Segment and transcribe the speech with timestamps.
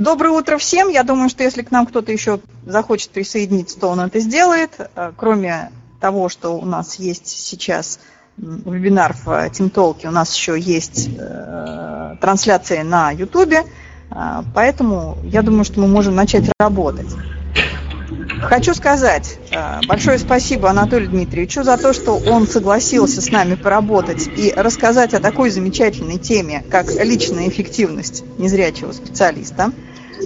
[0.00, 0.88] Доброе утро всем.
[0.88, 4.70] Я думаю, что если к нам кто-то еще захочет присоединиться, то он это сделает.
[4.96, 8.00] Э, кроме того, что у нас есть сейчас
[8.38, 13.64] вебинар в TeamTalk, у нас еще есть э, трансляция на YouTube, э,
[14.54, 17.14] поэтому я думаю, что мы можем начать работать.
[18.40, 24.30] Хочу сказать э, большое спасибо Анатолию Дмитриевичу за то, что он согласился с нами поработать
[24.34, 29.72] и рассказать о такой замечательной теме, как личная эффективность незрячего специалиста.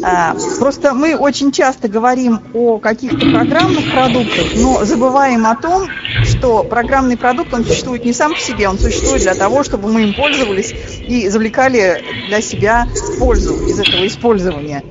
[0.03, 5.89] Э, просто мы очень часто говорим о каких-то программных продуктах, но забываем о том,
[6.25, 10.03] что программный продукт, он существует не сам по себе, он существует для того, чтобы мы
[10.03, 10.75] им пользовались
[11.07, 12.89] и извлекали для себя
[13.19, 14.83] пользу из этого использования.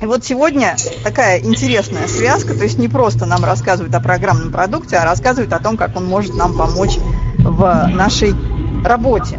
[0.00, 4.96] И вот сегодня такая интересная связка, то есть не просто нам рассказывают о программном продукте,
[4.96, 6.98] а рассказывают о том, как он может нам помочь
[7.38, 8.34] в нашей
[8.84, 9.38] работе.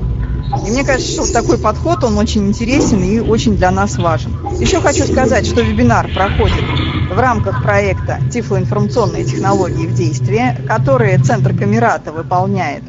[0.66, 4.32] И мне кажется, что вот такой подход, он очень интересен и очень для нас важен.
[4.60, 6.64] Еще хочу сказать, что вебинар проходит
[7.12, 12.84] в рамках проекта «Тифлоинформационные технологии в действии», который Центр Камерата выполняет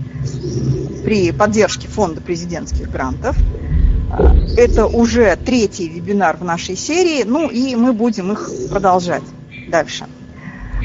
[1.04, 3.36] при поддержке Фонда президентских грантов.
[4.56, 9.22] Это уже третий вебинар в нашей серии, ну и мы будем их продолжать
[9.68, 10.06] дальше.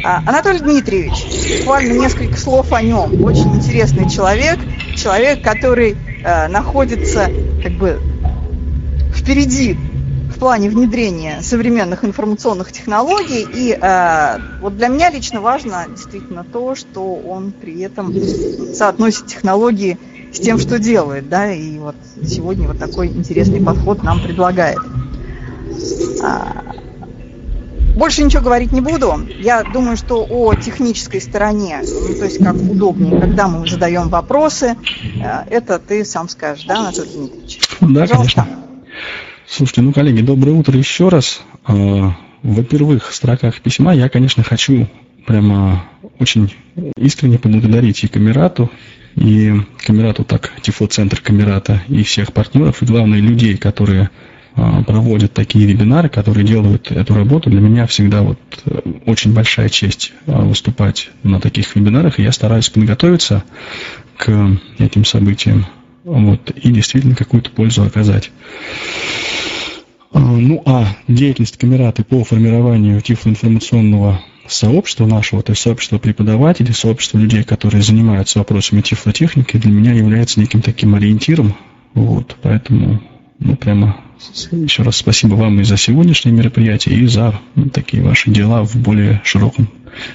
[0.03, 3.23] А, Анатолий Дмитриевич, буквально несколько слов о нем.
[3.23, 4.59] Очень интересный человек,
[4.95, 7.29] человек, который э, находится
[7.61, 7.99] как бы
[9.13, 9.77] впереди
[10.33, 13.45] в плане внедрения современных информационных технологий.
[13.53, 18.13] И э, вот для меня лично важно действительно то, что он при этом
[18.73, 19.97] соотносит технологии
[20.33, 24.79] с тем, что делает, да, и вот сегодня вот такой интересный подход нам предлагает.
[27.95, 29.27] Больше ничего говорить не буду.
[29.39, 34.75] Я думаю, что о технической стороне, ну, то есть как удобнее, когда мы задаем вопросы,
[35.23, 37.59] э, это ты сам скажешь, да, Анатолий Дмитриевич?
[37.81, 38.15] Да, Пожалуйста.
[38.15, 38.47] конечно.
[39.47, 41.41] Слушайте, ну, коллеги, доброе утро еще раз.
[41.65, 44.87] А, во первых строках письма я, конечно, хочу
[45.27, 45.85] прямо
[46.19, 46.53] очень
[46.97, 48.71] искренне поблагодарить и Камерату,
[49.15, 49.53] и
[49.85, 54.09] Камерату так, Тифлоцентр Камерата, и всех партнеров, и главное людей, которые
[54.55, 57.49] проводят такие вебинары, которые делают эту работу.
[57.49, 62.31] Для меня всегда вот э, очень большая честь а, выступать на таких вебинарах, и я
[62.31, 63.43] стараюсь подготовиться
[64.17, 65.65] к этим событиям
[66.03, 68.31] вот, и действительно какую-то пользу оказать.
[70.11, 77.17] А, ну а деятельность Камераты по формированию тифлоинформационного сообщества нашего, то есть сообщества преподавателей, сообщества
[77.17, 81.55] людей, которые занимаются вопросами тифлотехники, для меня является неким таким ориентиром.
[81.93, 83.01] Вот, поэтому,
[83.39, 83.97] ну, прямо
[84.51, 88.75] еще раз спасибо вам и за сегодняшнее мероприятие, и за ну, такие ваши дела в
[88.75, 89.69] более широком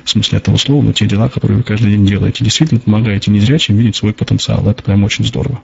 [0.04, 2.44] смысле этого слова, но те дела, которые вы каждый день делаете.
[2.44, 4.68] Действительно помогаете незрячим видеть свой потенциал.
[4.68, 5.60] Это прям очень здорово.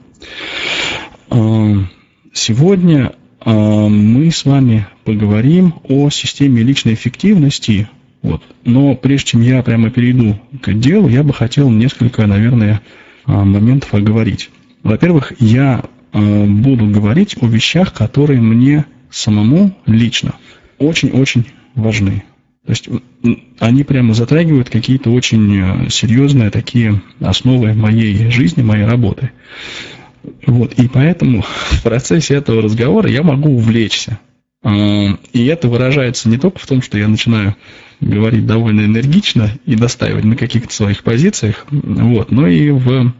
[1.29, 1.85] А,
[2.33, 3.11] сегодня
[3.41, 7.89] а, мы с вами поговорим о системе личной эффективности
[8.25, 8.41] вот.
[8.63, 12.81] Но прежде чем я прямо перейду к делу, я бы хотел несколько, наверное,
[13.25, 14.49] а, моментов оговорить.
[14.81, 15.83] Во-первых, я
[16.15, 20.35] буду говорить о вещах, которые мне самому лично
[20.77, 21.45] очень-очень
[21.75, 22.23] важны.
[22.65, 22.89] То есть
[23.59, 29.31] они прямо затрагивают какие-то очень а, серьезные такие основы моей жизни, моей работы.
[30.47, 34.19] Вот, и поэтому в процессе этого разговора я могу увлечься.
[34.63, 37.55] И это выражается не только в том, что я начинаю
[38.01, 43.13] говорить довольно энергично и настаивать на каких-то своих позициях, вот, но и в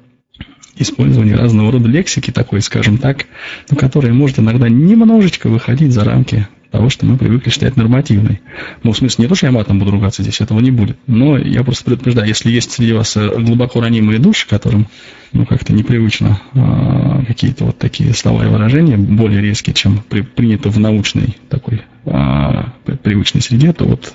[0.77, 3.25] использовании разного рода лексики такой, скажем так,
[3.69, 8.41] ну, которая может иногда немножечко выходить за рамки того, что мы привыкли считать нормативной.
[8.83, 10.97] Ну, в смысле, не то, что я матом буду ругаться здесь, этого не будет.
[11.07, 14.87] Но я просто предупреждаю, если есть среди вас э, глубоко ранимые души, которым
[15.31, 20.69] ну, как-то непривычно а, какие-то вот такие слова и выражения, более резкие, чем при, принято
[20.69, 24.13] в научной такой а, привычной среде, то вот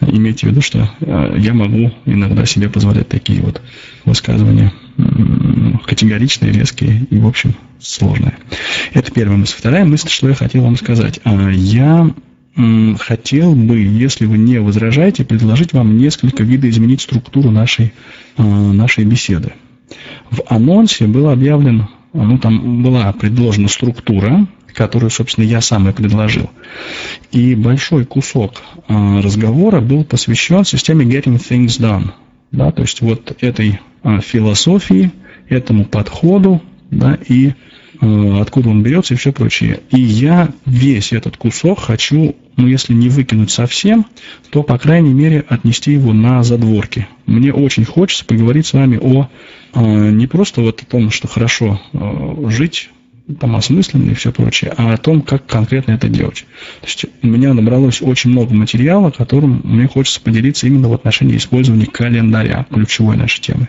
[0.00, 3.60] имейте в виду, что а, я могу иногда себе позволять такие вот
[4.04, 4.72] высказывания
[5.86, 8.36] категоричные, резкие и, в общем, сложные.
[8.92, 9.54] Это первая мысль.
[9.56, 11.20] Вторая мысль, что я хотел вам сказать.
[11.24, 12.10] А, я
[12.98, 17.92] хотел бы, если вы не возражаете, предложить вам несколько видоизменить структуру нашей,
[18.36, 19.52] а, нашей беседы.
[20.30, 26.50] В анонсе был объявлен, ну там была предложена структура, которую, собственно, я сам и предложил.
[27.32, 32.12] И большой кусок а, разговора был посвящен системе Getting Things Done.
[32.52, 35.12] Да, то есть вот этой а, философии,
[35.48, 36.60] этому подходу,
[36.90, 37.52] да, и
[38.00, 39.80] а, откуда он берется и все прочее.
[39.90, 44.06] И я весь этот кусок хочу, ну если не выкинуть совсем,
[44.50, 47.06] то, по крайней мере, отнести его на задворки.
[47.26, 49.28] Мне очень хочется поговорить с вами о
[49.72, 51.80] не просто вот о том, что хорошо
[52.48, 52.90] жить
[53.38, 56.46] там осмысленные и все прочее, а о том, как конкретно это делать.
[56.80, 61.36] То есть у меня набралось очень много материала, которым мне хочется поделиться именно в отношении
[61.36, 63.68] использования календаря, ключевой нашей темы.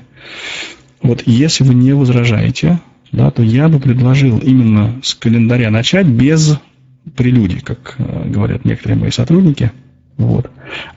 [1.02, 2.80] Вот если вы не возражаете,
[3.12, 6.58] да, то я бы предложил именно с календаря начать без
[7.16, 9.72] прелюдий, как э, говорят некоторые мои сотрудники.
[10.18, 10.50] Вот.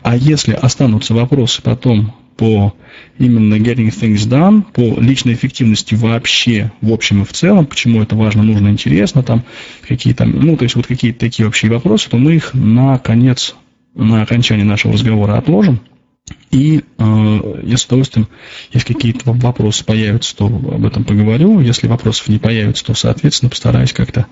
[0.03, 2.75] А если останутся вопросы потом по
[3.19, 8.17] именно getting things done, по личной эффективности вообще, в общем и в целом, почему это
[8.17, 9.45] важно, нужно, интересно, там
[9.87, 13.55] какие там, ну, то есть вот какие-то такие общие вопросы, то мы их на конец,
[13.95, 15.81] на окончание нашего разговора отложим.
[16.51, 18.29] И э, я с удовольствием,
[18.73, 21.61] если какие-то вопросы появятся, то об этом поговорю.
[21.61, 24.27] Если вопросов не появится, то, соответственно, постараюсь как-то...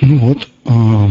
[0.00, 1.08] Ну вот, э,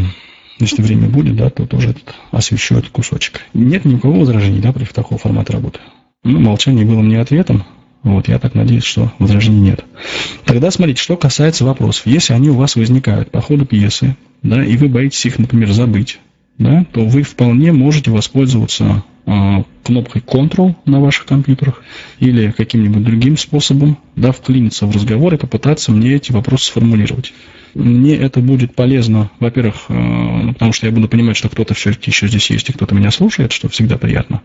[0.60, 3.42] если время будет, да, то тоже этот, освещу этот кусочек.
[3.54, 5.80] Нет никакого возражений, да, против такого формата работы.
[6.24, 7.66] Ну, молчание было мне ответом.
[8.04, 9.86] Вот, я так надеюсь, что возражений нет.
[10.46, 12.06] Тогда смотрите, что касается вопросов.
[12.06, 16.20] Если они у вас возникают по ходу пьесы, да, и вы боитесь их, например, забыть,
[16.58, 21.82] да, то вы вполне можете воспользоваться э, кнопкой Ctrl на ваших компьютерах
[22.20, 27.34] или каким-нибудь другим способом, да, вклиниться в разговор и попытаться мне эти вопросы сформулировать.
[27.74, 32.28] Мне это будет полезно, во-первых, э, потому что я буду понимать, что кто-то все-таки еще
[32.28, 34.42] здесь есть, и кто-то меня слушает, что всегда приятно.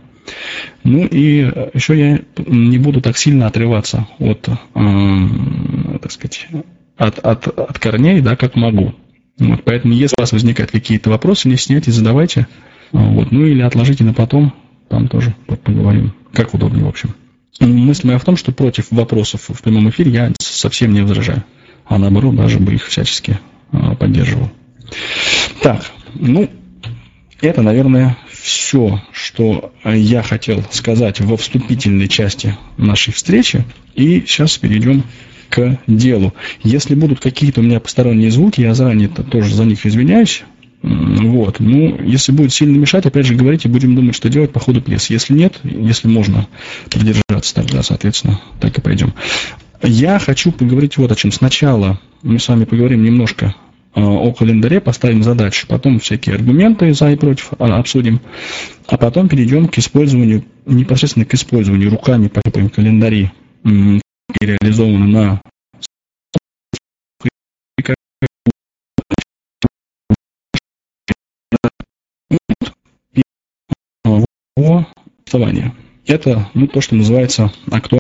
[0.82, 6.48] Ну и еще я не буду так сильно отрываться от, э, так сказать,
[6.96, 8.94] от, от, от корней, да, как могу.
[9.38, 12.46] Вот, поэтому, если у вас возникают какие-то вопросы, не стесняйтесь, задавайте.
[12.92, 14.54] Вот, ну или отложите на потом,
[14.88, 17.14] там тоже поговорим, как удобнее, в общем.
[17.60, 21.44] Мысль моя в том, что против вопросов в прямом эфире я совсем не возражаю,
[21.88, 23.38] а наоборот даже бы их всячески
[23.72, 24.50] а, поддерживал.
[25.62, 26.48] Так, ну,
[27.40, 33.64] это, наверное, все, что я хотел сказать во вступительной части нашей встречи.
[33.94, 35.04] И сейчас перейдем
[35.50, 36.34] к делу.
[36.62, 40.44] Если будут какие-то у меня посторонние звуки, я заранее -то тоже за них извиняюсь.
[40.82, 41.58] Вот.
[41.58, 45.12] Ну, если будет сильно мешать, опять же, говорите, будем думать, что делать по ходу пьесы.
[45.12, 46.46] Если нет, если можно
[46.90, 49.12] придержаться, тогда, соответственно, так и пойдем.
[49.82, 51.30] Я хочу поговорить вот о чем.
[51.32, 53.54] Сначала мы с вами поговорим немножко
[53.94, 58.20] а, о календаре, поставим задачи, потом всякие аргументы за и против а, обсудим,
[58.86, 63.30] а потом перейдем к использованию, непосредственно к использованию руками по календари
[64.40, 65.40] реализованы на
[75.28, 75.74] голосования.
[76.06, 77.97] Это ну, то, что называется актуально.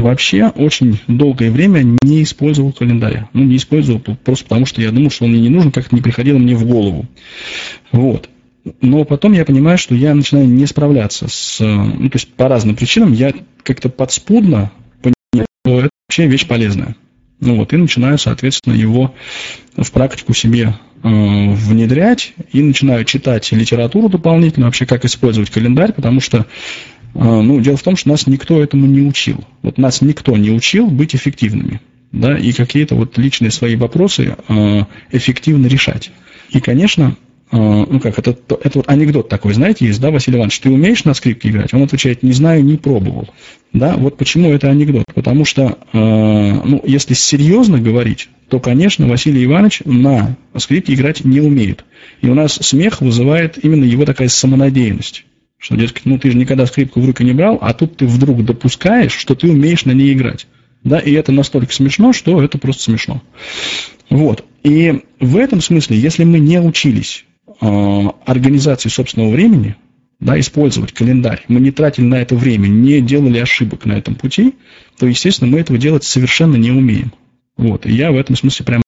[0.00, 3.28] Вообще очень долгое время не использовал календаря.
[3.32, 6.02] Ну, не использовал просто потому, что я думал, что он мне не нужен, как-то не
[6.02, 7.06] приходило мне в голову.
[7.92, 8.28] Вот.
[8.82, 11.60] Но потом я понимаю, что я начинаю не справляться с...
[11.60, 13.32] Ну, то есть по разным причинам я
[13.62, 14.70] как-то подспудно
[15.64, 16.96] что это вообще вещь полезная.
[17.40, 19.14] Ну вот, и начинаю, соответственно, его
[19.76, 26.20] в практику себе э, внедрять и начинаю читать литературу дополнительно, вообще как использовать календарь, потому
[26.20, 26.46] что,
[27.14, 29.44] ну, дело в том, что нас никто этому не учил.
[29.62, 31.80] Вот нас никто не учил быть эффективными,
[32.12, 36.10] да, и какие-то вот личные свои вопросы э, эффективно решать.
[36.50, 37.16] И, конечно,
[37.52, 41.04] э, ну как, это, это вот анекдот такой, знаете, есть, да, Василий Иванович, ты умеешь
[41.04, 41.74] на скрипке играть?
[41.74, 43.28] Он отвечает, не знаю, не пробовал.
[43.72, 45.04] Да, вот почему это анекдот.
[45.14, 51.84] Потому что, ну, если серьезно говорить, то, конечно, Василий Иванович на скрипке играть не умеет.
[52.20, 55.24] И у нас смех вызывает именно его такая самонадеянность.
[55.60, 58.44] Что, дескать, ну ты же никогда скрипку в руки не брал, а тут ты вдруг
[58.44, 60.46] допускаешь, что ты умеешь на ней играть.
[60.82, 63.22] Да, и это настолько смешно, что это просто смешно.
[64.08, 64.42] Вот.
[64.62, 67.26] И в этом смысле, если мы не учились
[67.60, 69.76] э, организации собственного времени,
[70.18, 74.54] да, использовать календарь, мы не тратили на это время, не делали ошибок на этом пути,
[74.98, 77.12] то, естественно, мы этого делать совершенно не умеем.
[77.58, 78.82] Вот, и я в этом смысле прям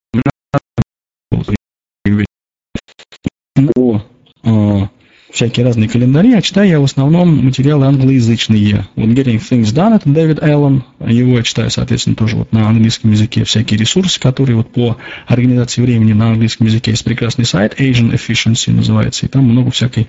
[5.33, 8.87] всякие разные календари, а читаю я в основном материалы англоязычные.
[8.95, 13.11] Вот Getting Things Done, это Дэвид Эллен, его я читаю, соответственно, тоже вот на английском
[13.11, 18.13] языке, всякие ресурсы, которые вот по организации времени на английском языке есть прекрасный сайт, Asian
[18.13, 20.07] Efficiency называется, и там много всякой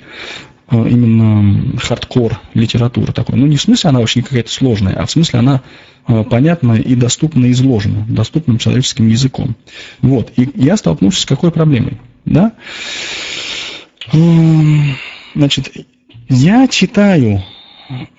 [0.74, 3.38] Э, именно хардкор литература такой.
[3.38, 5.62] Ну, не в смысле она очень какая-то сложная, а в смысле она
[6.08, 9.56] э, понятна и доступно изложена, доступным человеческим языком.
[10.02, 10.32] Вот.
[10.38, 12.00] И я столкнулся с какой проблемой?
[12.26, 12.54] Да?
[15.36, 15.72] Значит,
[16.30, 17.44] я читаю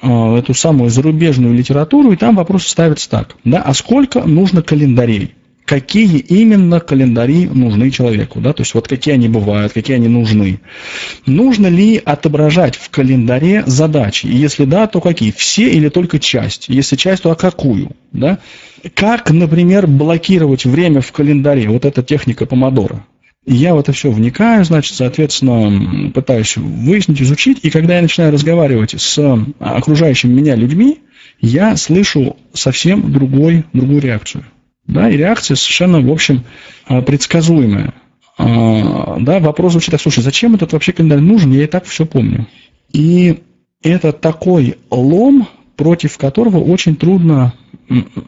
[0.03, 3.37] э, эту самую зарубежную литературу, и там вопрос ставится так.
[3.45, 5.35] Да, а сколько нужно календарей?
[5.64, 10.61] какие именно календари нужны человеку, да, то есть вот какие они бывают, какие они нужны.
[11.26, 14.26] Нужно ли отображать в календаре задачи?
[14.26, 15.33] И если да, то какие?
[15.33, 16.69] Все или только часть?
[16.69, 17.93] Если часть, то а какую?
[18.12, 18.38] Да?
[18.95, 21.69] Как, например, блокировать время в календаре?
[21.69, 23.05] Вот эта техника помодора.
[23.47, 28.99] Я в это все вникаю, значит, соответственно, пытаюсь выяснить, изучить, и когда я начинаю разговаривать
[28.99, 29.19] с
[29.59, 31.01] окружающими меня людьми,
[31.41, 34.47] я слышу совсем другой, другую реакцию.
[34.87, 36.45] Да, и реакция совершенно, в общем,
[36.87, 37.95] а, предсказуемая.
[38.39, 42.07] А, да, вопрос звучит так, слушай, зачем этот вообще календарь нужен, я и так все
[42.07, 42.47] помню.
[42.93, 43.41] И
[43.83, 47.53] это такой лом, против которого очень трудно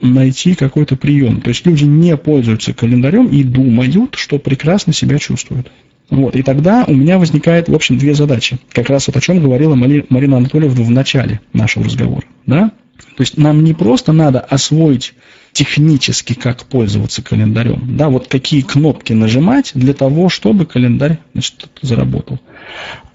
[0.00, 1.40] найти какой-то прием.
[1.40, 5.70] То есть люди не пользуются календарем и думают, что прекрасно себя чувствуют.
[6.08, 8.58] Вот, и тогда у меня возникает, в общем, две задачи.
[8.70, 12.24] Как раз вот о чем говорила Марина Анатольевна в начале нашего разговора.
[12.46, 12.70] Да?
[13.16, 15.14] То есть нам не просто надо освоить
[15.52, 22.38] технически, как пользоваться календарем, да, вот какие кнопки нажимать для того, чтобы календарь значит, заработал.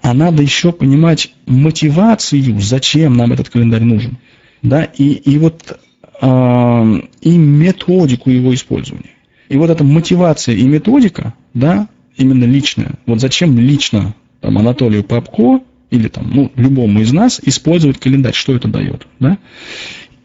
[0.02, 4.18] А надо еще понимать мотивацию, зачем нам этот календарь нужен.
[4.60, 5.78] Да, и, и вот
[6.20, 9.10] и методику его использования.
[9.48, 15.60] И вот эта мотивация и методика, да, именно личная, вот зачем лично там, Анатолию Попко
[15.90, 19.38] или там, ну, любому из нас использовать календарь, что это дает, да?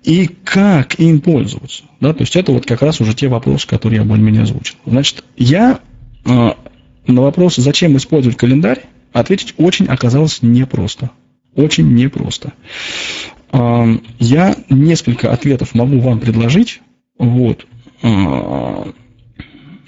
[0.03, 2.13] И как им пользоваться, да?
[2.13, 4.75] То есть это вот как раз уже те вопросы, которые я более-менее озвучил.
[4.86, 5.79] Значит, я
[6.24, 6.51] э,
[7.08, 11.12] на вопрос, зачем использовать календарь, ответить очень оказалось непросто.
[11.56, 12.53] Очень непросто.
[13.51, 16.82] Я несколько ответов могу вам предложить,
[17.18, 17.66] вот.
[18.04, 18.92] Э,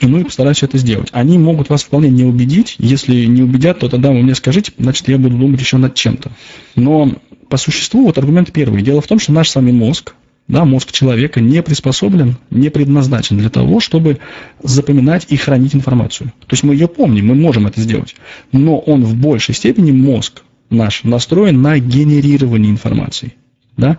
[0.01, 1.09] ну и постараюсь это сделать.
[1.11, 2.75] Они могут вас вполне не убедить.
[2.79, 6.31] Если не убедят, то тогда вы мне скажите, значит, я буду думать еще над чем-то.
[6.75, 7.13] Но
[7.49, 8.81] по существу вот аргумент первый.
[8.81, 10.15] Дело в том, что наш самый мозг,
[10.47, 14.19] да, мозг человека не приспособлен, не предназначен для того, чтобы
[14.63, 16.31] запоминать и хранить информацию.
[16.39, 18.15] То есть мы ее помним, мы можем это сделать.
[18.51, 23.33] Но он в большей степени, мозг наш, настроен на генерирование информации.
[23.79, 23.97] Да?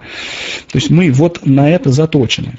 [0.71, 2.59] То есть мы вот на это заточены.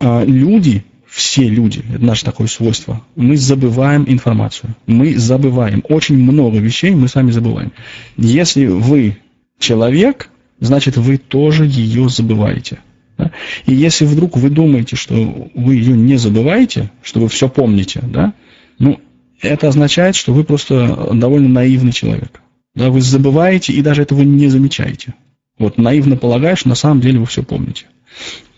[0.00, 4.76] А люди все люди, это наше такое свойство, мы забываем информацию.
[4.86, 5.82] Мы забываем.
[5.88, 7.72] Очень много вещей мы сами забываем.
[8.18, 9.16] Если вы
[9.58, 10.28] человек,
[10.60, 12.80] значит вы тоже ее забываете.
[13.16, 13.30] Да?
[13.64, 15.14] И если вдруг вы думаете, что
[15.54, 18.34] вы ее не забываете, что вы все помните, да,
[18.78, 19.00] ну,
[19.40, 22.42] это означает, что вы просто довольно наивный человек.
[22.74, 25.14] Да, вы забываете и даже этого не замечаете.
[25.58, 27.86] Вот наивно полагаешь, на самом деле вы все помните.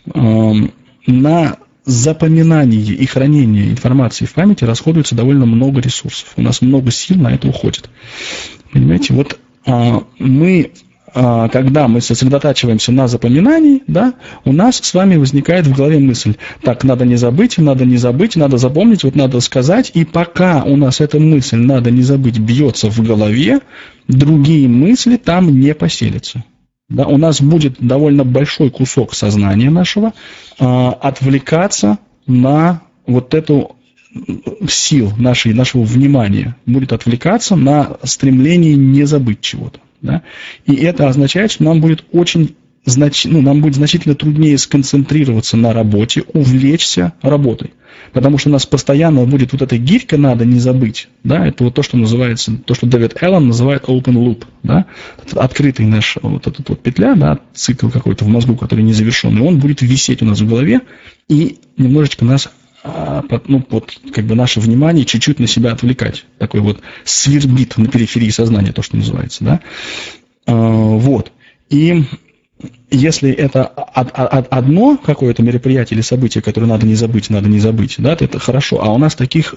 [0.04, 6.32] На запоминание и хранение информации в памяти расходуется довольно много ресурсов.
[6.36, 7.88] У нас много сил на это уходит.
[8.72, 10.72] Понимаете, вот а, мы,
[11.14, 14.14] а, когда мы сосредотачиваемся на запоминании, да,
[14.44, 18.36] у нас с вами возникает в голове мысль, так, надо не забыть, надо не забыть,
[18.36, 22.90] надо запомнить, вот надо сказать, и пока у нас эта мысль, надо не забыть, бьется
[22.90, 23.60] в голове,
[24.08, 26.44] другие мысли там не поселятся
[26.88, 30.14] да, у нас будет довольно большой кусок сознания нашего
[30.58, 33.76] э, отвлекаться на вот эту
[34.68, 39.80] сил нашей, нашего внимания, будет отвлекаться на стремление не забыть чего-то.
[40.00, 40.22] Да?
[40.64, 43.26] И это означает, что нам будет очень знач...
[43.26, 47.72] ну, нам будет значительно труднее сконцентрироваться на работе, увлечься работой
[48.12, 51.74] потому что у нас постоянно будет вот эта гирька надо не забыть, да, это вот
[51.74, 54.86] то, что называется, то, что Дэвид Эллен называет open loop, да,
[55.34, 59.58] открытый наш вот этот вот петля, да, цикл какой-то в мозгу, который не завершенный, он
[59.58, 60.80] будет висеть у нас в голове
[61.28, 62.50] и немножечко нас
[62.84, 66.24] а, ну, вот, как бы наше внимание чуть-чуть на себя отвлекать.
[66.38, 69.60] Такой вот свербит на периферии сознания, то, что называется, да.
[70.46, 71.32] А, вот.
[71.70, 72.04] И
[72.90, 78.16] если это одно какое-то мероприятие или событие, которое надо не забыть, надо не забыть, да,
[78.16, 78.82] то это хорошо.
[78.82, 79.54] А у нас таких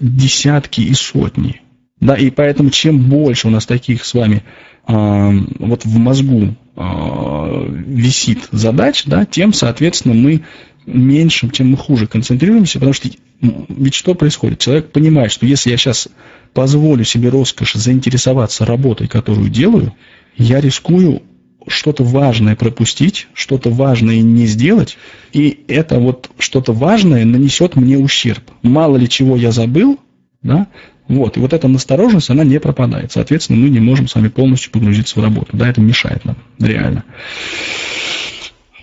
[0.00, 1.60] десятки и сотни.
[2.00, 4.42] Да, и поэтому чем больше у нас таких с вами
[4.88, 10.42] э, вот в мозгу э, висит задач, да, тем, соответственно, мы
[10.86, 13.10] меньше, тем мы хуже концентрируемся, потому что
[13.40, 14.60] ведь что происходит?
[14.60, 16.08] Человек понимает, что если я сейчас
[16.54, 19.94] позволю себе роскошь заинтересоваться работой, которую делаю,
[20.36, 21.22] я рискую
[21.70, 24.98] что-то важное пропустить, что-то важное не сделать,
[25.32, 28.42] и это вот что-то важное нанесет мне ущерб.
[28.62, 29.98] Мало ли чего я забыл,
[30.42, 30.68] да,
[31.08, 33.10] вот, и вот эта настороженность, она не пропадает.
[33.10, 35.48] Соответственно, мы не можем с вами полностью погрузиться в работу.
[35.52, 37.04] Да, это мешает нам, реально.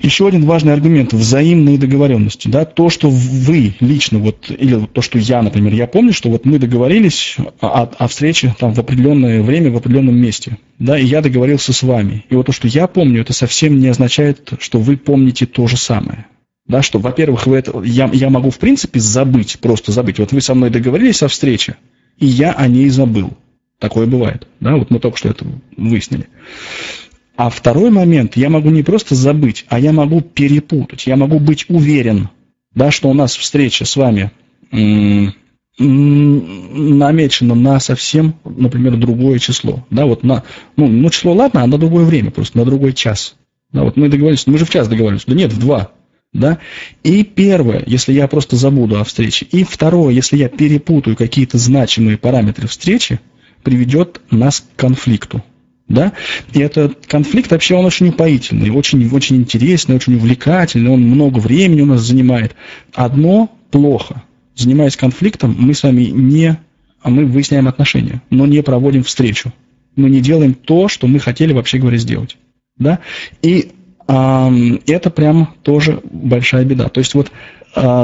[0.02, 2.48] Еще один важный аргумент– взаимные договоренности.
[2.48, 2.66] Да?
[2.66, 6.60] То, что вы лично, вот, или то, что я, например, я помню, что вот мы
[6.60, 11.74] договорились о, о встрече там, в определенное время, в определенном месте, да, и я договорился
[11.74, 12.26] с вами.
[12.30, 15.78] И вот то, что я помню, это совсем не означает, что вы помните то же
[15.78, 16.28] самое.
[16.68, 20.20] Да, что, во-первых, вы это, я, я могу, в принципе, забыть, просто забыть.
[20.20, 21.78] Вот вы со мной договорились о встрече,
[22.18, 23.32] и я о ней забыл.
[23.80, 24.48] Такое бывает.
[24.60, 25.46] Да, вот мы только что это
[25.78, 26.28] выяснили.
[27.38, 31.06] А второй момент, я могу не просто забыть, а я могу перепутать.
[31.06, 32.30] Я могу быть уверен,
[32.74, 34.32] да, что у нас встреча с вами
[35.78, 39.86] намечено на совсем, например, другое число.
[39.92, 40.44] Да, вот на,
[40.76, 43.36] ну, ну, число ладно, а на другое время, просто на другой час.
[43.72, 45.92] Да, вот мы договорились, мы же в час договорились, да нет, в два.
[46.34, 46.58] Да?
[47.04, 49.46] И первое, если я просто забуду о встрече.
[49.52, 53.20] И второе, если я перепутаю какие-то значимые параметры встречи,
[53.62, 55.44] приведет нас к конфликту.
[55.88, 56.14] Да?
[56.54, 61.82] И этот конфликт вообще он очень упоительный, очень, очень интересный, очень увлекательный, он много времени
[61.82, 62.56] у нас занимает.
[62.94, 64.24] Одно плохо
[64.58, 66.58] занимаясь конфликтом, мы с вами не,
[67.02, 69.54] а мы выясняем отношения, но не проводим встречу.
[69.96, 72.38] Мы не делаем то, что мы хотели вообще говоря сделать.
[72.78, 73.00] Да?
[73.42, 73.72] И
[74.08, 74.52] а,
[74.88, 76.90] это прям тоже большая беда.
[76.90, 77.32] То есть вот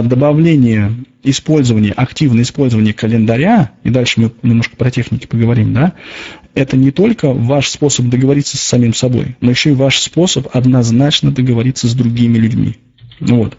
[0.04, 0.92] добавление
[1.24, 5.94] использование, активное использование календаря, и дальше мы немножко про техники поговорим, да,
[6.54, 11.32] это не только ваш способ договориться с самим собой, но еще и ваш способ однозначно
[11.32, 12.78] договориться с другими людьми.
[13.20, 13.58] Вот.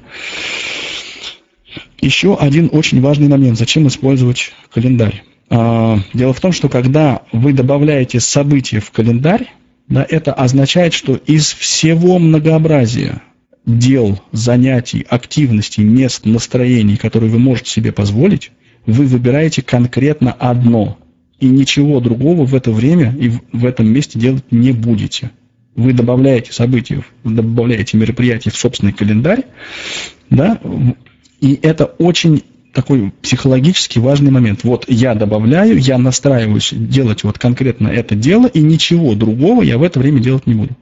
[2.00, 3.58] Еще один очень важный момент.
[3.58, 5.24] Зачем использовать календарь?
[5.48, 9.50] А, дело в том, что когда вы добавляете события в календарь,
[9.88, 13.22] да, это означает, что из всего многообразия
[13.66, 18.50] дел, занятий, активностей, мест, настроений, которые вы можете себе позволить,
[18.86, 20.98] вы выбираете конкретно одно.
[21.40, 25.30] И ничего другого в это время и в этом месте делать не будете.
[25.74, 29.44] Вы добавляете события, добавляете мероприятия в собственный календарь,
[30.30, 30.60] да,
[31.40, 32.44] и это очень
[32.74, 34.64] такой психологически важный момент.
[34.64, 39.82] Вот я добавляю, я настраиваюсь делать вот конкретно это дело, и ничего другого я в
[39.82, 40.76] это время делать не буду.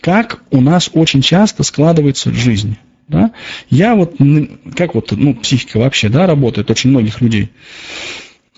[0.00, 2.76] Как у нас очень часто складывается жизнь.
[3.08, 3.32] Да?
[3.70, 4.14] Я вот,
[4.76, 7.50] как вот, ну, психика вообще, да, работает очень многих людей.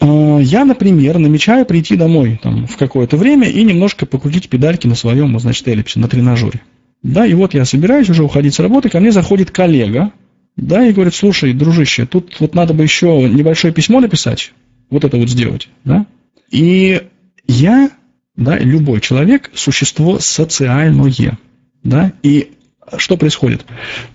[0.01, 4.95] А, я, например, намечаю прийти домой там, в какое-то время и немножко покрутить педальки на
[4.95, 6.61] своем, значит, эллипсе, на тренажере.
[7.03, 10.13] Да, и вот я собираюсь уже уходить с работы, ко мне заходит коллега,
[10.57, 14.53] да, и говорит, слушай, дружище, тут вот надо бы еще небольшое письмо написать,
[14.91, 16.07] вот это вот сделать, да.
[16.51, 17.03] И
[17.47, 17.91] я,
[18.37, 21.39] да, любой человек, существо социальное,
[21.83, 22.53] да, и
[22.99, 23.65] что происходит?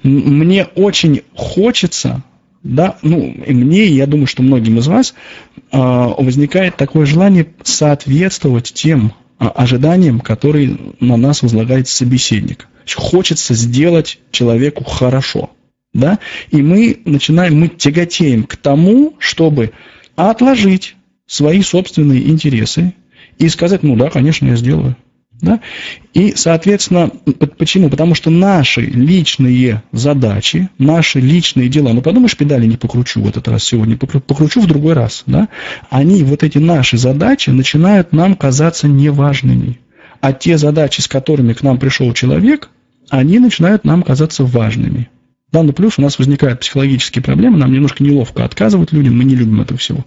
[0.03, 2.23] Мне очень хочется,
[2.63, 5.15] да, ну, и мне, я думаю, что многим из вас
[5.71, 12.67] э, возникает такое желание соответствовать тем э, ожиданиям, которые на нас возлагает собеседник.
[12.95, 15.51] Хочется сделать человеку хорошо
[15.93, 16.19] да,
[16.51, 19.71] и мы начинаем, мы тяготеем к тому, чтобы
[20.15, 20.95] отложить
[21.25, 22.93] свои собственные интересы
[23.37, 24.95] и сказать, ну да, конечно, я сделаю.
[25.39, 25.59] Да?
[26.13, 27.11] И, соответственно,
[27.57, 27.89] почему?
[27.89, 33.47] Потому что наши личные задачи, наши личные дела, ну подумаешь, педали не покручу в этот
[33.47, 35.47] раз сегодня, покручу в другой раз, да?
[35.91, 39.79] они, вот эти наши задачи, начинают нам казаться неважными.
[40.21, 42.69] А те задачи, с которыми к нам пришел человек,
[43.09, 45.09] они начинают нам казаться важными.
[45.51, 49.35] Да, но плюс у нас возникают психологические проблемы, нам немножко неловко отказывать людям, мы не
[49.35, 50.05] любим этого всего.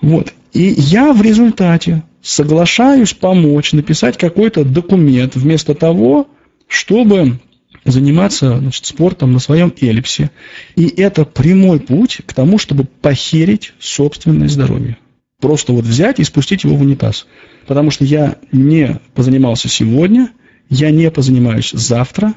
[0.00, 0.32] Вот.
[0.52, 6.28] И я в результате соглашаюсь помочь написать какой-то документ вместо того,
[6.66, 7.40] чтобы
[7.84, 10.30] заниматься значит, спортом на своем эллипсе.
[10.76, 14.96] И это прямой путь к тому, чтобы похерить собственное здоровье.
[15.40, 17.26] Просто вот взять и спустить его в унитаз.
[17.66, 20.30] Потому что я не позанимался сегодня,
[20.68, 22.34] я не позанимаюсь завтра,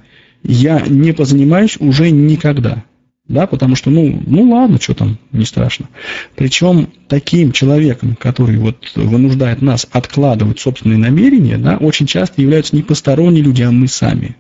[0.48, 2.84] я не позанимаюсь уже никогда.
[3.28, 5.90] Да, потому что, ну, ну ладно, что там, не страшно.
[6.36, 12.84] Причем таким человеком, который вот вынуждает нас откладывать собственные намерения, да, очень часто являются не
[12.84, 14.36] посторонние люди, а мы сами.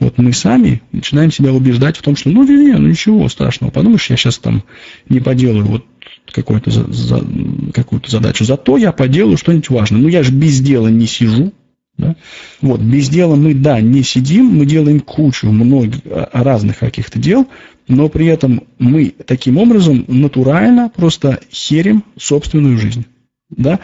[0.00, 4.10] Вот мы сами начинаем себя убеждать в том, что ну, не, ну ничего страшного, подумаешь,
[4.10, 4.64] я сейчас там
[5.08, 5.84] не поделаю вот
[6.32, 7.24] какую-то за, за,
[7.72, 10.00] какую-то задачу, зато я поделаю что-нибудь важное.
[10.00, 11.52] Ну, я же без дела не сижу,
[11.98, 12.16] да?
[12.60, 16.00] Вот, без дела мы, да, не сидим, мы делаем кучу многих
[16.32, 17.46] разных каких-то дел,
[17.88, 23.06] но при этом мы таким образом натурально просто херим собственную жизнь.
[23.50, 23.80] Да?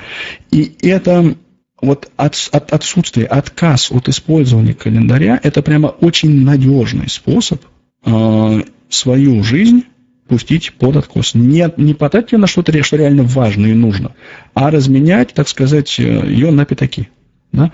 [0.51, 1.37] И это
[1.81, 7.62] вот от, от отсутствие, отказ от использования календаря, это прямо очень надежный способ
[8.05, 9.85] э, свою жизнь
[10.29, 11.35] пустить под откос.
[11.35, 14.12] Не, не потратить ее на что-то, что реально важно и нужно,
[14.55, 17.09] а разменять, так сказать, ее на пятаки.
[17.53, 17.73] Да?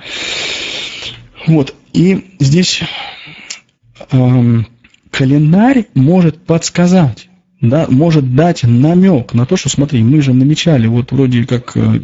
[1.47, 1.75] Вот.
[1.93, 2.83] И здесь
[4.11, 4.67] эм,
[5.11, 7.29] календарь может подсказать,
[7.61, 12.01] да, может дать намек на то, что, смотри, мы же намечали вот вроде как э,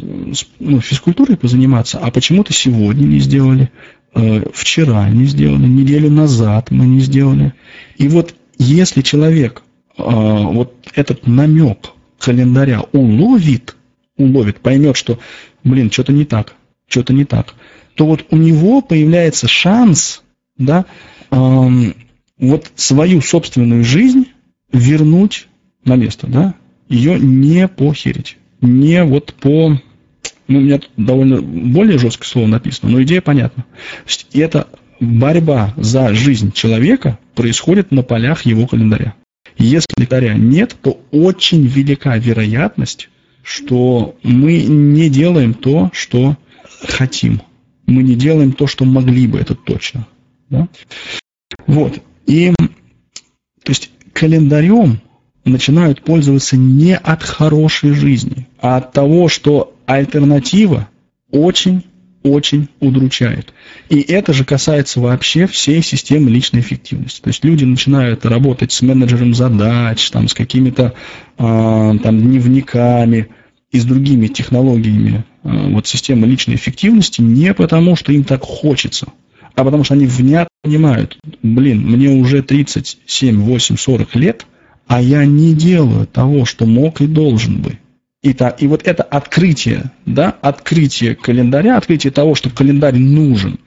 [0.59, 3.69] ну, физкультурой позаниматься, а почему-то сегодня не сделали,
[4.13, 7.53] э, вчера не сделали, неделю назад мы не сделали.
[7.97, 9.63] И вот если человек
[9.97, 13.75] э, вот этот намек календаря уловит,
[14.17, 15.19] уловит, поймет, что,
[15.63, 16.55] блин, что-то не так,
[16.87, 17.53] что-то не так,
[17.95, 20.23] то вот у него появляется шанс,
[20.57, 20.85] да,
[21.31, 21.95] эм,
[22.37, 24.27] вот свою собственную жизнь
[24.71, 25.47] вернуть
[25.85, 26.55] на место, да,
[26.89, 29.79] ее не похерить, не вот по,
[30.47, 33.65] ну, у меня тут довольно более жесткое слово написано, но идея понятна.
[34.31, 34.67] И это
[34.99, 39.15] борьба за жизнь человека происходит на полях его календаря.
[39.57, 43.09] Если календаря нет, то очень велика вероятность,
[43.41, 46.35] что мы не делаем то, что
[46.91, 47.41] хотим.
[47.85, 50.07] Мы не делаем то, что могли бы, это точно.
[50.49, 50.67] Да?
[51.67, 52.01] Вот.
[52.25, 52.53] И,
[53.63, 55.01] то есть, календарем
[55.43, 60.89] начинают пользоваться не от хорошей жизни, а от того, что альтернатива
[61.31, 61.83] очень
[62.25, 63.53] очень удручает.
[63.89, 67.21] И это же касается вообще всей системы личной эффективности.
[67.21, 70.95] То есть люди начинают работать с менеджером задач, там, с какими-то
[71.37, 73.29] э, там, дневниками
[73.75, 79.07] и с другими технологиями э, вот, системы личной эффективности не потому, что им так хочется,
[79.53, 84.45] а потому что они внятно понимают, блин, мне уже 37, 8, 40 лет,
[84.87, 87.79] а я не делаю того, что мог и должен бы.
[88.23, 93.59] И, так, и вот это открытие, да, открытие календаря, открытие того, что календарь нужен,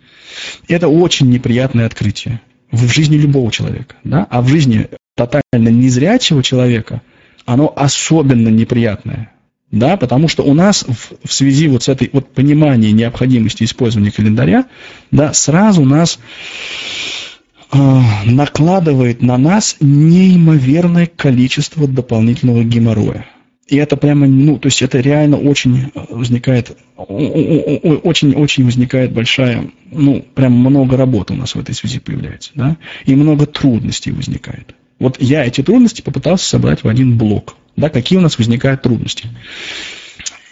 [0.69, 2.41] это очень неприятное открытие
[2.73, 3.97] в жизни любого человека.
[4.05, 4.27] Да?
[4.31, 7.03] А в жизни тотально незрячего человека
[7.45, 9.33] оно особенно неприятное.
[9.71, 14.11] Да, потому что у нас в, в связи вот с этой вот пониманием необходимости использования
[14.11, 14.65] календаря,
[15.11, 16.19] да, сразу нас
[17.73, 17.77] э,
[18.25, 23.27] накладывает на нас неимоверное количество дополнительного геморроя.
[23.67, 30.55] И это прямо, ну, то есть это реально очень возникает, очень-очень возникает большая, ну, прям
[30.55, 34.75] много работы у нас в этой связи появляется, да, и много трудностей возникает.
[34.99, 39.29] Вот я эти трудности попытался собрать в один блок, да, какие у нас возникают трудности.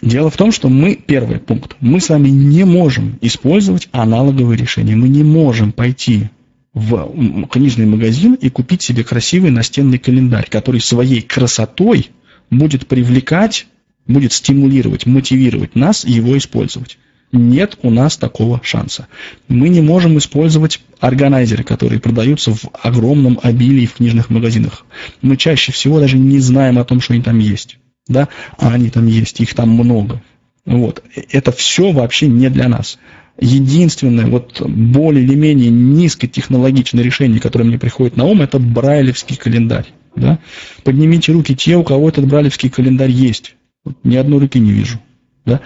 [0.01, 4.95] Дело в том, что мы, первый пункт, мы с вами не можем использовать аналоговые решения.
[4.95, 6.29] Мы не можем пойти
[6.73, 12.11] в книжный магазин и купить себе красивый настенный календарь, который своей красотой
[12.51, 13.67] будет привлекать,
[14.05, 16.99] будет стимулировать, мотивировать нас его использовать.
[17.31, 19.07] Нет у нас такого шанса.
[19.49, 24.85] Мы не можем использовать органайзеры, которые продаются в огромном обилии в книжных магазинах.
[25.21, 27.79] Мы чаще всего даже не знаем о том, что они там есть.
[28.07, 28.29] Да?
[28.57, 30.21] А они там есть, их там много.
[30.65, 31.03] Вот.
[31.31, 32.97] Это все вообще не для нас.
[33.39, 39.85] Единственное, вот более или менее низкотехнологичное решение, которое мне приходит на ум, это брайлевский календарь.
[40.15, 40.39] Да?
[40.83, 43.55] Поднимите руки те, у кого этот бралевский календарь есть.
[43.83, 44.99] Вот, ни одной руки не вижу.
[45.45, 45.61] Да?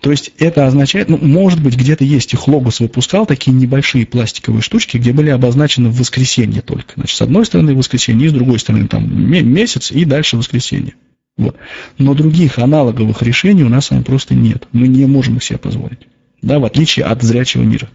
[0.00, 4.62] То есть это означает, ну, может быть, где-то есть, их Логос выпускал такие небольшие пластиковые
[4.62, 6.94] штучки, где были обозначены в воскресенье только.
[6.96, 10.94] Значит, с одной стороны воскресенье, и с другой стороны там месяц, и дальше воскресенье.
[11.36, 11.56] Вот.
[11.98, 14.66] Но других аналоговых решений у нас с просто нет.
[14.72, 16.00] Мы не можем их себе позволить.
[16.42, 17.88] Да, в отличие от зрячего мира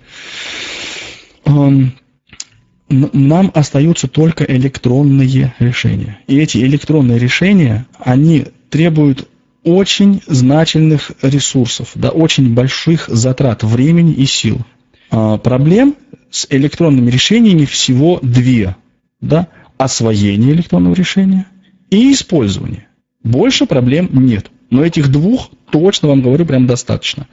[2.90, 6.20] нам остаются только электронные решения.
[6.28, 9.28] И эти электронные решения, они требуют
[9.66, 14.62] очень значительных ресурсов, да, очень больших затрат времени и сил.
[15.10, 15.96] А, проблем
[16.30, 18.76] с электронными решениями всего две.
[19.22, 19.48] Да,
[19.78, 21.48] освоение электронного решения
[21.90, 22.88] и использование.
[23.24, 24.52] Больше проблем нет.
[24.70, 27.28] Но этих двух точно вам говорю прям достаточно.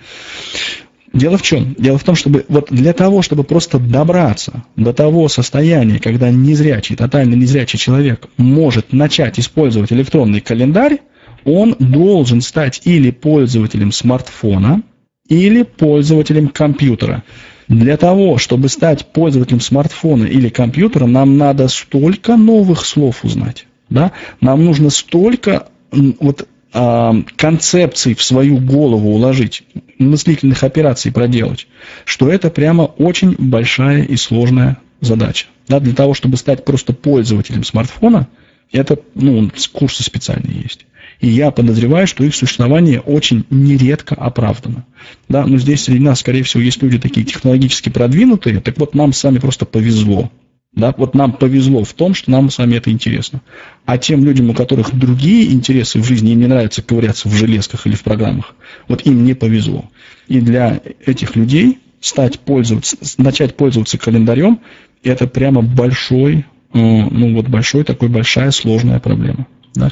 [1.13, 1.75] Дело в чем?
[1.79, 6.97] Дело в том, чтобы вот для того, чтобы просто добраться до того состояния, когда незрячий,
[6.97, 11.01] тотально незрячий человек может начать использовать электронный календарь,
[11.45, 14.83] он должен стать или пользователем смартфона,
[15.29, 17.23] или пользователем компьютера.
[17.69, 23.67] Для того, чтобы стать пользователем смартфона или компьютера, нам надо столько новых слов узнать.
[23.89, 24.13] Да?
[24.41, 29.63] Нам нужно столько вот а, концепций в свою голову уложить,
[29.99, 31.67] мыслительных операций проделать,
[32.05, 35.47] что это прямо очень большая и сложная задача.
[35.69, 38.29] Да, для того, чтобы стать просто пользователем смартфона,
[38.73, 40.87] это, ну, курсы специальные есть.
[41.23, 44.85] И я подозреваю, что их существование очень нередко оправдано.
[45.29, 49.13] Да, но здесь среди нас, скорее всего, есть люди такие технологически продвинутые, так вот нам
[49.13, 50.33] с вами просто повезло.
[50.75, 53.41] Да, вот нам повезло в том, что нам с вами это интересно.
[53.87, 57.87] А тем людям, у которых другие интересы в жизни, им не нравится ковыряться в железках
[57.87, 58.57] или в программах,
[58.89, 59.85] вот им не повезло.
[60.27, 64.59] И для этих людей стать пользоваться, начать пользоваться календарем,
[65.05, 69.47] это прямо большой, э, ну вот большой такой, большая сложная проблема.
[69.75, 69.89] Да?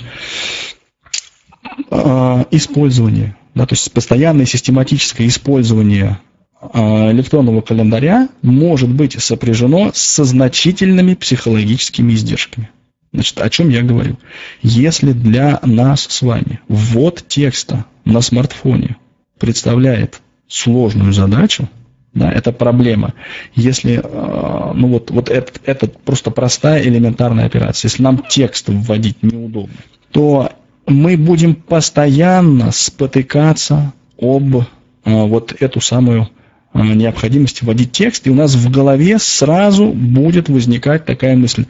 [1.91, 6.19] А, использование, да, то есть постоянное систематическое использование
[6.61, 12.71] а, электронного календаря может быть сопряжено со значительными психологическими издержками.
[13.13, 14.19] Значит, о чем я говорю?
[14.63, 18.97] Если для нас с вами ввод текста на смартфоне
[19.39, 21.69] представляет сложную задачу,
[22.13, 23.15] да, это проблема.
[23.55, 27.89] Если, э, ну вот, вот это, это просто простая элементарная операция.
[27.89, 29.77] Если нам текст вводить неудобно,
[30.11, 30.53] то
[30.91, 34.63] мы будем постоянно спотыкаться об э,
[35.05, 36.29] вот эту самую
[36.75, 41.67] э, необходимость вводить текст, и у нас в голове сразу будет возникать такая мысль.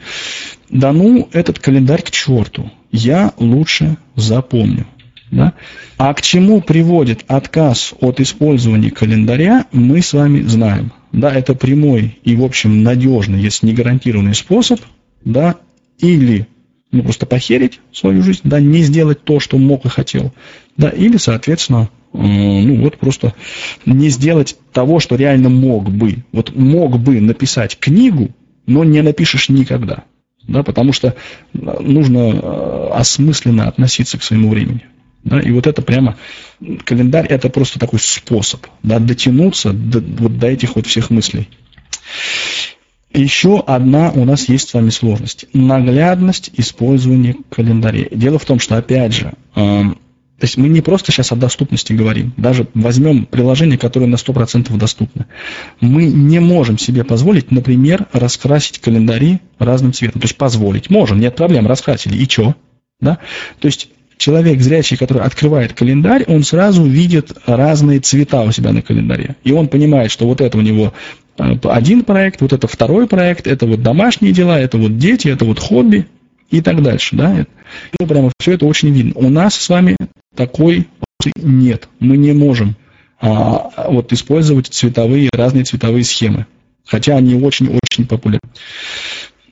[0.69, 4.85] Да ну, этот календарь к черту, я лучше запомню.
[5.31, 5.53] Да?
[5.97, 10.91] А к чему приводит отказ от использования календаря, мы с вами знаем.
[11.13, 14.79] Да, это прямой и, в общем, надежный, если не гарантированный способ,
[15.23, 15.55] да,
[15.99, 16.47] или
[16.91, 20.33] ну, просто похерить свою жизнь, да, не сделать то, что мог и хотел,
[20.77, 23.33] да, или, соответственно, ну вот просто
[23.85, 26.25] не сделать того, что реально мог бы.
[26.31, 28.31] Вот мог бы написать книгу,
[28.65, 30.03] но не напишешь никогда,
[30.47, 31.15] да, потому что
[31.53, 34.85] нужно э, осмысленно относиться к своему времени.
[35.23, 36.17] Да, и вот это прямо,
[36.83, 41.47] календарь это просто такой способ да, дотянуться до, вот до этих вот всех мыслей.
[43.13, 45.45] Еще одна у нас есть с вами сложность.
[45.53, 48.07] Наглядность использования календарей.
[48.11, 49.83] Дело в том, что, опять же, э,
[50.41, 52.33] то есть мы не просто сейчас о доступности говорим.
[52.35, 55.27] Даже возьмем приложение, которое на 100% доступно.
[55.81, 60.19] Мы не можем себе позволить, например, раскрасить календари разным цветом.
[60.19, 60.89] То есть позволить.
[60.89, 62.17] Можем, нет проблем, раскрасили.
[62.17, 62.55] И что?
[62.99, 63.19] Да?
[63.59, 68.81] То есть человек зрячий, который открывает календарь, он сразу видит разные цвета у себя на
[68.81, 69.35] календаре.
[69.43, 70.91] И он понимает, что вот это у него
[71.37, 75.59] один проект, вот это второй проект, это вот домашние дела, это вот дети, это вот
[75.59, 76.07] хобби
[76.49, 77.15] и так дальше.
[77.15, 77.45] Да?
[77.99, 79.13] И прямо все это очень видно.
[79.15, 79.95] У нас с вами
[80.35, 80.87] такой
[81.35, 81.87] нет.
[81.99, 82.75] Мы не можем
[83.19, 86.45] а, вот использовать цветовые, разные цветовые схемы.
[86.85, 88.49] Хотя они очень-очень популярны.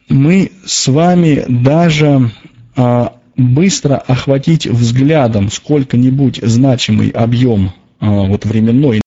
[0.10, 2.32] Мы с вами даже
[2.76, 9.02] а, быстро охватить взглядом сколько-нибудь значимый объем а, вот временной,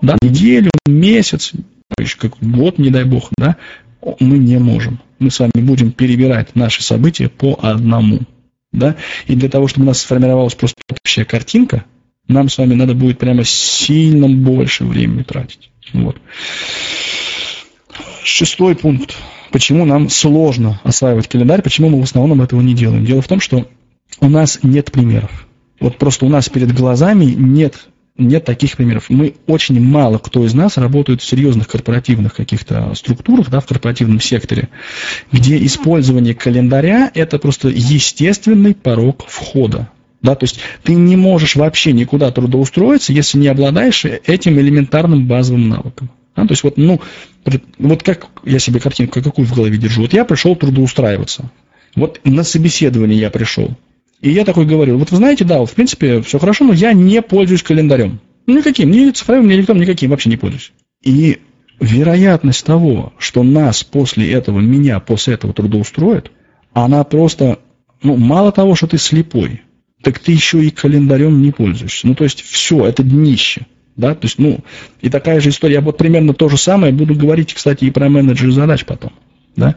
[0.00, 1.52] да, неделю, месяц,
[2.18, 3.56] как год, не дай бог, да,
[4.20, 5.00] мы не можем.
[5.18, 8.20] Мы с вами будем перебирать наши события по одному.
[8.72, 8.96] Да?
[9.26, 11.84] И для того, чтобы у нас сформировалась просто общая картинка,
[12.28, 15.70] нам с вами надо будет прямо сильно больше времени тратить.
[15.92, 16.20] Вот.
[18.22, 19.16] Шестой пункт
[19.56, 23.06] почему нам сложно осваивать календарь, почему мы в основном этого не делаем.
[23.06, 23.66] Дело в том, что
[24.20, 25.46] у нас нет примеров.
[25.80, 29.06] Вот просто у нас перед глазами нет, нет таких примеров.
[29.08, 34.20] Мы очень мало кто из нас работает в серьезных корпоративных каких-то структурах, да, в корпоративном
[34.20, 34.68] секторе,
[35.32, 39.88] где использование календаря– это просто естественный порог входа.
[40.22, 45.68] Да, то есть ты не можешь вообще никуда трудоустроиться, если не обладаешь этим элементарным базовым
[45.68, 46.10] навыком.
[46.34, 47.00] Да, то есть вот, ну,
[47.78, 50.02] вот как я себе картинку какую в голове держу.
[50.02, 51.50] Вот я пришел трудоустраиваться.
[51.94, 53.76] Вот на собеседование я пришел.
[54.20, 57.20] И я такой говорю, вот вы знаете, да, в принципе, все хорошо, но я не
[57.22, 58.20] пользуюсь календарем.
[58.46, 60.72] Никаким, ни цифровым, ни электронным, никаким, вообще не пользуюсь.
[61.02, 61.40] И
[61.80, 66.30] вероятность того, что нас после этого, меня после этого трудоустроят,
[66.72, 67.58] она просто,
[68.02, 69.62] ну, мало того, что ты слепой,
[70.02, 72.06] так ты еще и календарем не пользуешься.
[72.06, 73.66] Ну, то есть, все, это днище.
[73.96, 74.60] Да, то есть, ну,
[75.00, 75.74] и такая же история.
[75.74, 79.12] Я вот примерно то же самое буду говорить, кстати, и про менеджеры задач потом.
[79.56, 79.76] Да.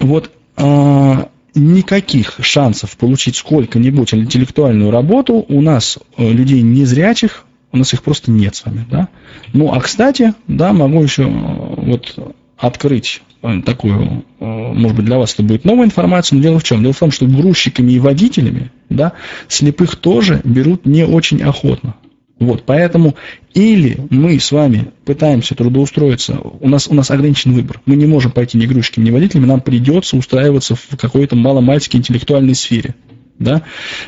[0.00, 7.92] Вот а, никаких шансов получить сколько-нибудь интеллектуальную работу у нас, э, людей незрячих, у нас
[7.92, 8.86] их просто нет с вами.
[8.90, 9.08] Да?
[9.52, 12.16] Ну, а кстати, да, могу еще э, вот
[12.56, 16.82] открыть э, такую, может быть, для вас это будет новая информация, но дело в чем?
[16.82, 19.12] Дело в том, что грузчиками и водителями, да,
[19.48, 21.94] слепых тоже берут не очень охотно.
[22.38, 23.14] Вот, поэтому
[23.54, 27.80] или мы с вами пытаемся трудоустроиться, у нас, у нас ограничен выбор.
[27.86, 32.54] Мы не можем пойти ни грузчиками, ни водителями, нам придется устраиваться в какой-то маломальской интеллектуальной
[32.54, 32.96] сфере.
[33.38, 33.62] Да?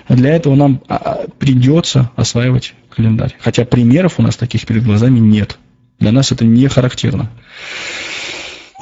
[0.06, 3.36] А для этого нам а, а, придется осваивать календарь.
[3.40, 5.58] Хотя примеров у нас таких перед глазами нет.
[5.98, 7.30] Для нас это не характерно.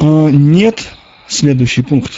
[0.00, 0.84] Нет,
[1.28, 2.12] следующий пункт.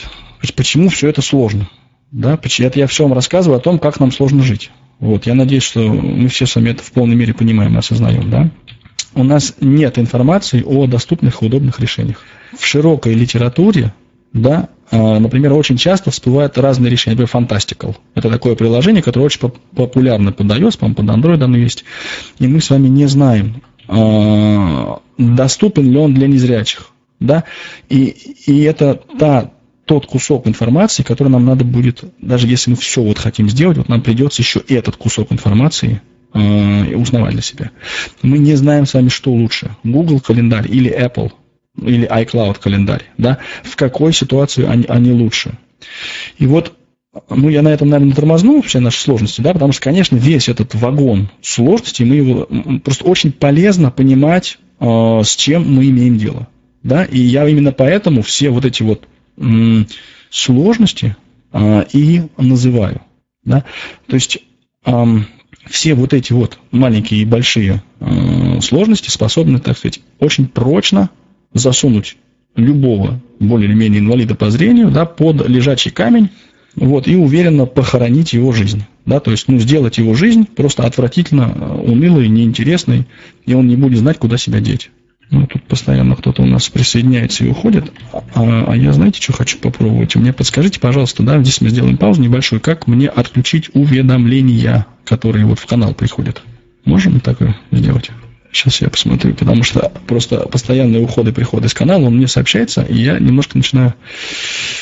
[0.57, 1.69] Почему все это сложно?
[2.11, 4.71] Да, это я все вам рассказываю о том, как нам сложно жить.
[4.99, 8.31] Вот, я надеюсь, что мы все с вами это в полной мере понимаем и осознаем,
[8.31, 8.51] да?
[9.15, 12.23] У нас нет информации о доступных и удобных решениях.
[12.59, 13.93] В широкой литературе,
[14.33, 17.97] да, а, например, очень часто всплывают разные решения, например, Fantastical.
[18.15, 19.41] Это такое приложение, которое очень
[19.75, 21.85] популярно подается, по-моему, под Android оно есть.
[22.39, 26.91] И мы с вами не знаем, а, доступен ли он для незрячих.
[27.19, 27.45] Да?
[27.89, 28.05] И,
[28.47, 29.53] и это та
[29.87, 33.89] тот кусок информации, который нам надо будет, даже если мы все вот хотим сделать, вот
[33.89, 36.03] нам придется еще этот кусок информации
[36.35, 37.71] э, узнавать для себя.
[38.23, 41.33] Мы не знаем с вами, что лучше, Google календарь или Apple,
[41.81, 45.57] или iCloud календарь, да, в какой ситуации они, они лучше.
[46.39, 46.73] И вот
[47.31, 50.75] ну, я на этом, наверное, тормозну все наши сложности, да, потому что, конечно, весь этот
[50.75, 52.49] вагон сложностей, мы его
[52.81, 56.49] просто очень полезно понимать, э, с чем мы имеем дело,
[56.83, 59.07] да, и я именно поэтому все вот эти вот
[60.31, 61.17] сложности
[61.53, 63.03] э, и называю,
[63.45, 63.65] да,
[64.07, 64.39] то есть
[65.69, 71.11] все вот эти вот маленькие и большие э, сложности способны, так сказать, очень прочно
[71.53, 72.17] засунуть
[72.55, 76.31] любого более или менее инвалида по зрению да, под лежачий камень
[76.75, 78.85] вот, и уверенно похоронить его жизнь.
[79.05, 83.07] Да, то есть, ну, сделать его жизнь просто отвратительно э, унылой, неинтересной,
[83.45, 84.91] и он не будет знать, куда себя деть.
[85.31, 87.93] Ну, тут постоянно кто-то у нас присоединяется и уходит.
[88.13, 90.15] А, а я, знаете, что хочу попробовать?
[90.15, 95.59] Мне подскажите, пожалуйста, да, здесь мы сделаем паузу небольшую, как мне отключить уведомления, которые вот
[95.59, 96.43] в канал приходят.
[96.85, 98.11] Можем такое сделать?
[98.53, 102.83] Сейчас я посмотрю, потому что просто постоянные уходы и приходы из канала, он мне сообщается,
[102.83, 103.95] и я немножко начинаю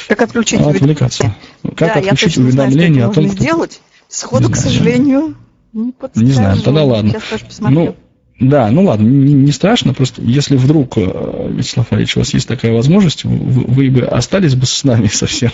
[0.06, 1.34] как отключить отвлекаться.
[1.76, 3.42] Как да, отключить уведомления знаю, что о том, что...
[3.42, 3.80] сделать.
[4.08, 5.34] Сходу, к сожалению,
[5.72, 6.26] не подскажу.
[6.26, 7.10] Не знаю, тогда ладно.
[7.10, 7.80] Сейчас тоже посмотрю.
[7.80, 7.96] Ну,
[8.40, 12.72] да, ну ладно, не, страшно, просто если вдруг, э, Вячеслав Ильич, у вас есть такая
[12.72, 15.52] возможность, вы, вы бы остались бы с нами совсем.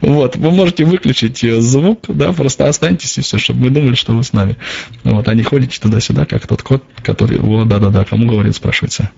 [0.00, 4.12] вот, вы можете выключить э, звук, да, просто останьтесь и все, чтобы вы думали, что
[4.12, 4.56] вы с нами.
[5.02, 9.10] Вот, а не ходите туда-сюда, как тот кот, который, вот, да-да-да, кому говорит, спрашивается.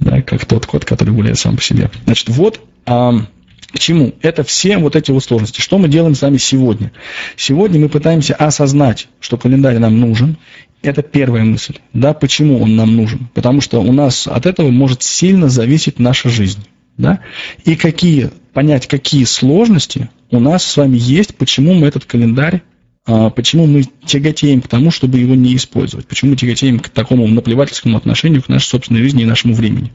[0.00, 1.90] Да, как тот кот, который гуляет сам по себе.
[2.06, 3.24] Значит, вот, а,
[3.70, 4.14] к чему?
[4.22, 5.60] Это все вот эти вот сложности.
[5.60, 6.92] Что мы делаем с вами сегодня?
[7.36, 10.36] Сегодня мы пытаемся осознать, что календарь нам нужен,
[10.82, 11.76] это первая мысль.
[11.92, 13.28] Да, почему он нам нужен?
[13.34, 16.66] Потому что у нас от этого может сильно зависеть наша жизнь.
[16.96, 17.20] Да?
[17.64, 22.62] И какие, понять, какие сложности у нас с вами есть, почему мы этот календарь,
[23.06, 27.26] а, почему мы тяготеем к тому, чтобы его не использовать, почему мы тяготеем к такому
[27.26, 29.92] наплевательскому отношению к нашей собственной жизни и нашему времени.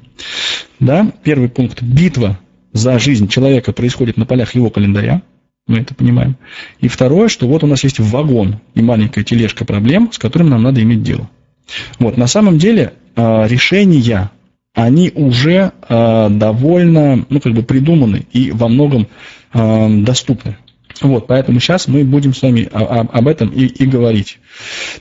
[0.80, 1.12] Да?
[1.24, 1.82] Первый пункт.
[1.82, 2.40] Битва
[2.78, 5.22] за жизнь человека происходит на полях его календаря
[5.68, 6.38] мы это понимаем.
[6.80, 10.64] И второе, что вот у нас есть вагон и маленькая тележка проблем, с которыми нам
[10.64, 11.30] надо иметь дело.
[12.00, 14.32] Вот, на самом деле а, решения,
[14.74, 19.08] они уже а, довольно, ну, как бы придуманы и во многом
[19.52, 20.58] а, доступны.
[21.02, 24.40] Вот, поэтому сейчас мы будем с вами об этом и, и говорить.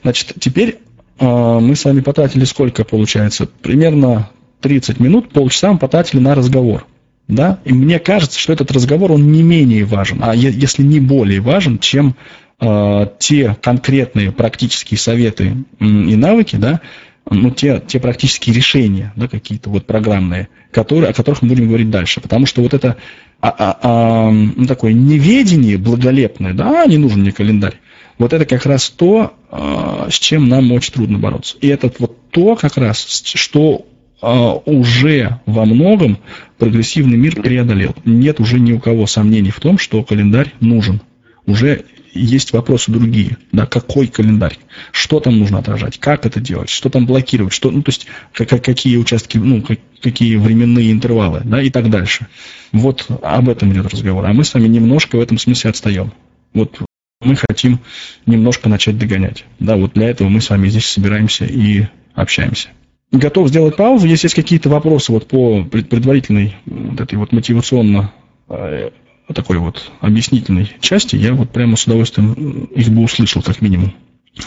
[0.02, 0.78] Значит, теперь
[1.18, 3.46] мы с вами потратили сколько получается?
[3.62, 4.28] Примерно
[4.60, 6.86] 30 минут, полчаса мы потратили на разговор.
[7.28, 7.58] Да?
[7.64, 11.78] И мне кажется, что этот разговор, он не менее важен, а если не более важен,
[11.78, 12.14] чем
[12.60, 16.80] э, те конкретные практические советы и навыки, да,
[17.28, 21.90] ну, те, те практические решения, да, какие-то вот программные, которые, о которых мы будем говорить
[21.90, 22.20] дальше.
[22.20, 22.96] Потому что вот это
[23.40, 27.80] а, а, а, ну, такое неведение благолепное, да, не нужен мне календарь,
[28.18, 31.56] вот это как раз то, а, с чем нам очень трудно бороться.
[31.60, 36.18] И это вот то как раз, что а, уже во многом
[36.58, 37.94] прогрессивный мир преодолел.
[38.04, 41.00] Нет уже ни у кого сомнений в том, что календарь нужен.
[41.46, 43.36] Уже есть вопросы другие.
[43.52, 44.58] Да, какой календарь?
[44.90, 45.98] Что там нужно отражать?
[45.98, 46.70] Как это делать?
[46.70, 47.52] Что там блокировать?
[47.52, 49.62] Что, ну, то есть, как, какие участки, ну,
[50.02, 52.26] какие временные интервалы, да, и так дальше.
[52.72, 54.24] Вот об этом идет разговор.
[54.24, 56.12] А мы с вами немножко в этом смысле отстаем.
[56.54, 56.80] Вот
[57.20, 57.80] мы хотим
[58.24, 59.44] немножко начать догонять.
[59.58, 62.70] Да, вот для этого мы с вами здесь собираемся и общаемся
[63.12, 64.06] готов сделать паузу.
[64.06, 68.12] Если есть какие-то вопросы вот по предварительной вот этой вот мотивационно
[68.48, 68.90] э,
[69.34, 72.32] такой вот объяснительной части, я вот прямо с удовольствием
[72.64, 73.94] их бы услышал как минимум.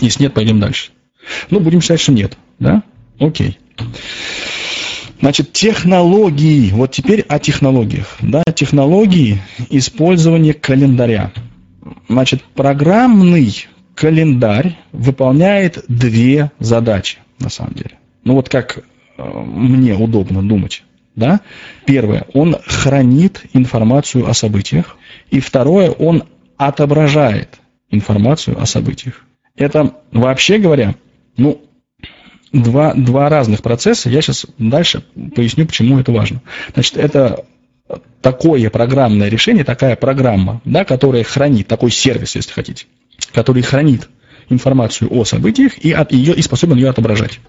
[0.02, 0.92] Если нет, пойдем дальше.
[1.50, 2.84] Ну, будем считать, что нет, да?
[3.20, 3.58] Окей.
[5.20, 6.72] Значит, технологии.
[6.72, 8.16] Вот теперь о технологиях.
[8.22, 11.34] Да, технологии использования календаря.
[12.08, 18.80] Значит, программный календарь выполняет две задачи, на самом деле ну вот как
[19.18, 20.84] э, мне удобно думать,
[21.16, 21.42] да,
[21.86, 24.98] первое, он хранит информацию о событиях,
[25.30, 26.24] и второе, он
[26.58, 29.26] отображает информацию о событиях.
[29.56, 30.96] Это, вообще говоря,
[31.36, 31.62] ну,
[32.54, 34.10] два, два разных процесса.
[34.10, 35.04] Я сейчас дальше
[35.36, 36.42] поясню, почему это важно.
[36.74, 37.46] Значит, это
[38.22, 42.86] такое программное решение, такая программа, да, которая хранит, такой сервис, если хотите,
[43.34, 44.10] который хранит
[44.50, 47.40] информацию о событиях и, от ее, и способен ее отображать.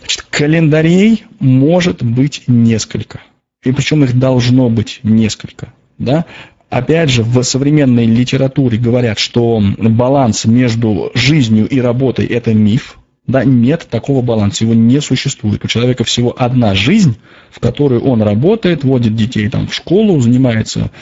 [0.00, 3.20] Значит, календарей может быть несколько.
[3.62, 5.72] И причем их должно быть несколько.
[5.98, 6.26] Да?
[6.70, 12.98] Опять же, в современной литературе говорят, что баланс между жизнью и работой– это миф.
[13.26, 15.64] Да, нет такого баланса, его не существует.
[15.64, 17.16] У человека всего одна жизнь,
[17.50, 20.92] в которой он работает, водит детей там, в школу, занимается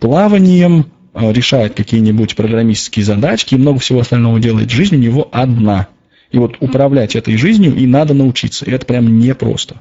[0.00, 0.86] плаванием,
[1.20, 4.70] решает какие-нибудь программистские задачки и много всего остального делает.
[4.70, 5.88] Жизнь у него одна–
[6.30, 8.64] и вот управлять этой жизнью и надо научиться.
[8.64, 9.80] И это прям непросто.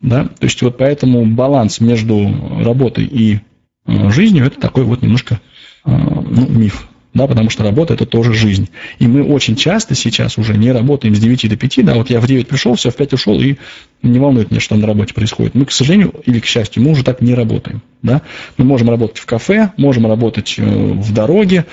[0.00, 0.24] Да?
[0.24, 2.34] То есть вот поэтому баланс между
[2.64, 3.40] работой и
[3.86, 5.40] жизнью, это такой вот немножко
[5.84, 8.68] ну, миф да, потому что работа– это тоже жизнь.
[8.98, 12.20] И мы очень часто сейчас уже не работаем с 9 до 5, да, вот я
[12.20, 13.56] в 9 пришел, все, в 5 ушел, и
[14.02, 15.54] не волнует меня, что на работе происходит.
[15.54, 18.22] Мы, к сожалению или к счастью, мы уже так не работаем, да.
[18.56, 21.66] Мы можем работать в кафе, можем работать э, в дороге,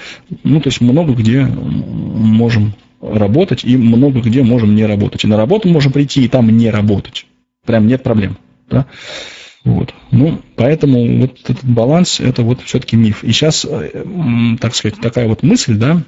[0.43, 5.23] ну, то есть много где можем работать, и много где можем не работать.
[5.23, 7.25] И на работу можем прийти, и там не работать.
[7.65, 8.37] Прям нет проблем,
[8.69, 8.87] да.
[9.67, 9.93] Вот.
[10.11, 13.25] Ну, поэтому вот этот баланс, это вот все-таки миф.
[13.25, 16.03] И сейчас, э, так сказать, такая вот мысль, да,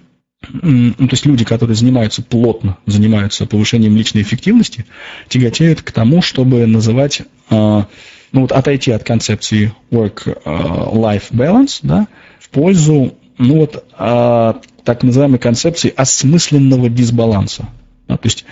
[0.54, 4.86] ну, то есть люди, которые занимаются плотно, занимаются повышением личной эффективности,
[5.28, 7.88] тяготеют к тому, чтобы называть, а,
[8.32, 12.08] ну вот отойти от концепции work-life а, balance, да,
[12.40, 17.68] в пользу, ну вот, а, так называемой концепции осмысленного дисбаланса.
[18.08, 18.46] Да, то есть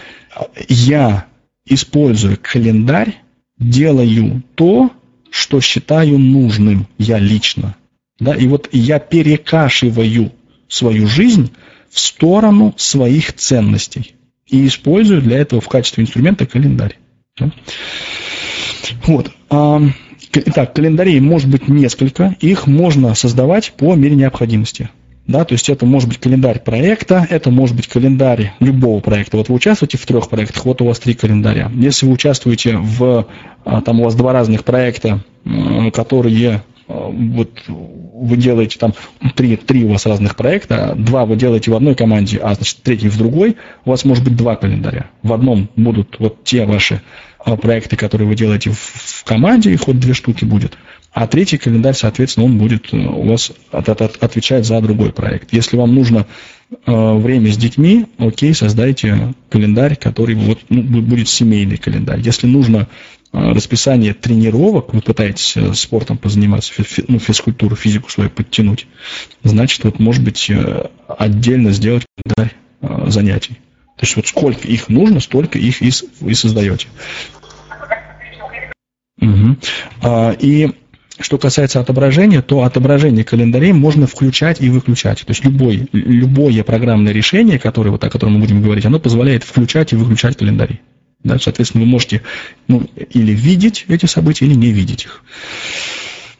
[0.68, 1.28] я,
[1.66, 3.16] используя календарь,
[3.58, 4.92] делаю то,
[5.30, 7.76] что считаю нужным я лично.
[8.20, 10.32] Да, и вот я перекашиваю
[10.68, 11.52] свою жизнь
[11.90, 14.16] в сторону своих ценностей
[14.48, 16.98] и использую для этого в качестве инструмента календарь.
[17.38, 17.52] Да?
[19.06, 19.32] Вот.
[20.34, 24.90] Итак, календарей может быть несколько, их можно создавать по мере необходимости.
[25.28, 29.36] Да, то есть это может быть календарь проекта, это может быть календарь любого проекта.
[29.36, 31.70] Вот вы участвуете в трех проектах, вот у вас три календаря.
[31.76, 33.28] Если вы участвуете в,
[33.66, 35.20] а, там у вас два разных проекта,
[35.94, 38.94] которые а, вот вы делаете там
[39.36, 43.10] три, три у вас разных проекта, два вы делаете в одной команде, а значит третий
[43.10, 45.08] в другой, у вас может быть два календаря.
[45.24, 47.02] В одном будут вот те ваши
[47.40, 50.78] а, проекты, которые вы делаете в, команде, их вот две штуки будет.
[51.20, 55.52] А третий календарь, соответственно, он будет э, у вас от, от, отвечать за другой проект.
[55.52, 56.28] Если вам нужно
[56.70, 62.20] э, время с детьми, окей, создайте календарь, который вот, ну, будет семейный календарь.
[62.20, 62.88] Если нужно
[63.34, 68.86] э, расписание тренировок, вы пытаетесь э, спортом позаниматься, фи, ну, физкультуру, физику свою подтянуть,
[69.42, 70.52] значит, вот, может быть,
[71.08, 72.56] отдельно сделать календарь
[73.10, 73.54] занятий.
[73.96, 75.90] То есть вот сколько их нужно, столько их и,
[76.22, 76.90] и создаете.
[79.20, 79.58] Угу.
[80.04, 80.74] А, и
[81.20, 85.20] что касается отображения, то отображение календарей можно включать и выключать.
[85.20, 89.44] То есть любой, любое программное решение, которое, вот, о котором мы будем говорить, оно позволяет
[89.44, 90.82] включать и выключать календари.
[91.24, 92.22] Да, соответственно, вы можете
[92.68, 95.24] ну, или видеть эти события, или не видеть их.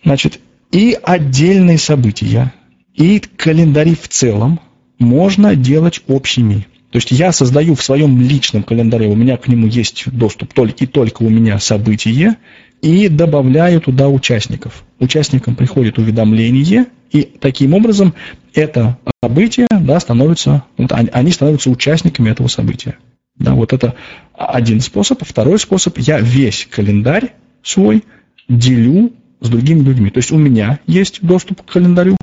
[0.04, 0.40] Значит,
[0.72, 2.54] и отдельные события,
[2.94, 4.60] и календари в целом
[5.00, 6.68] можно делать общими.
[6.92, 10.86] То есть я создаю в своем личном календаре, у меня к нему есть доступ только
[10.86, 12.38] и только у меня событие,
[12.82, 14.84] и добавляю туда участников.
[15.00, 18.14] Участникам приходит уведомление, и таким образом
[18.54, 22.98] это событие да, становится, вот они становятся участниками этого события.
[23.38, 23.96] Да, вот это
[24.34, 25.24] один способ.
[25.24, 28.04] Второй способ, я весь календарь свой
[28.50, 30.10] делю с другими людьми.
[30.10, 32.18] То есть у меня есть доступ к календарю,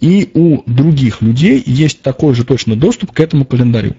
[0.00, 3.94] и у других людей есть такой же точно доступ к этому календарю.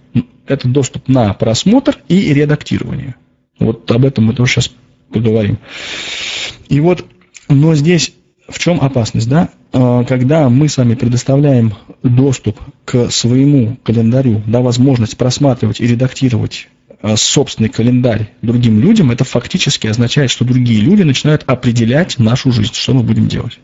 [0.45, 3.15] Это доступ на просмотр и редактирование.
[3.59, 4.71] Вот об этом мы тоже сейчас
[5.11, 5.59] поговорим.
[6.67, 7.05] И вот,
[7.47, 8.13] но здесь
[8.49, 9.49] в чем опасность, да?
[9.71, 16.67] А, когда мы с вами предоставляем доступ к своему календарю, да, возможность просматривать и редактировать
[17.01, 22.73] а, собственный календарь другим людям, это фактически означает, что другие люди начинают определять нашу жизнь,
[22.73, 23.59] что мы будем делать.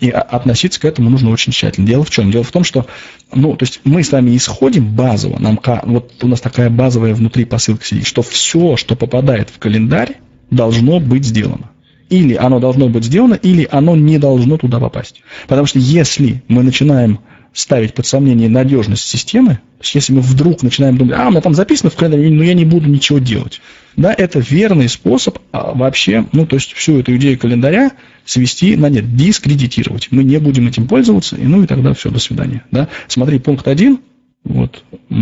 [0.00, 1.86] И относиться к этому нужно очень тщательно.
[1.86, 2.30] Дело в чем?
[2.30, 2.86] Дело в том, что
[3.32, 7.44] ну, то есть мы с вами исходим базово, нам, вот у нас такая базовая внутри
[7.44, 10.16] посылка сидит, что все, что попадает в календарь,
[10.50, 11.70] должно быть сделано.
[12.10, 15.22] Или оно должно быть сделано, или оно не должно туда попасть.
[15.48, 17.20] Потому что если мы начинаем
[17.54, 21.40] ставить под сомнение надежность системы, то есть если мы вдруг начинаем думать, а, у меня
[21.40, 23.60] там записано в календаре, но я не буду ничего делать.
[23.96, 27.92] Да, это верный способ а, вообще, ну, то есть всю эту идею календаря
[28.24, 30.08] свести на нет, дискредитировать.
[30.10, 32.64] Мы не будем этим пользоваться, и ну и тогда все, до свидания.
[32.72, 32.88] Да?
[33.06, 34.00] Смотри, пункт один,
[34.44, 35.14] вот, у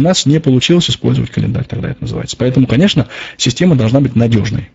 [0.00, 2.36] нас не получилось использовать календарь, тогда это называется.
[2.36, 4.68] Поэтому, конечно, система должна быть надежной.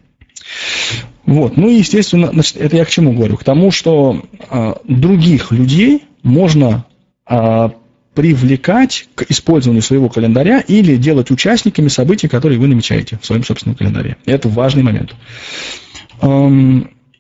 [1.26, 1.56] Вот.
[1.56, 3.38] Ну и, естественно, значит, это я к чему говорю?
[3.38, 6.86] К тому, что а, других людей можно
[7.28, 7.74] а,
[8.16, 13.76] привлекать к использованию своего календаря или делать участниками событий, которые вы намечаете в своем собственном
[13.76, 14.18] календаре.
[14.26, 15.16] Это важный момент.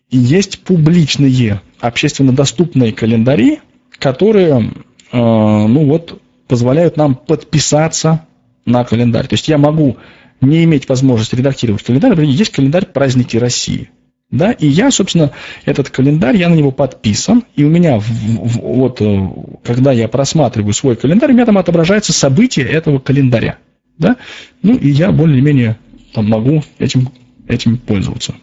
[0.10, 3.60] Есть публичные, общественно доступные календари,
[3.98, 8.26] которые Э, ну вот, позволяют нам подписаться
[8.66, 9.28] на календарь.
[9.28, 9.98] То есть я могу
[10.42, 13.90] не иметь возможности редактировать календарь, например, есть календарь праздники России.
[14.32, 15.32] Да, и я, собственно,
[15.66, 19.30] этот календарь, я на него подписан, и у меня, в, в, вот, э,
[19.62, 23.58] когда я просматриваю свой календарь, у меня там отображается событие этого календаря.
[23.98, 24.16] Да?
[24.64, 25.78] Ну, и я более-менее
[26.14, 27.10] там могу этим,
[27.50, 28.34] этим пользоваться.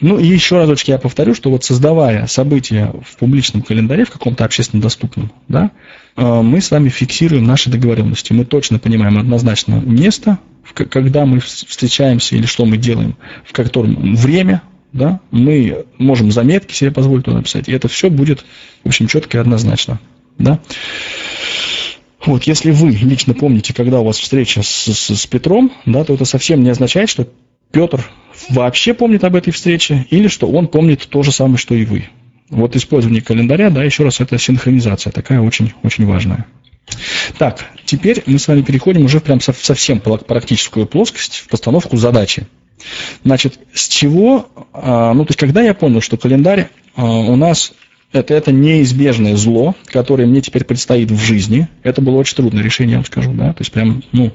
[0.00, 4.44] Ну и еще разочек я повторю, что вот создавая события в публичном календаре, в каком-то
[4.44, 5.72] общественно доступном, да,
[6.16, 8.32] э, мы с вами фиксируем наши договоренности.
[8.32, 10.38] Мы точно понимаем однозначно место,
[10.74, 16.92] когда мы встречаемся или что мы делаем, в котором время, да, мы можем заметки себе
[16.92, 18.44] позволить туда написать, и это все будет,
[18.84, 20.00] в общем, четко и однозначно,
[20.38, 20.60] да.
[22.24, 26.14] Вот, если вы лично помните, когда у вас встреча с, с, с Петром, да, то
[26.14, 27.28] это совсем не означает, что
[27.70, 28.04] Петр
[28.50, 32.08] вообще помнит об этой встрече, или что он помнит то же самое, что и вы.
[32.50, 36.46] Вот использование календаря, да, еще раз, это синхронизация, такая очень, очень важная.
[37.36, 42.46] Так, теперь мы с вами переходим уже прям совсем практическую плоскость, в постановку задачи.
[43.24, 47.72] Значит, с чего, а, ну, то есть, когда я понял, что календарь а, у нас
[48.12, 51.68] это, это неизбежное зло, которое мне теперь предстоит в жизни.
[51.82, 53.52] Это было очень трудное решение, я вам скажу, да.
[53.52, 54.32] То есть прям, ну,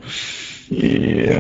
[0.70, 1.40] и,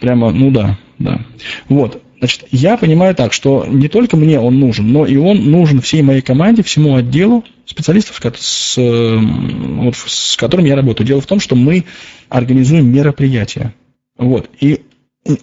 [0.00, 1.20] прямо, ну да, да.
[1.68, 5.80] Вот, значит, я понимаю так, что не только мне он нужен, но и он нужен
[5.80, 11.06] всей моей команде, всему отделу специалистов, с, вот, с которыми я работаю.
[11.06, 11.84] Дело в том, что мы
[12.28, 13.74] организуем мероприятия.
[14.16, 14.82] Вот, и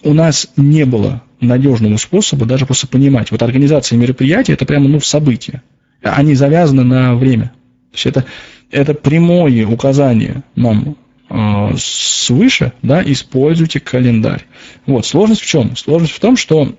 [0.02, 3.30] у нас не было надежного способа даже просто понимать.
[3.30, 5.62] Вот организация мероприятия– это прямо ну, событие
[6.02, 7.52] они завязаны на время.
[7.90, 8.24] То есть это,
[8.70, 10.96] это прямое указание нам
[11.78, 14.44] свыше, да, используйте календарь.
[14.86, 15.76] Вот, сложность в чем?
[15.76, 16.76] Сложность в том, что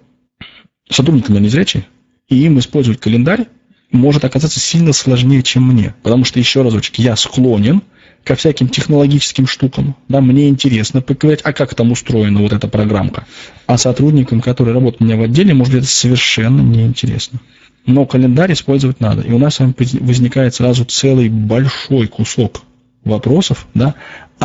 [0.90, 1.86] сотрудникам не зрячие,
[2.28, 3.48] и им использовать календарь
[3.92, 5.94] может оказаться сильно сложнее, чем мне.
[6.04, 7.82] Потому что, еще разочек, я склонен
[8.24, 9.96] ко всяким технологическим штукам.
[10.08, 13.26] Да, мне интересно поговорить, а как там устроена вот эта программка.
[13.68, 17.40] А сотрудникам, которые работают у меня в отделе, может, это совершенно неинтересно
[17.86, 19.22] но календарь использовать надо.
[19.22, 22.62] И у нас с вами возникает сразу целый большой кусок
[23.04, 23.96] вопросов, да,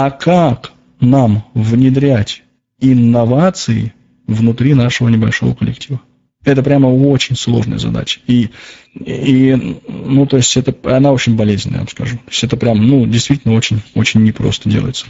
[0.00, 0.70] а как
[1.00, 2.44] нам внедрять
[2.78, 3.94] инновации
[4.28, 6.00] внутри нашего небольшого коллектива?
[6.44, 8.20] Это прямо очень сложная задача.
[8.28, 8.50] И,
[8.94, 12.16] и ну, то есть, это, она очень болезненная, я вам скажу.
[12.18, 15.06] То есть, это прям, ну, действительно очень, очень непросто делается.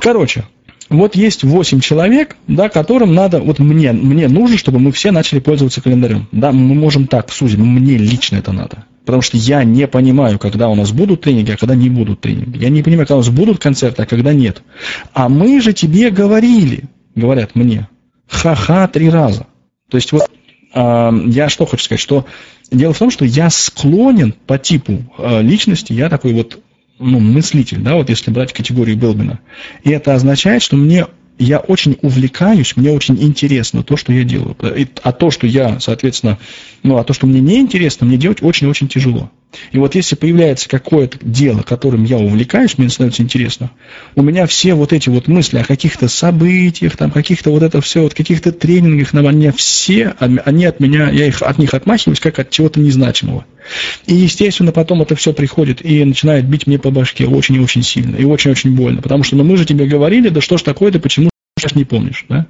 [0.00, 0.46] Короче,
[0.88, 5.40] вот есть 8 человек, да, которым надо, вот мне, мне нужно, чтобы мы все начали
[5.40, 6.26] пользоваться календарем.
[6.32, 8.86] Да, мы можем так сузить, мне лично это надо.
[9.08, 12.58] Потому что я не понимаю, когда у нас будут тренинги, а когда не будут тренинги.
[12.58, 14.62] Я не понимаю, когда у нас будут концерты, а когда нет.
[15.14, 16.84] А мы же тебе говорили,
[17.14, 17.88] говорят мне,
[18.28, 19.46] ха-ха три раза.
[19.88, 20.30] То есть вот
[20.74, 22.26] э, я что хочу сказать, что
[22.70, 26.58] дело в том, что я склонен по типу э, личности, я такой вот
[26.98, 29.38] ну, мыслитель, да, вот если брать категорию Белбина.
[29.84, 31.06] И это означает, что мне
[31.38, 34.56] я очень увлекаюсь, мне очень интересно то, что я делаю.
[35.02, 36.38] А то, что я, соответственно,
[36.82, 39.30] ну, а то, что мне не интересно, мне делать очень-очень тяжело.
[39.72, 43.70] И вот если появляется какое-то дело, которым я увлекаюсь, мне становится интересно,
[44.14, 48.02] у меня все вот эти вот мысли о каких-то событиях, там, каких-то вот это все,
[48.02, 52.38] вот каких-то тренингах, на меня все, они от меня, я их, от них отмахиваюсь, как
[52.38, 53.46] от чего-то незначимого.
[54.06, 57.82] И, естественно, потом это все приходит и начинает бить мне по башке очень и очень
[57.82, 59.02] сильно, и очень-очень больно.
[59.02, 61.84] Потому что, ну, мы же тебе говорили, да что ж такое, ты почему сейчас не
[61.84, 62.46] помнишь, да?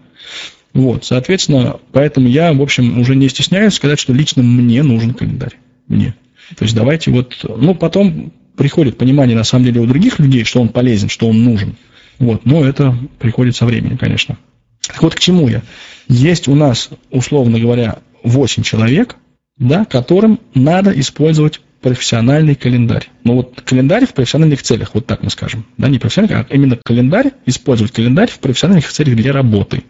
[0.74, 5.54] Вот, соответственно, поэтому я, в общем, уже не стесняюсь сказать, что лично мне нужен календарь.
[5.88, 6.14] Мне.
[6.56, 10.60] То есть давайте вот, ну, потом приходит понимание, на самом деле, у других людей, что
[10.60, 11.76] он полезен, что он нужен.
[12.18, 14.36] Вот, но это приходит со временем, конечно.
[14.86, 15.62] Так вот, к чему я?
[16.08, 19.16] Есть у нас, условно говоря, 8 человек,
[19.58, 23.08] да, которым надо использовать профессиональный календарь.
[23.22, 25.64] Ну вот календарь в профессиональных целях, вот так мы скажем.
[25.76, 29.84] Да, не профессиональный, а именно календарь, использовать календарь в профессиональных целях для работы.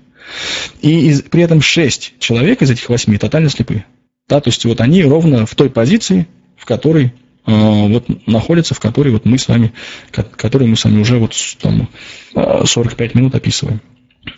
[0.83, 3.85] И из, при этом 6 человек из этих 8 тотально слепы.
[4.29, 6.27] Да, то есть вот они ровно в той позиции,
[6.59, 7.13] в которой
[7.47, 9.73] э, вот находятся, в которой вот мы с вами,
[10.11, 11.89] которые мы с вами уже вот там
[12.35, 13.81] 45 минут описываем.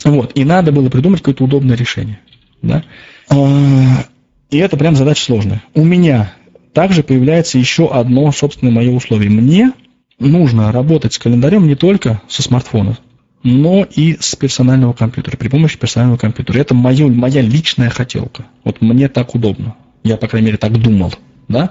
[0.05, 0.33] Вот.
[0.35, 2.21] И надо было придумать какое-то удобное решение.
[2.63, 2.85] Да?
[3.29, 4.05] А,
[4.51, 5.63] и это прям задача сложная.
[5.75, 6.35] У меня
[6.73, 9.31] также появляется еще одно собственное мое условие.
[9.31, 9.73] Мне
[10.19, 12.99] нужно работать с календарем не только со смартфона,
[13.43, 16.59] но и с персонального компьютера, при помощи персонального компьютера.
[16.59, 18.47] Это мое, моя личная хотелка.
[18.65, 19.77] Вот мне так удобно.
[20.03, 21.15] Я, по крайней мере, так думал.
[21.51, 21.71] Да?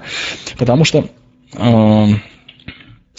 [0.58, 1.08] Потому что,
[1.54, 2.06] э,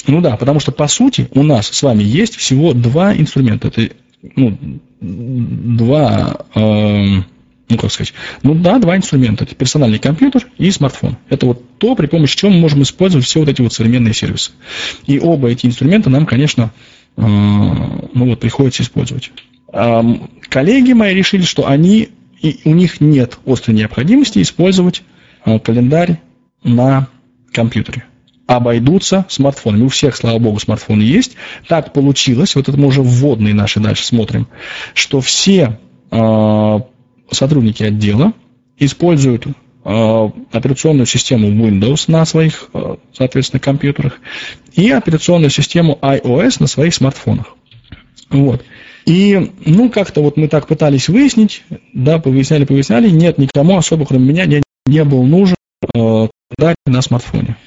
[0.08, 3.70] ну да, потому что, по сути, у нас с вами есть всего два инструмента.
[3.70, 3.90] Это,
[4.36, 4.58] ну,
[5.02, 9.44] два, э, ну, как сказать, ну да, два инструмента.
[9.44, 11.18] Это персональный компьютер и смартфон.
[11.30, 14.52] Это вот то, при помощи чего мы можем использовать все вот эти вот современные сервисы.
[15.08, 16.72] И оба эти инструмента нам, конечно,
[17.18, 19.32] э, ну вот, приходится использовать.
[19.72, 22.10] Коллеги мои решили, что они,
[22.42, 25.02] и у них нет острой необходимости использовать
[25.46, 26.20] э, календарь
[26.64, 27.08] на
[27.52, 28.06] компьютере
[28.56, 29.84] обойдутся смартфонами.
[29.84, 31.36] У всех, слава богу, смартфоны есть.
[31.68, 34.48] Так получилось, вот это мы уже вводные наши дальше смотрим,
[34.94, 35.80] что все
[36.12, 36.80] э,
[37.32, 38.34] сотрудники отдела
[38.78, 44.20] используют э, операционную систему Windows на своих, э, соответственно, компьютерах
[44.74, 47.56] и операционную систему iOS на своих смартфонах.
[48.30, 48.64] Вот.
[49.06, 54.26] И, ну, как-то вот мы так пытались выяснить, да, повыясняли, повыясняли, нет, никому особо, кроме
[54.26, 55.56] меня, не, не был нужен
[56.60, 57.58] э, на смартфоне.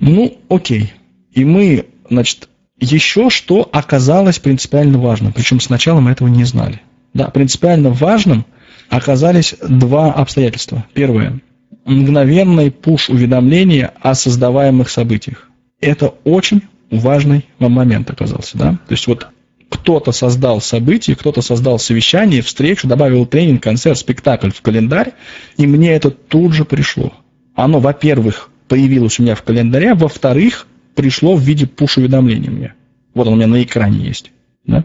[0.00, 0.92] Ну, окей.
[1.32, 2.48] И мы, значит,
[2.80, 6.80] еще что оказалось принципиально важным, причем сначала мы этого не знали.
[7.14, 8.44] Да, принципиально важным
[8.88, 10.84] оказались два обстоятельства.
[10.94, 11.40] Первое.
[11.84, 15.48] Мгновенный пуш-уведомление о создаваемых событиях.
[15.80, 18.58] Это очень важный момент оказался.
[18.58, 18.72] Да?
[18.72, 19.28] То есть вот
[19.68, 25.12] кто-то создал событие, кто-то создал совещание, встречу, добавил тренинг, концерт, спектакль в календарь,
[25.56, 27.12] и мне это тут же пришло.
[27.58, 32.74] Оно, во-первых, появилось у меня в календаре, во-вторых, пришло в виде пуш-уведомления мне.
[33.14, 34.30] Вот он у меня на экране есть.
[34.64, 34.84] Да?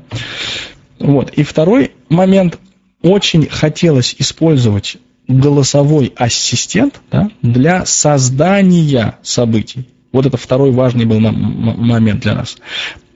[0.98, 1.30] Вот.
[1.34, 2.58] И второй момент.
[3.04, 4.98] Очень хотелось использовать
[5.28, 9.88] голосовой ассистент да, для создания событий.
[10.12, 12.58] Вот это второй важный был момент для нас.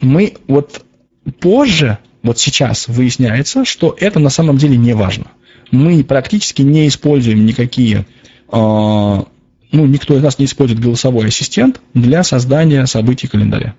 [0.01, 0.85] Мы вот
[1.39, 5.31] позже, вот сейчас выясняется, что это на самом деле не важно.
[5.71, 8.05] Мы практически не используем никакие
[8.51, 9.23] э,
[9.71, 13.75] ну, никто из нас не использует голосовой ассистент для создания событий календаря.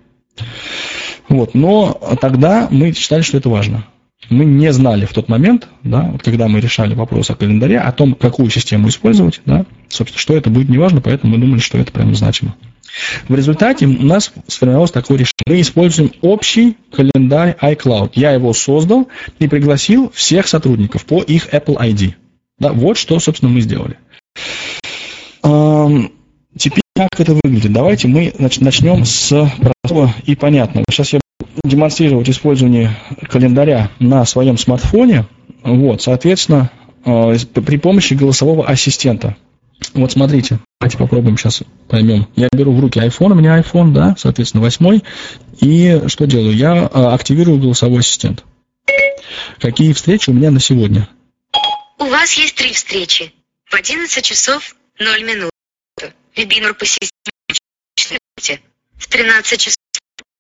[1.29, 3.85] Вот, но тогда мы считали, что это важно.
[4.31, 7.93] Мы не знали в тот момент, да, вот когда мы решали вопрос о календаре, о
[7.93, 11.93] том, какую систему использовать, да, собственно, что это будет неважно, поэтому мы думали, что это
[11.93, 12.57] прямо значимо.
[13.29, 15.45] В результате у нас сформировалось такое решение.
[15.47, 18.13] Мы используем общий календарь iCloud.
[18.15, 19.09] Я его создал
[19.39, 22.15] и пригласил всех сотрудников по их Apple ID.
[22.59, 23.99] Да, вот что, собственно, мы сделали.
[26.57, 27.73] Теперь как это выглядит?
[27.73, 30.85] Давайте мы начнем с простого и понятного.
[30.91, 32.97] Сейчас я буду демонстрировать использование
[33.31, 35.27] календаря на своем смартфоне.
[35.63, 36.73] Вот, соответственно,
[37.05, 39.37] а, при помощи голосового ассистента.
[39.95, 42.27] Вот смотрите, давайте попробуем сейчас поймем.
[42.35, 45.05] Я беру в руки iPhone, у меня iPhone, да, соответственно, восьмой.
[45.61, 46.57] И что делаю?
[46.57, 48.45] Я а, активирую голосовой ассистент.
[49.61, 51.09] Какие встречи у меня на сегодня?
[51.99, 53.33] У вас есть три встречи.
[53.67, 55.51] В 11 часов 0 минут.
[56.35, 57.11] Вебинар по системе
[58.97, 59.77] в 13 часов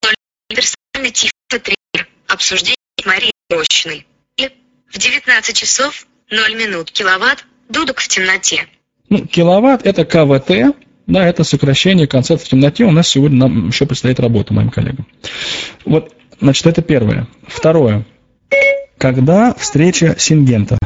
[0.02, 0.14] 0
[0.48, 2.08] персональный тифлотренер.
[2.26, 4.06] Обсуждение Марии Рощиной.
[4.36, 4.50] И
[4.90, 8.66] в 19 часов 0 минут киловатт дудок в темноте.
[9.08, 12.84] Ну, киловатт это КВТ, да, это сокращение концепта в темноте.
[12.84, 15.06] У нас сегодня нам еще предстоит работа моим коллегам.
[15.84, 17.26] Вот, значит, это первое.
[17.46, 18.06] Второе.
[18.98, 20.76] Когда встреча Сингента?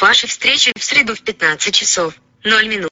[0.00, 2.14] Ваша встреча в среду в 15 часов.
[2.44, 2.90] 0 минут.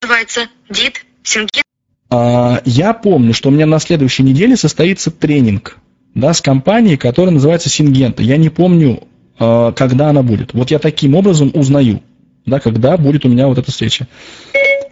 [0.00, 1.62] Называется ДИТ Синкен.
[2.10, 5.78] А, я помню, что у меня на следующей неделе состоится тренинг
[6.14, 8.22] да, с компанией, которая называется Сингента.
[8.22, 9.06] Я не помню,
[9.38, 10.54] а, когда она будет.
[10.54, 12.02] Вот я таким образом узнаю,
[12.46, 14.06] да, когда будет у меня вот эта встреча.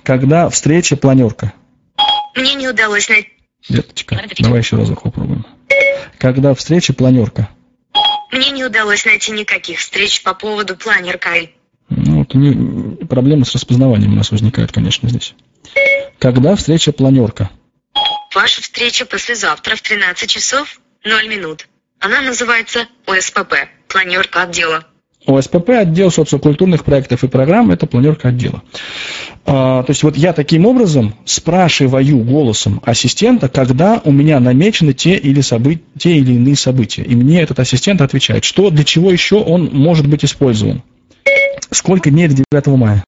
[0.02, 1.52] Когда встреча планерка.
[2.34, 3.30] Мне не удалось найти.
[3.68, 5.46] Деточка, давай еще разок попробуем.
[6.18, 7.48] Когда встреча планерка.
[8.30, 11.30] Мне не удалось найти никаких встреч по поводу планерка.
[12.26, 15.34] Вот не, проблемы с распознаванием у нас возникают, конечно, здесь.
[16.18, 17.50] Когда встреча планерка?
[18.34, 21.68] Ваша встреча послезавтра в 13 часов 0 минут.
[22.00, 23.54] Она называется ОСПП,
[23.88, 24.84] планерка отдела.
[25.26, 28.62] ОСПП, отдел социокультурных проектов и программ, это планерка отдела.
[29.44, 35.16] А, то есть вот я таким образом спрашиваю голосом ассистента, когда у меня намечены те
[35.16, 35.80] или, собы...
[35.98, 37.02] те или иные события.
[37.02, 40.82] И мне этот ассистент отвечает, что для чего еще он может быть использован.
[41.70, 43.04] Сколько дней до 9 мая?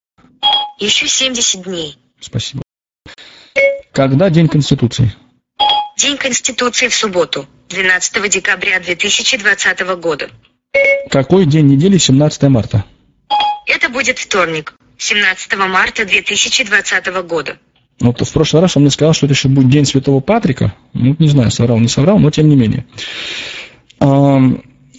[0.79, 1.97] Еще 70 дней.
[2.21, 2.63] Спасибо.
[3.93, 5.13] Когда День Конституции?
[5.97, 10.31] День Конституции в субботу, 12 декабря 2020 года.
[11.11, 12.85] Какой день недели 17 марта?
[13.67, 17.59] Это будет вторник, 17 марта 2020 года.
[18.01, 20.75] Вот в прошлый раз он мне сказал, что это еще будет День Святого Патрика.
[20.93, 22.87] Ну, не знаю, соврал, не соврал, но тем не менее.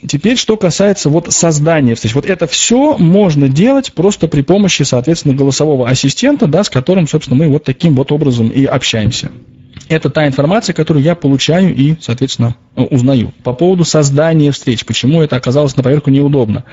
[0.07, 2.15] Теперь, что касается вот создания встреч.
[2.15, 7.37] Вот это все можно делать просто при помощи, соответственно, голосового ассистента, да, с которым, собственно,
[7.37, 9.31] мы вот таким вот образом и общаемся.
[9.87, 13.33] Это та информация, которую я получаю и, соответственно, узнаю.
[13.43, 16.63] По поводу создания встреч, почему это оказалось на поверку неудобно.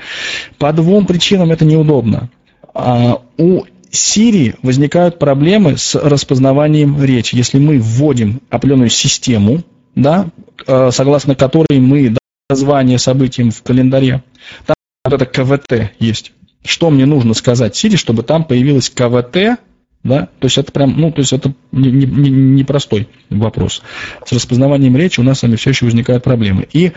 [0.57, 2.29] По двум причинам это неудобно.
[2.73, 7.35] А, у Siri возникают проблемы с распознаванием речи.
[7.35, 9.63] Если мы вводим определенную систему,
[9.95, 10.27] да,
[10.67, 12.15] э, согласно которой мы
[12.49, 14.23] название событиям в календаре.
[14.65, 16.31] Там вот это КВТ есть.
[16.63, 19.59] Что мне нужно сказать Сири, чтобы там появилось КВТ,
[20.03, 23.81] да, то есть это прям, ну, то есть это непростой не, не вопрос.
[24.25, 26.67] С распознаванием речи у нас с вами все еще возникают проблемы.
[26.71, 26.93] И,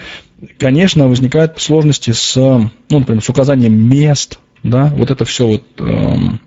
[0.59, 6.41] конечно, возникают сложности с, ну, например, с указанием мест, да, вот это все вот эм,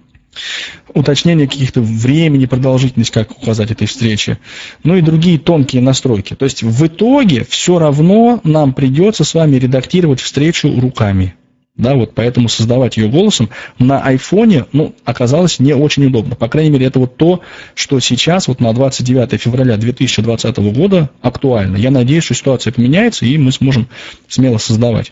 [0.93, 4.37] уточнение каких-то времени, продолжительность, как указать этой встречи,
[4.83, 6.35] ну и другие тонкие настройки.
[6.35, 11.35] То есть в итоге все равно нам придется с вами редактировать встречу руками.
[11.75, 16.35] Да, вот поэтому создавать ее голосом на айфоне, ну, оказалось не очень удобно.
[16.35, 17.41] По крайней мере, это вот то,
[17.73, 21.77] что сейчас, вот на 29 февраля 2020 года актуально.
[21.77, 23.87] Я надеюсь, что ситуация поменяется, и мы сможем
[24.27, 25.11] смело создавать.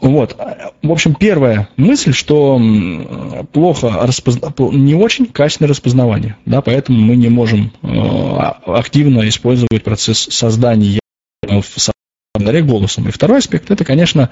[0.00, 0.36] Вот.
[0.82, 2.60] В общем, первая мысль, что
[3.52, 4.52] плохо распозна...
[4.58, 11.00] не очень качественное распознавание, да, поэтому мы не можем э, активно использовать процесс создания
[11.42, 13.08] в голосом.
[13.08, 14.30] И второй аспект– это, конечно,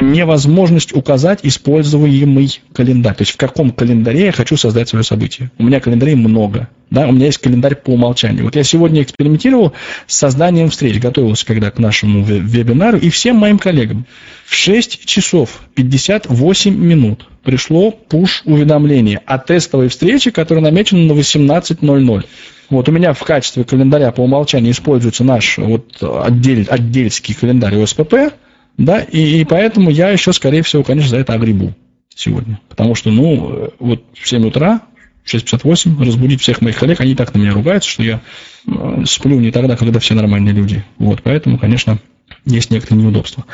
[0.00, 3.14] невозможность указать используемый календарь.
[3.14, 5.52] То есть в каком календаре я хочу создать свое событие.
[5.56, 6.68] У меня календарей много.
[6.90, 8.44] Да, у меня есть календарь по умолчанию.
[8.44, 9.72] Вот я сегодня экспериментировал
[10.08, 14.06] с созданием встреч, готовился когда к нашему вебинару, и всем моим коллегам
[14.46, 22.24] в 6 часов 58 минут пришло пуш-уведомление о тестовой встрече, которая намечена на 18.00.
[22.70, 28.34] Вот у меня в качестве календаря по умолчанию используется наш вот отдель, отдельский календарь ОСПП,
[28.76, 31.74] да, и, и поэтому я еще, скорее всего, конечно, за это огребу
[32.14, 32.60] сегодня.
[32.68, 34.82] Потому что, ну, вот в 7 утра,
[35.26, 38.20] 6.58, разбудить всех моих коллег, они так на меня ругаются, что я
[38.66, 40.84] э, сплю не тогда, когда все нормальные люди.
[40.98, 41.98] Вот, поэтому, конечно,
[42.44, 43.44] есть некоторые неудобства.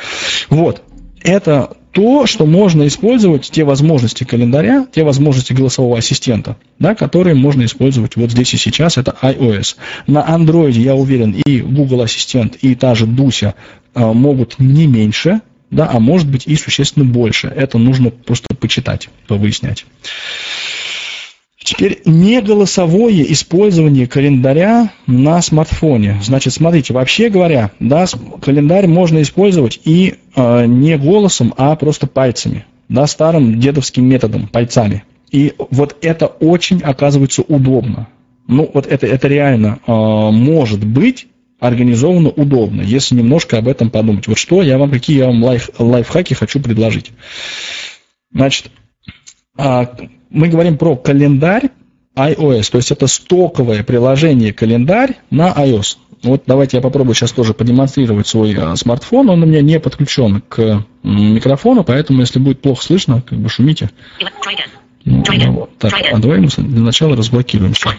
[0.49, 0.83] Вот,
[1.23, 7.63] это то, что можно использовать, те возможности календаря, те возможности голосового ассистента, да, которые можно
[7.65, 9.75] использовать вот здесь и сейчас, это iOS.
[10.07, 13.55] На Android, я уверен, и Google Ассистент, и та же Дуся
[13.93, 17.47] могут не меньше, да, а может быть и существенно больше.
[17.47, 19.85] Это нужно просто почитать, повыяснять.
[21.63, 26.19] Теперь не голосовое использование календаря на смартфоне.
[26.23, 28.05] Значит, смотрите, вообще говоря, да,
[28.41, 35.03] календарь можно использовать и э, не голосом, а просто пальцами, да, старым дедовским методом, пальцами.
[35.31, 38.07] И вот это очень оказывается удобно.
[38.47, 41.27] Ну, вот это, это реально э, может быть
[41.61, 44.27] организовано удобно, если немножко об этом подумать.
[44.27, 47.11] Вот что я вам, какие я вам лайф, лайфхаки хочу предложить.
[48.33, 48.71] Значит,
[49.55, 49.87] а,
[50.31, 51.69] мы говорим про календарь
[52.15, 55.97] iOS, то есть это стоковое приложение календарь на iOS.
[56.23, 59.29] Вот давайте я попробую сейчас тоже продемонстрировать свой а, смартфон.
[59.29, 63.91] Он у меня не подключен к микрофону, поэтому если будет плохо слышно, как бы шумите.
[65.05, 65.77] Ну, ну, вот.
[65.77, 67.89] Так, а давай мы для начала разблокируемся.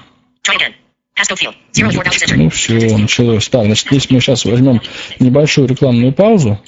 [2.37, 3.49] Ну все, началось.
[3.49, 4.81] Так, значит, если мы сейчас возьмем
[5.19, 6.61] небольшую рекламную паузу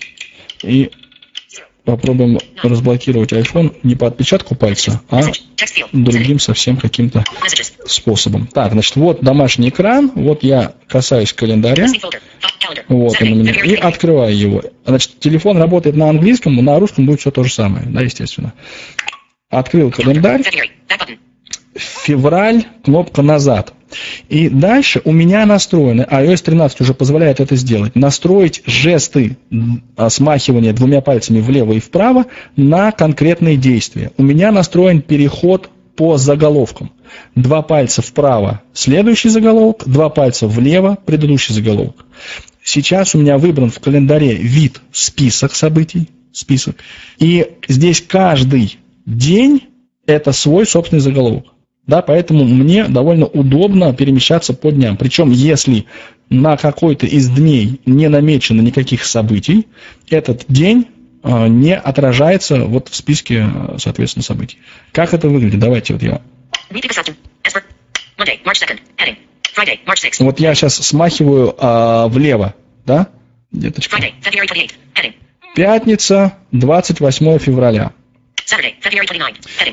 [0.63, 0.91] и
[1.85, 5.21] попробуем разблокировать iPhone не по отпечатку пальца, а
[5.93, 7.25] другим совсем каким-то
[7.87, 8.47] способом.
[8.47, 11.87] Так, значит, вот домашний экран, вот я касаюсь календаря,
[12.89, 14.63] вот он у меня, и открываю его.
[14.87, 18.55] Значит, телефон работает на английском, на русском будет все то же самое, да, естественно.
[19.51, 20.43] Открыл календарь,
[21.75, 23.75] февраль, кнопка назад.
[24.29, 29.37] И дальше у меня настроены, iOS 13 уже позволяет это сделать, настроить жесты
[30.09, 32.27] смахивания двумя пальцами влево и вправо
[32.57, 34.13] на конкретные действия.
[34.17, 36.91] У меня настроен переход по заголовкам.
[37.35, 42.05] Два пальца вправо– следующий заголовок, два пальца влево– предыдущий заголовок.
[42.63, 46.77] Сейчас у меня выбран в календаре вид список событий, список.
[47.19, 49.69] И здесь каждый день–
[50.07, 51.54] это свой собственный заголовок.
[51.87, 54.97] Да, поэтому мне довольно удобно перемещаться по дням.
[54.97, 55.87] Причем, если
[56.31, 59.69] на какой-то из дней не намечено никаких событий,
[60.09, 60.89] этот день
[61.23, 64.59] э, не отражается вот в списке, э, соответственно, событий.
[64.93, 65.61] Как это выглядит?
[65.61, 66.23] Давайте вот я...
[70.25, 72.55] Вот я сейчас смахиваю а, влево,
[72.87, 73.09] да?
[73.53, 73.97] Деточка.
[75.55, 77.93] Пятница, 28 февраля.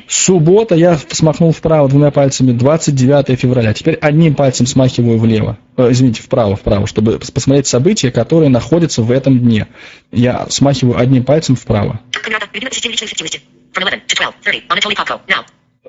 [0.07, 3.73] Суббота я смахнул вправо двумя пальцами 29 февраля.
[3.73, 5.57] Теперь одним пальцем смахиваю влево.
[5.77, 9.67] Э, извините, вправо, вправо, чтобы посмотреть события, которые находятся в этом дне.
[10.11, 11.99] Я смахиваю одним пальцем вправо.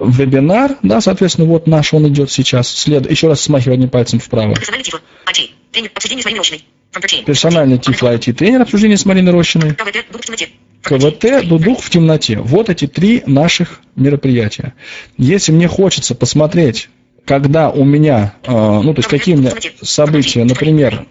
[0.01, 2.68] Вебинар, да, соответственно, вот наш он идет сейчас.
[2.68, 3.11] След...
[3.11, 4.55] Еще раз смахиваю одним пальцем вправо.
[7.24, 9.74] Персональный тифло IT тренер обсуждение с Мариной Рощиной.
[10.82, 12.38] КВТ, Дудук в темноте.
[12.38, 14.74] Вот эти три наших мероприятия.
[15.16, 16.88] Если мне хочется посмотреть,
[17.24, 21.07] когда у меня, э, ну, то есть какие у меня события, например,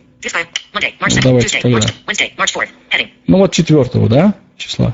[1.24, 1.88] давайте когда.
[3.28, 4.94] Ну, вот четвертого, да, числа.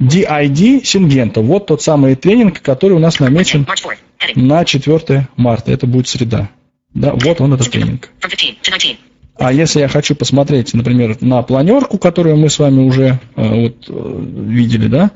[0.00, 1.40] DID Сингента.
[1.40, 3.66] Вот тот самый тренинг, который у нас намечен
[4.34, 5.72] на 4 марта.
[5.72, 6.50] Это будет среда.
[6.94, 8.10] Да, вот он этот тренинг.
[9.36, 13.86] А если я хочу посмотреть, например, на планерку, которую мы с вами уже э, вот,
[13.88, 15.10] э, видели, да,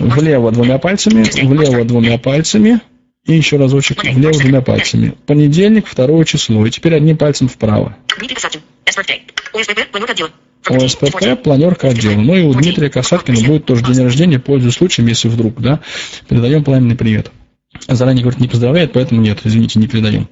[0.00, 2.80] влево двумя пальцами, влево двумя пальцами,
[3.24, 5.14] и еще разочек влево двумя пальцами.
[5.26, 7.96] Понедельник, второе число, и теперь одним пальцем вправо.
[10.66, 12.20] ОСПП, планерка отдела.
[12.20, 15.80] Ну и у Дмитрия Касаткина будет тоже день рождения, пользуясь случаем, если вдруг, да,
[16.28, 17.30] передаем пламенный привет.
[17.88, 20.28] Заранее, говорит, не поздравляет, поэтому нет, извините, не передаем.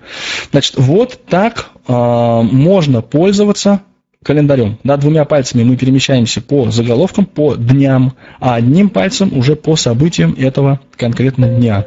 [0.51, 3.83] Значит, вот так э, можно пользоваться
[4.23, 4.79] календарем.
[4.85, 10.35] Да, двумя пальцами мы перемещаемся по заголовкам, по дням, а одним пальцем уже по событиям
[10.39, 11.87] этого конкретного дня.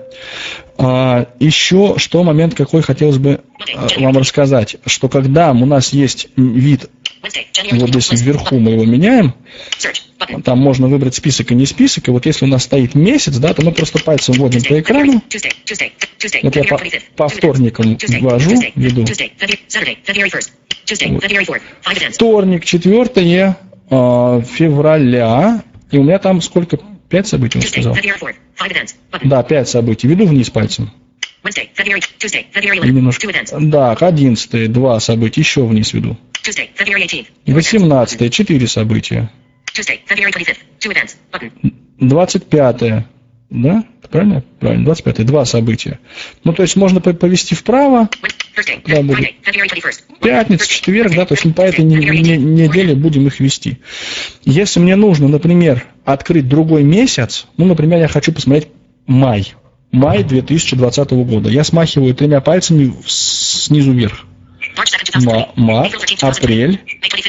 [0.77, 3.41] А, еще что момент какой хотелось бы
[3.75, 6.89] а, вам рассказать, что когда у нас есть вид,
[7.79, 9.33] вот здесь вверху мы его меняем,
[10.43, 13.53] там можно выбрать список и не список, и вот если у нас стоит месяц, да,
[13.53, 15.21] то мы просто пальцем вводим по экрану,
[16.43, 16.79] вот я по,
[17.15, 19.05] по вторникам ввожу, веду,
[22.15, 23.55] Вторник, 4
[23.89, 25.63] э, февраля.
[25.91, 26.79] И у меня там сколько?
[27.09, 27.95] Пять событий, он сказал.
[29.23, 30.07] Да, пять событий.
[30.07, 30.91] Веду вниз пальцем.
[32.87, 33.27] Немножко.
[33.59, 36.17] Да, 11 два события, еще вниз веду.
[37.45, 39.29] 18 четыре события.
[41.99, 43.05] 25
[43.49, 43.85] да?
[44.09, 44.43] Правильно?
[44.59, 45.99] Правильно, 25 два события.
[46.43, 48.09] Ну, то есть можно повести вправо,
[48.85, 49.33] да, будет
[50.21, 53.79] пятница, четверг, да, то есть мы по этой неделе будем их вести.
[54.43, 58.69] Если мне нужно, например, открыть другой месяц, ну, например, я хочу посмотреть
[59.05, 59.53] май,
[59.91, 64.25] май 2020 года, я смахиваю тремя пальцами снизу вверх.
[65.55, 66.79] Март, апрель,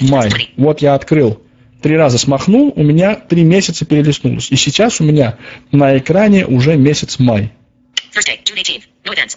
[0.00, 0.52] май.
[0.56, 1.40] Вот я открыл
[1.86, 4.50] три раза смахнул, у меня три месяца перелистнулось.
[4.50, 5.38] И сейчас у меня
[5.70, 7.52] на экране уже месяц май.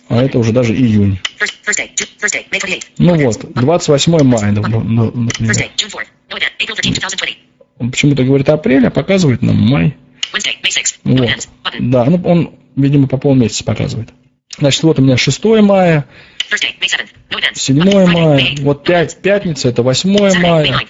[0.07, 1.19] А это уже даже июнь.
[2.97, 5.11] Ну вот, 28 мая, например.
[7.77, 9.95] Он почему-то говорит апрель, а показывает нам май.
[11.03, 11.49] Вот.
[11.79, 14.09] Да, ну он, видимо, по полмесяца показывает.
[14.57, 16.05] Значит, вот у меня 6 мая,
[17.53, 20.09] 7 мая, вот 5, пятница, это 8
[20.41, 20.85] мая,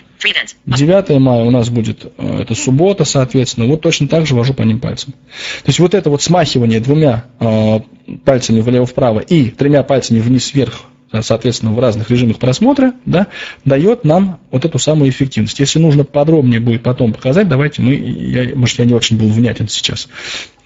[0.65, 4.63] 9 мая у нас будет, э, это суббота, соответственно, вот точно так же вожу по
[4.63, 5.13] ним пальцем.
[5.13, 7.79] То есть вот это вот смахивание двумя э,
[8.25, 10.81] пальцами влево-вправо и тремя пальцами вниз-вверх,
[11.21, 13.27] соответственно, в разных режимах просмотра, да,
[13.65, 15.59] дает нам вот эту самую эффективность.
[15.59, 19.67] Если нужно подробнее будет потом показать, давайте мы, я, может, я не очень был внятен
[19.67, 20.07] сейчас,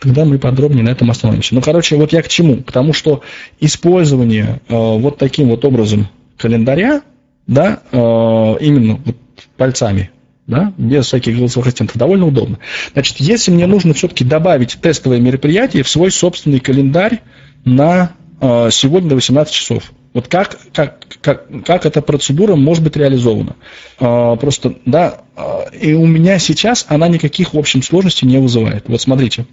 [0.03, 1.55] тогда мы подробнее на этом остановимся.
[1.55, 2.57] Ну, короче, вот я к чему?
[2.57, 3.21] К тому, что
[3.61, 7.03] использование э, вот таким вот образом календаря,
[7.47, 9.15] да, э, именно вот
[9.55, 10.11] пальцами,
[10.45, 12.59] да, без всяких голосовых ассистентов, довольно удобно.
[12.91, 17.21] Значит, если мне нужно все-таки добавить тестовое мероприятие в свой собственный календарь
[17.63, 22.95] на э, сегодня до 18 часов, вот как, как, как, как эта процедура может быть
[22.95, 23.55] реализована?
[23.99, 28.83] Э, просто, да, э, и у меня сейчас она никаких, в общем, сложностей не вызывает.
[28.87, 29.47] Вот смотрите,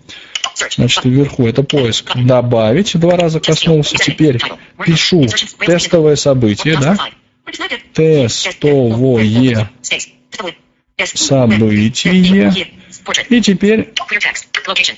[0.77, 2.15] значит, вверху это поиск.
[2.15, 4.39] Добавить, два раза коснулся, теперь
[4.85, 5.27] пишу
[5.59, 6.97] тестовое событие, да,
[7.95, 8.93] тестовое
[11.07, 12.67] событие.
[13.29, 13.93] И теперь,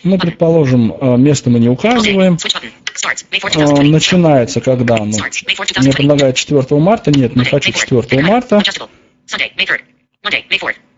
[0.02, 2.36] ну, предположим, э, место мы не указываем.
[3.54, 5.12] Э, начинается когда оно?
[5.78, 7.10] Мне предлагают 4 марта.
[7.10, 8.62] Нет, не хочу 4 марта.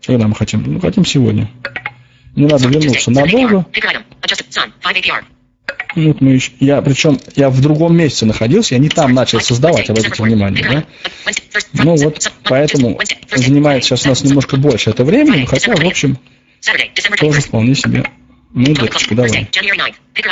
[0.05, 0.63] Когда мы хотим?
[0.65, 1.49] Ну, хотим сегодня.
[2.35, 3.65] Не надо вернуться надолго.
[5.95, 10.21] Мы еще, я, причем я в другом месте находился, я не там начал создавать, обратите
[10.21, 10.83] внимание, да?
[11.73, 12.99] Ну вот, поэтому
[13.33, 16.17] занимает сейчас у нас немножко больше это времени, хотя, в общем,
[17.19, 18.05] тоже вполне себе.
[18.55, 19.49] Ну, деточка, давай.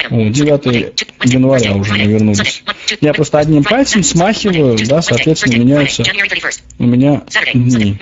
[0.09, 0.93] О, 9
[1.25, 2.63] января уже мы вернулись.
[3.01, 6.03] Я просто одним пальцем смахиваю, да, соответственно, меняются.
[6.79, 7.21] У меня
[7.53, 7.97] дни.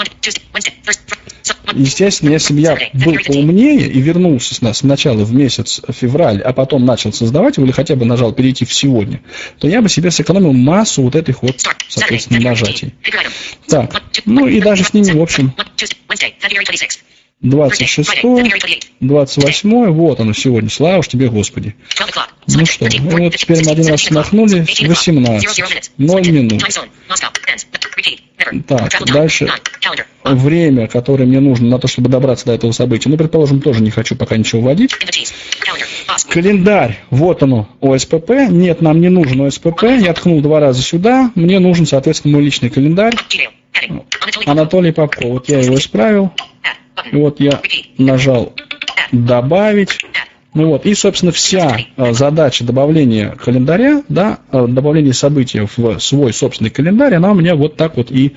[1.74, 6.54] Естественно, если бы я был поумнее и вернулся с нас сначала в месяц февраль, а
[6.54, 9.22] потом начал создавать его, или хотя бы нажал перейти в сегодня,
[9.58, 12.94] то я бы себе сэкономил массу вот этих вот, соответственно, нажатий.
[13.68, 15.54] Так, ну и даже с ними, в общем,
[17.42, 18.10] 26,
[19.00, 21.76] 28, вот оно сегодня, слава уж тебе, Господи.
[22.48, 26.64] Ну что, ну вот теперь мы один раз смахнули, 18, 0 минут.
[28.68, 29.50] Так, дальше
[30.24, 33.10] время, которое мне нужно на то, чтобы добраться до этого события.
[33.10, 34.94] Ну, предположим, тоже не хочу пока ничего вводить.
[36.30, 38.30] Календарь, вот оно, ОСПП.
[38.50, 39.84] Нет, нам не нужен ОСПП.
[40.00, 41.32] Я ткнул два раза сюда.
[41.36, 43.16] Мне нужен, соответственно, мой личный календарь.
[44.46, 45.28] Анатолий Попко.
[45.28, 46.32] Вот я его исправил.
[47.12, 47.62] И вот я
[47.98, 48.54] нажал
[49.12, 50.00] «Добавить».
[50.54, 56.34] Ну вот, и, собственно, вся э, задача добавления календаря, да, э, добавления событий в свой
[56.34, 58.34] собственный календарь, она у меня вот так вот и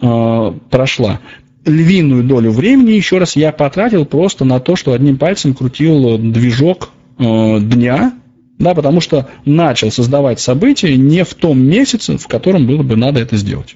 [0.00, 1.18] э, прошла.
[1.64, 6.90] Львиную долю времени, еще раз, я потратил просто на то, что одним пальцем крутил движок
[7.18, 8.12] э, дня,
[8.60, 13.18] да, потому что начал создавать события не в том месяце, в котором было бы надо
[13.20, 13.74] это сделать.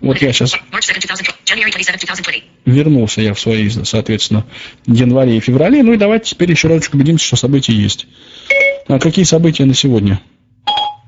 [0.00, 0.54] Вот я сейчас
[2.64, 4.44] вернулся я в свои, соответственно,
[4.86, 5.82] январе и феврале.
[5.82, 8.06] Ну и давайте теперь еще разочек убедимся, что события есть.
[8.86, 10.20] А какие события на сегодня?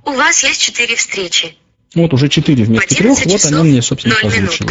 [0.05, 1.55] У вас есть четыре встречи.
[1.95, 4.69] Вот уже четыре вместо трех, вот они мне, собственно, озвучили.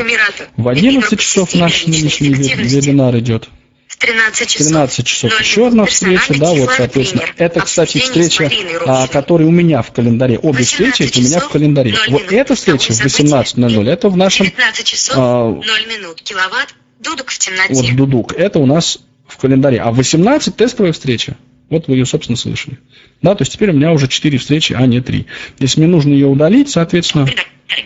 [0.55, 3.49] В 11 часов наш нынешний вебинар идет.
[3.89, 4.67] В 13 часов.
[4.67, 7.23] 13 часов еще одна встреча, да, вот, соответственно.
[7.37, 8.49] Это, кстати, встреча,
[8.85, 10.37] а, которая у меня в календаре.
[10.37, 11.95] Обе встречи у меня в календаре.
[12.07, 14.45] Вот эта встреча в 18.00, это в нашем...
[14.45, 16.21] 15 часов 0 а, минут.
[16.21, 16.75] Киловатт.
[16.99, 17.73] Дудук в темноте.
[17.73, 18.33] Вот Дудук.
[18.33, 19.79] Это у нас в календаре.
[19.79, 21.35] А в 18 тестовая встреча.
[21.71, 22.77] Вот вы ее, собственно, слышали.
[23.23, 25.25] Да, то есть теперь у меня уже 4 встречи, а не 3.
[25.57, 27.27] Если мне нужно ее удалить, соответственно,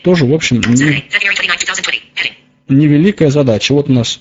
[0.03, 1.05] тоже, в общем, не,
[2.67, 3.73] невеликая задача.
[3.73, 4.19] Вот у нас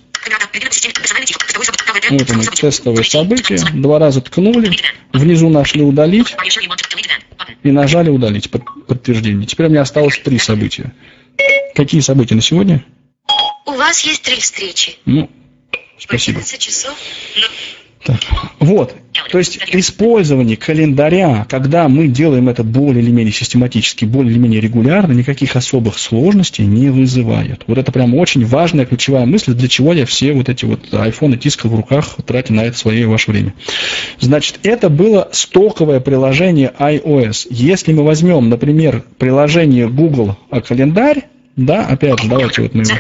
[2.19, 3.59] вот оно, тестовые события.
[3.73, 4.71] Два раза ткнули,
[5.13, 6.35] внизу нашли удалить
[7.63, 9.47] и нажали удалить под, подтверждение.
[9.47, 10.93] Теперь у меня осталось три события.
[11.75, 12.85] Какие события на сегодня?
[13.67, 14.97] У вас есть три встречи.
[15.07, 15.31] Ну,
[15.99, 16.43] спасибо.
[16.43, 16.97] часов.
[18.61, 18.94] Вот,
[19.30, 24.61] то есть использование календаря, когда мы делаем это более или менее систематически, более или менее
[24.61, 27.62] регулярно, никаких особых сложностей не вызывает.
[27.66, 31.36] Вот это прям очень важная ключевая мысль, для чего я все вот эти вот айфоны
[31.36, 33.55] тискал в руках, тратя на это свое и ваше время.
[34.20, 37.46] Значит, это было стоковое приложение iOS.
[37.50, 40.36] Если мы возьмем, например, приложение Google
[40.66, 41.24] календарь,
[41.57, 42.96] да, опять же, давайте вот мы его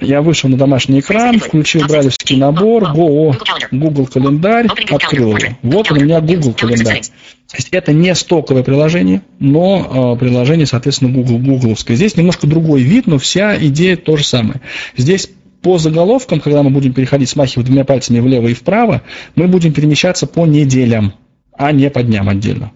[0.00, 3.36] я вышел на домашний экран, включил брайлевский набор, Go,
[3.70, 5.56] Google календарь, открыл его.
[5.62, 7.02] Вот у меня Google календарь.
[7.02, 11.96] То есть это не стоковое приложение, но э, приложение, соответственно, Google, гугловское.
[11.96, 14.60] Здесь немножко другой вид, но вся идея то же самое.
[14.96, 15.30] Здесь
[15.62, 19.02] по заголовкам, когда мы будем переходить, смахивать двумя пальцами влево и вправо,
[19.34, 21.14] мы будем перемещаться по неделям,
[21.56, 22.72] а не по дням отдельно.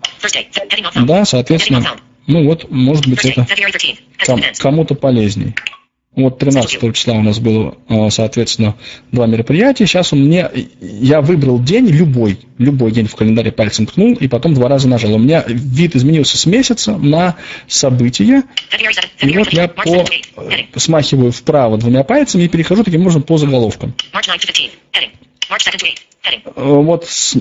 [1.06, 1.84] Да, соответственно,
[2.26, 3.46] ну вот, может быть, это
[4.58, 5.54] кому-то полезней.
[6.18, 8.74] Вот 13 числа у нас было, а, соответственно,
[9.12, 9.86] два мероприятия.
[9.86, 10.50] Сейчас у меня,
[10.80, 15.14] я выбрал день, любой, любой день в календаре пальцем ткнул, и потом два раза нажал.
[15.14, 17.36] У меня вид изменился с месяца на
[17.68, 18.42] события.
[19.20, 19.84] И вот я по,
[20.74, 23.94] смахиваю вправо двумя пальцами и перехожу таким образом по заголовкам.
[26.56, 27.36] Вот с,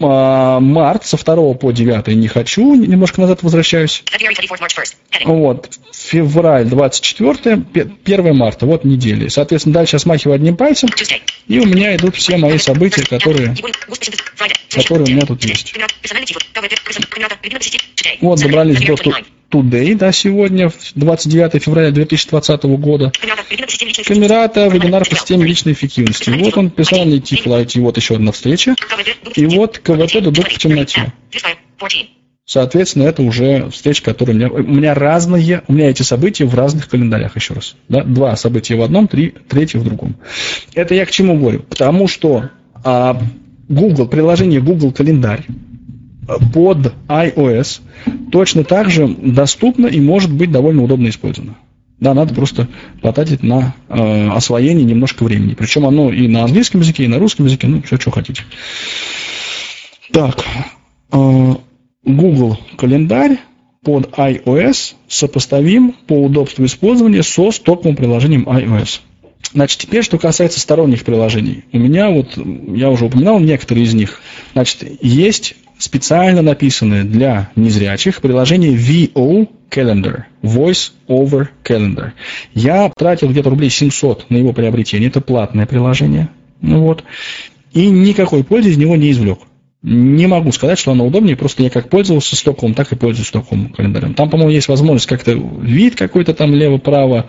[0.00, 4.02] а, март со 2 по 9 не хочу, немножко назад возвращаюсь.
[5.24, 7.64] Вот, февраль 24,
[8.04, 9.28] 1 марта, вот недели.
[9.28, 10.88] Соответственно, дальше я смахиваю одним пальцем,
[11.48, 13.56] и у меня идут все мои события, которые,
[14.70, 15.74] которые у меня тут есть.
[18.20, 18.96] Вот, добрались до
[19.50, 23.12] Today, да, сегодня, 29 февраля 2020 года.
[24.06, 26.30] Камерата, вебинар по системе личной эффективности.
[26.30, 28.74] Вот он, персональный тип IT, вот еще одна встреча.
[29.34, 31.12] И вот КВТ дудук в темноте.
[32.44, 36.54] Соответственно, это уже встреча, которая у меня, у меня разные, у меня эти события в
[36.54, 37.76] разных календарях, еще раз.
[37.90, 38.02] Да?
[38.04, 40.16] Два события в одном, три, третье в другом.
[40.74, 41.60] Это я к чему говорю?
[41.60, 42.48] Потому что
[42.84, 43.20] а,
[43.68, 45.44] Google, приложение Google календарь,
[46.52, 47.80] под iOS
[48.30, 51.56] точно так же доступно и может быть довольно удобно использовано.
[52.00, 52.68] Да, надо просто
[53.02, 55.54] потратить на э, освоение немножко времени.
[55.54, 58.42] Причем оно и на английском языке, и на русском языке, ну, все, что хотите.
[60.12, 60.44] Так,
[61.12, 61.54] э,
[62.04, 63.38] Google календарь
[63.82, 69.00] под iOS сопоставим по удобству использования со стоковым приложением iOS.
[69.52, 71.64] Значит, теперь, что касается сторонних приложений.
[71.72, 74.20] У меня вот, я уже упоминал некоторые из них.
[74.52, 82.12] Значит, есть специально написанное для незрячих приложение VO Calendar, Voice Over Calendar.
[82.54, 87.04] Я тратил где-то рублей 700 на его приобретение, это платное приложение, ну вот,
[87.72, 89.38] и никакой пользы из него не извлек.
[89.80, 93.68] Не могу сказать, что оно удобнее, просто я как пользовался стоковым, так и пользуюсь стоковым
[93.68, 94.14] календарем.
[94.14, 97.26] Там, по-моему, есть возможность как-то вид какой-то там лево-право,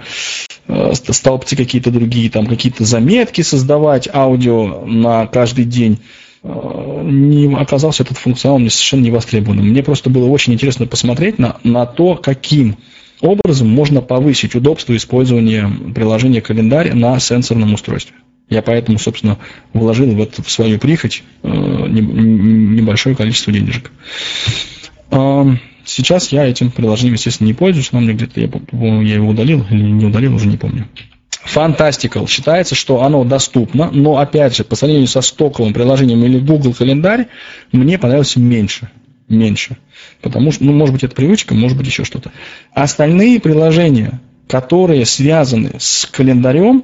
[0.68, 6.00] э, столбцы какие-то другие, там какие-то заметки создавать, аудио на каждый день.
[6.42, 9.68] Не оказался этот функционал мне совершенно не востребованным.
[9.68, 12.78] Мне просто было очень интересно посмотреть на, на то, каким
[13.22, 18.16] образом можно повысить удобство использования приложения календарь на сенсорном устройстве.
[18.50, 19.38] Я поэтому, собственно,
[19.74, 23.92] вложил в, это, в свою прихоть э, небольшое количество денежек.
[25.12, 25.44] Э,
[25.86, 28.50] сейчас я этим приложением, естественно, не пользуюсь, но мне где-то я,
[29.04, 30.88] я его удалил или не удалил, уже не помню.
[31.46, 32.28] Fantastical.
[32.28, 37.28] Считается, что оно доступно, но, опять же, по сравнению со стоковым приложением или Google календарь,
[37.72, 38.90] мне понравилось меньше.
[39.28, 39.78] Меньше.
[40.22, 42.32] Потому что, ну, может быть, это привычка, может быть, еще что-то.
[42.74, 46.84] Остальные приложения, которые связаны с календарем,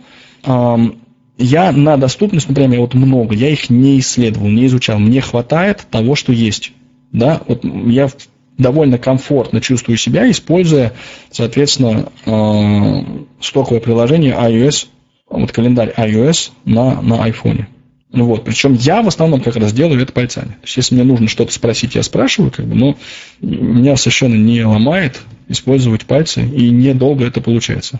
[1.37, 4.99] я на доступность, например, вот много, я их не исследовал, не изучал.
[4.99, 6.71] Мне хватает того, что есть.
[7.11, 8.09] Да, вот я
[8.57, 10.93] довольно комфортно чувствую себя, используя,
[11.31, 12.09] соответственно,
[13.41, 14.87] стоковое приложение iOS,
[15.29, 17.65] вот календарь iOS на, на iPhone.
[18.11, 20.51] Ну вот, причем я в основном как раз делаю это пальцами.
[20.51, 22.97] То есть, если мне нужно что-то спросить, я спрашиваю, как бы, но
[23.41, 27.99] меня совершенно не ломает использовать пальцы, и недолго это получается.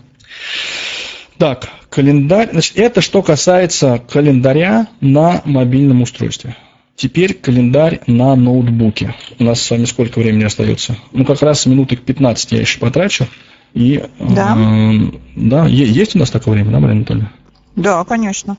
[1.37, 2.49] Так, календарь.
[2.51, 6.55] Значит, это что касается календаря на мобильном устройстве.
[6.95, 9.15] Теперь календарь на ноутбуке.
[9.37, 10.97] У нас с вами сколько времени остается?
[11.11, 13.27] Ну, как раз минуток 15 я еще потрачу.
[13.73, 14.55] И, да.
[14.57, 17.31] Э, да, есть у нас такое время, да, Марина Анатольевна?
[17.75, 18.57] Да, конечно.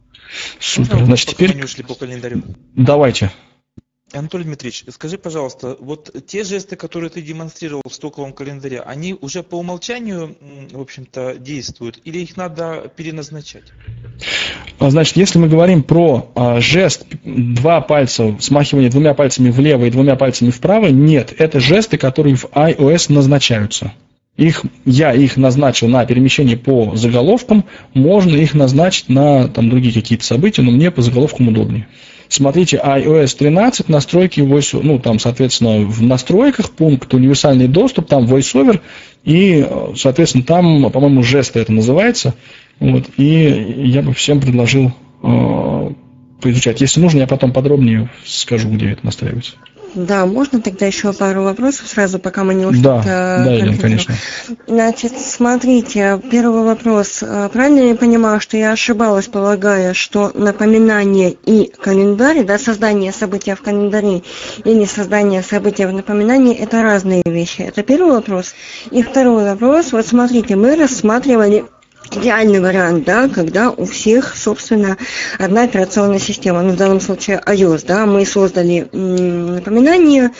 [0.60, 1.04] Супер.
[1.04, 1.56] Значит, теперь...
[1.86, 2.42] По календарю.
[2.74, 3.32] Давайте.
[4.12, 9.42] Анатолий Дмитриевич, скажи, пожалуйста, вот те жесты, которые ты демонстрировал в стоковом календаре, они уже
[9.42, 10.36] по умолчанию,
[10.70, 13.64] в общем-то, действуют, или их надо переназначать?
[14.78, 19.90] А, значит, если мы говорим про а, жест два пальца, смахивание двумя пальцами влево и
[19.90, 23.92] двумя пальцами вправо, нет, это жесты, которые в iOS назначаются.
[24.36, 30.24] Их, я их назначил на перемещение по заголовкам, можно их назначить на там, другие какие-то
[30.24, 31.88] события, но мне по заголовкам удобнее.
[32.28, 38.80] Смотрите, iOS 13, настройки voice, ну, там, соответственно, в настройках пункт универсальный доступ, там voiceover,
[39.24, 39.66] и,
[39.96, 42.34] соответственно, там, по-моему, жесты это называется.
[42.78, 45.90] Вот, и я бы всем предложил э,
[46.40, 46.80] поизучать.
[46.80, 49.54] Если нужно, я потом подробнее скажу, где это настраивается.
[49.96, 53.78] Да, можно тогда еще пару вопросов сразу, пока мы не ушли да, к Да, Елена,
[53.78, 54.14] конечно.
[54.66, 57.22] Значит, смотрите, первый вопрос.
[57.22, 63.56] А, правильно я понимаю, что я ошибалась, полагая, что напоминание и календарь, да, создание события
[63.56, 64.22] в календаре
[64.64, 67.62] или создание события в напоминании– это разные вещи.
[67.62, 68.54] Это первый вопрос.
[68.90, 69.92] И второй вопрос.
[69.92, 71.64] Вот смотрите, мы рассматривали
[72.10, 74.96] идеальный вариант, да, когда у всех, собственно,
[75.38, 80.30] одна операционная система, ну, в данном случае iOS, да, мы создали напоминание,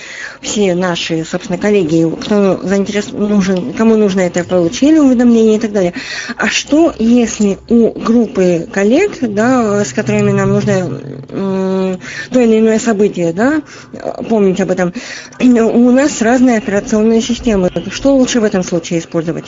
[0.41, 3.13] все наши, собственно, коллеги, кто заинтерес...
[3.13, 5.93] нужен, кому нужно это, получили уведомления и так далее.
[6.37, 11.99] А что, если у группы коллег, да, с которыми нам нужно
[12.31, 13.63] то или иное событие, да,
[14.29, 14.93] помнить об этом,
[15.41, 17.71] у нас разные операционные системы.
[17.91, 19.47] Что лучше в этом случае использовать?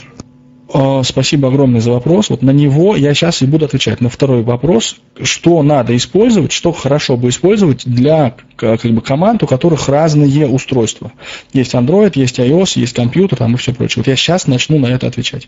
[0.71, 2.29] А, спасибо огромное за вопрос.
[2.29, 4.01] Вот на него я сейчас и буду отвечать.
[4.01, 9.47] На второй вопрос, что надо использовать, что хорошо бы использовать для как бы, команд, у
[9.47, 11.11] которых разные устройства.
[11.53, 14.03] Есть Android, есть iOS, есть компьютер там и все прочее.
[14.03, 15.47] Вот я сейчас начну на это отвечать.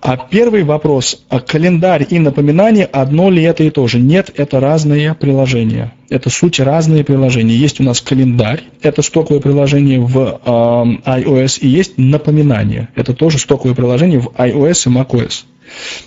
[0.00, 1.22] А первый вопрос.
[1.28, 4.00] А календарь и напоминание, одно ли это и то же?
[4.00, 5.92] Нет, это разные приложения.
[6.14, 7.56] Это суть разные приложения.
[7.56, 12.88] Есть у нас календарь, это стоковое приложение в э, iOS, и есть напоминание.
[12.94, 15.42] Это тоже стоковое приложение в iOS и macOS.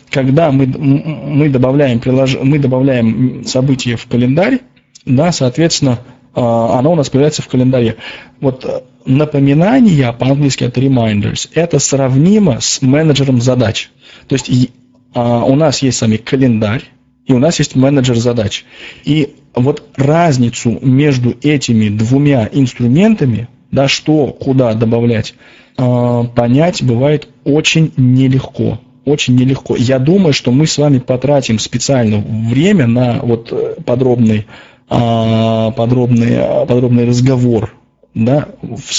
[0.09, 2.37] Когда мы, мы, добавляем, прилож...
[2.41, 4.59] мы добавляем события в календарь,
[5.05, 5.99] да, соответственно,
[6.33, 7.97] э, оно у нас появляется в календаре.
[8.39, 13.89] Вот э, напоминания, по-английски это reminders, это сравнимо с менеджером задач.
[14.29, 16.83] То есть э, у нас есть сами календарь,
[17.25, 18.63] и у нас есть менеджер задач.
[19.03, 25.35] И вот разницу между этими двумя инструментами, да, что куда добавлять,
[25.77, 28.79] э, понять бывает очень нелегко.
[29.05, 29.75] Очень нелегко.
[29.75, 34.47] Я думаю, что мы с вами потратим специально время на вот э, подробный,
[34.89, 37.73] э, подробный, подробный разговор
[38.13, 38.49] да,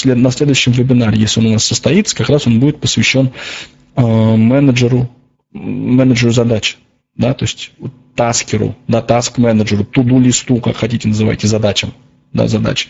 [0.05, 3.31] на следующем вебинаре, если он у нас состоится, как раз он будет посвящен
[3.97, 5.09] менеджеру,
[5.51, 6.77] менеджеру задач.
[7.17, 7.73] Да, то есть
[8.19, 11.93] таскеру, да, таск-менеджеру, туду-листу, как хотите называйте, задачам,
[12.33, 12.89] да, задачи.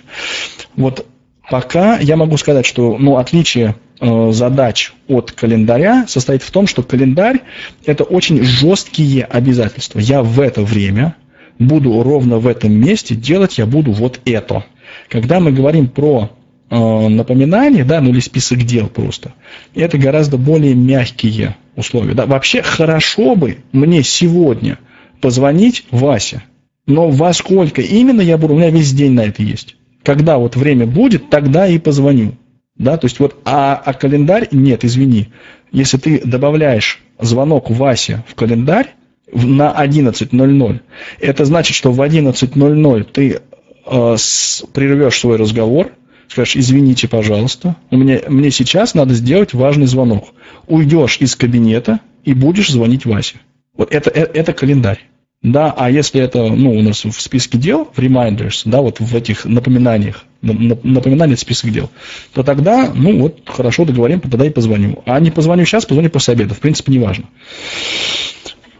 [0.75, 1.05] Вот
[1.51, 6.81] пока я могу сказать, что ну, отличие э, задач от календаря состоит в том, что
[6.81, 7.41] календарь–
[7.85, 9.99] это очень жесткие обязательства.
[9.99, 11.15] Я в это время
[11.59, 14.65] буду ровно в этом месте делать, я буду вот это.
[15.09, 16.31] Когда мы говорим про
[16.71, 19.35] э, напоминание, да, ну или список дел просто,
[19.75, 22.15] это гораздо более мягкие условия.
[22.15, 22.25] Да.
[22.25, 24.79] Вообще хорошо бы мне сегодня–
[25.19, 26.43] позвонить Васе.
[26.85, 29.75] Но во сколько именно я буду, у меня весь день на это есть.
[30.03, 32.33] Когда вот время будет, тогда и позвоню.
[32.77, 35.29] Да, то есть вот, а, а календарь, нет, извини.
[35.71, 38.95] Если ты добавляешь звонок Васе в календарь
[39.31, 40.79] на 11.00,
[41.19, 43.41] это значит, что в 11.00 ты
[43.85, 45.91] э, с, прервешь свой разговор,
[46.29, 50.29] скажешь, извините, пожалуйста, у меня, мне сейчас надо сделать важный звонок.
[50.67, 53.39] Уйдешь из кабинета и будешь звонить Васе.
[53.79, 54.99] Вот это, это, это календарь.
[55.41, 59.15] Да, а если это, ну, у нас в списке дел, в reminders, да, вот в
[59.15, 61.89] этих напоминаниях, напоминание список дел,
[62.33, 65.01] то тогда, ну вот, хорошо, договорим, тогда и позвоню.
[65.05, 66.55] А не позвоню сейчас, позвоню после обеда.
[66.55, 67.29] В принципе, неважно.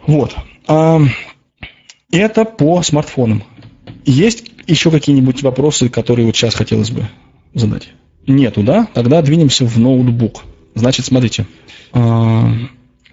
[0.06, 0.36] Вот.
[2.12, 3.46] Это по смартфонам.
[4.04, 7.08] Есть еще какие-нибудь вопросы, которые вот сейчас хотелось бы
[7.54, 7.88] задать?
[8.28, 8.86] Нету, да?
[8.94, 10.44] Тогда двинемся в ноутбук.
[10.76, 11.46] Значит, смотрите.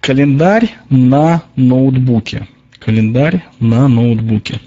[0.07, 2.47] Календарь на ноутбуке.
[2.79, 4.61] Календарь на ноутбуке.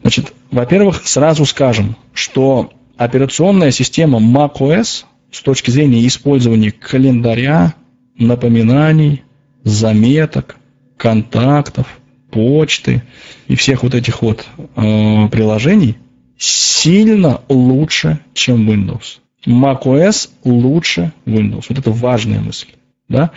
[0.00, 7.74] Значит, во-первых, сразу скажем, что операционная система macOS с точки зрения использования календаря,
[8.18, 9.22] напоминаний,
[9.62, 10.56] заметок,
[10.96, 11.86] контактов,
[12.32, 13.04] почты
[13.46, 15.98] и всех вот этих вот э, приложений
[16.36, 19.20] сильно лучше, чем Windows.
[19.46, 21.66] macOS лучше Windows.
[21.68, 22.66] Вот это важная мысль.
[23.08, 23.30] Да?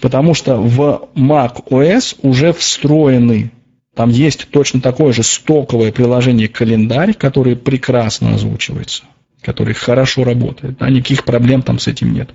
[0.00, 3.52] Потому что в macOS уже встроены
[3.94, 9.02] там есть точно такое же стоковое приложение календарь, которое прекрасно озвучивается,
[9.42, 10.78] который хорошо работает.
[10.78, 12.30] Да, никаких проблем там с этим нет.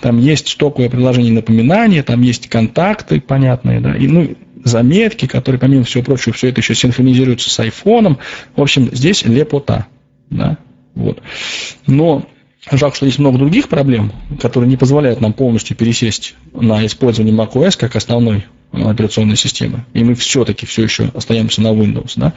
[0.00, 5.84] Там есть стоковое приложение напоминания, там есть контакты понятные, да, и, ну, заметки, которые, помимо
[5.84, 8.18] всего прочего, все это еще синхронизируется с айфоном.
[8.56, 9.86] В общем, здесь лепота.
[10.28, 10.58] Да?
[10.94, 11.22] Вот.
[11.86, 12.26] Но
[12.70, 17.76] Жалко, что есть много других проблем, которые не позволяют нам полностью пересесть на использование macOS
[17.78, 19.84] как основной операционной системы.
[19.94, 22.12] И мы все-таки все еще остаемся на Windows.
[22.16, 22.32] Да?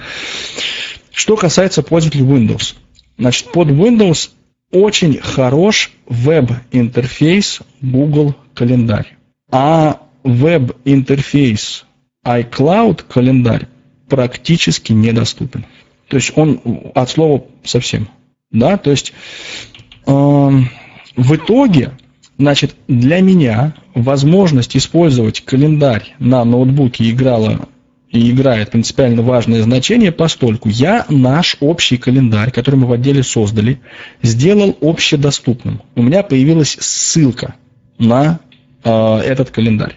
[1.11, 2.75] Что касается пользователей Windows.
[3.17, 4.29] Значит, под Windows
[4.71, 9.17] очень хорош веб-интерфейс Google календарь.
[9.51, 11.85] А веб-интерфейс
[12.23, 13.67] iCloud календарь
[14.07, 15.65] практически недоступен.
[16.07, 16.61] То есть он
[16.93, 18.09] от слова совсем.
[18.51, 19.13] Да, то есть
[19.77, 21.91] э, в итоге,
[22.37, 27.67] значит, для меня возможность использовать календарь на ноутбуке играла
[28.09, 33.81] и играет принципиально важное значение, постольку я наш общий календарь, который мы в отделе создали,
[34.23, 35.81] сделал общедоступным.
[35.95, 37.55] У меня появилась ссылка
[37.99, 38.39] на
[38.83, 39.95] э, этот календарь.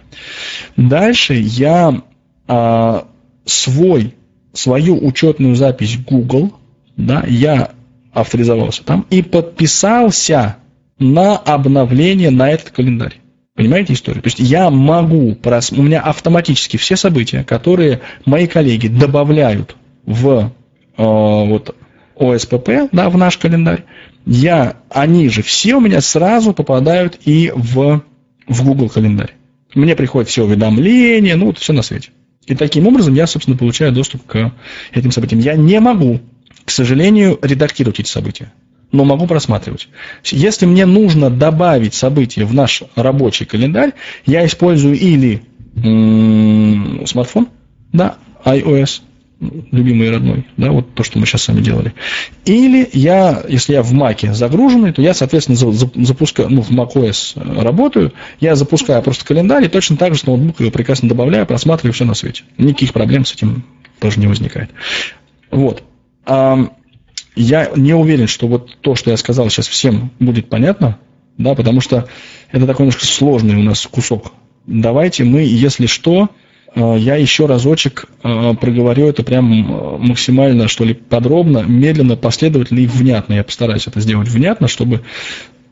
[0.77, 2.03] Дальше я
[2.47, 3.01] э,
[3.45, 4.13] свой,
[4.53, 6.53] свою учетную запись Google,
[6.95, 7.71] да, я
[8.13, 10.57] авторизовался там и подписался
[10.99, 13.19] на обновление на этот календарь.
[13.55, 14.23] Понимаете историю?
[14.23, 15.71] То есть я могу, прос...
[15.71, 19.75] у меня автоматически все события, которые мои коллеги добавляют
[20.05, 20.51] в
[20.97, 21.75] э, вот,
[22.15, 23.83] ОСПП, да, в наш календарь,
[24.25, 28.01] я, они же все у меня сразу попадают и в,
[28.47, 29.35] в Google календарь.
[29.75, 32.09] Мне приходят все уведомления, ну вот все на свете.
[32.45, 34.51] И таким образом я, собственно, получаю доступ к
[34.93, 35.41] этим событиям.
[35.41, 36.19] Я не могу,
[36.65, 38.51] к сожалению, редактировать эти события
[38.93, 39.89] но могу просматривать.
[40.23, 43.93] Если мне нужно добавить события в наш рабочий календарь,
[44.25, 45.41] я использую или
[47.05, 47.49] смартфон,
[47.91, 48.15] да,
[48.45, 49.01] iOS,
[49.71, 51.93] любимый и родной, да, вот то, что мы сейчас с вами делали.
[52.45, 58.13] Или я, если я в Маке загруженный, то я, соответственно, запускаю, ну, в macOS работаю,
[58.39, 62.13] я запускаю просто календарь и точно так же с ноутбука прекрасно добавляю, просматриваю все на
[62.13, 62.43] свете.
[62.59, 63.63] Никаких проблем с этим
[63.99, 64.69] тоже не возникает.
[65.49, 65.83] Вот
[66.25, 70.99] я не уверен, что вот то, что я сказал сейчас всем будет понятно,
[71.37, 72.07] да, потому что
[72.51, 74.33] это такой немножко сложный у нас кусок.
[74.65, 76.29] Давайте мы, если что,
[76.75, 82.79] э, я еще разочек э, проговорю это прям э, максимально, что ли, подробно, медленно, последовательно
[82.79, 83.33] и внятно.
[83.33, 85.01] Я постараюсь это сделать внятно, чтобы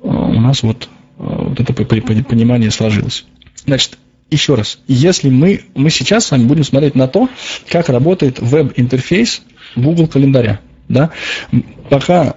[0.02, 3.26] у нас вот, вот это понимание сложилось.
[3.66, 4.00] Значит,
[4.32, 7.30] еще раз, если мы, мы сейчас с вами будем смотреть на то,
[7.70, 9.44] как работает веб-интерфейс
[9.76, 10.60] Google календаря.
[10.88, 11.12] Да?
[11.90, 12.36] Пока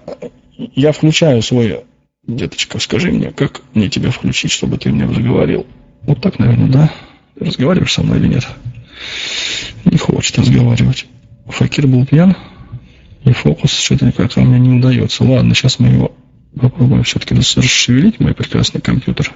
[0.57, 1.81] я включаю свой...
[2.27, 5.67] Деточка, скажи мне, как мне тебя включить, чтобы ты мне заговорил?
[6.03, 6.91] Вот так, наверное, да?
[7.39, 8.47] Ты разговариваешь со мной или нет?
[9.85, 11.07] Не хочет разговаривать.
[11.47, 12.35] Факир был пьян,
[13.25, 15.25] и фокус что-то никак у меня не удается.
[15.25, 16.13] Ладно, сейчас мы его
[16.59, 19.33] попробуем все-таки расшевелить, мой прекрасный компьютер.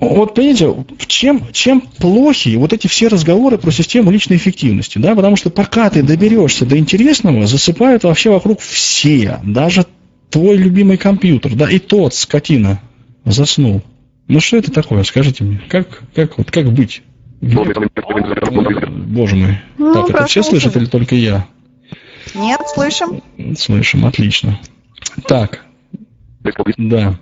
[0.00, 0.74] Вот понимаете,
[1.06, 5.88] чем, чем плохи вот эти все разговоры про систему личной эффективности, да, потому что пока
[5.90, 9.86] ты доберешься до интересного, засыпают вообще вокруг все, даже
[10.30, 12.80] твой любимый компьютер, да, и тот, скотина,
[13.24, 13.82] заснул.
[14.26, 17.02] Ну что это такое, скажите мне, как, как, вот, как быть?
[17.40, 19.58] Боже мой.
[19.78, 21.46] Ну, так, это все слышат или только я?
[22.34, 23.22] Нет, слышим.
[23.56, 24.58] Слышим, отлично.
[25.28, 25.64] Так,
[26.76, 27.18] да.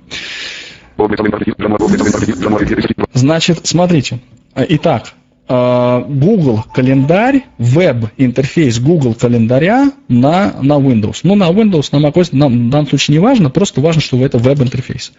[3.13, 4.21] Значит, смотрите.
[4.55, 5.13] Итак,
[5.49, 11.21] э, Google календарь, веб-интерфейс Google календаря на, на Windows.
[11.23, 14.39] Ну, на Windows, на macOS нам в данном случае не важно, просто важно, что это
[14.39, 15.13] веб-интерфейс.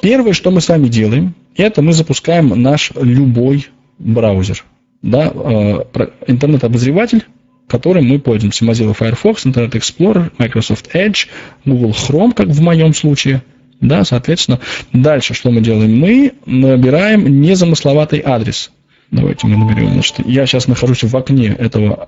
[0.00, 3.66] Первое, что мы с вами делаем, это мы запускаем наш любой
[3.98, 4.64] браузер.
[5.02, 5.84] Да, э,
[6.26, 7.24] интернет-обозреватель
[7.68, 8.64] которым мы пользуемся.
[8.64, 11.28] Mozilla Firefox, Internet Explorer, Microsoft Edge,
[11.64, 13.42] Google Chrome, как в моем случае.
[13.80, 14.60] Да, соответственно,
[14.92, 15.98] дальше что мы делаем?
[15.98, 18.70] Мы набираем незамысловатый адрес.
[19.10, 19.92] Давайте мы наберем.
[19.92, 22.06] Значит, я сейчас нахожусь в окне этого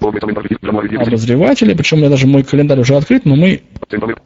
[0.99, 3.63] обозревателя, причем меня даже мой календарь уже открыт, но мы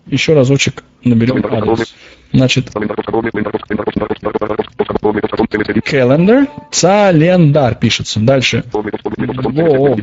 [0.06, 1.94] еще разочек наберем адрес.
[2.32, 2.70] Значит,
[5.84, 8.20] calendar, календарь пишется.
[8.20, 8.64] Дальше.
[8.72, 9.94] google.com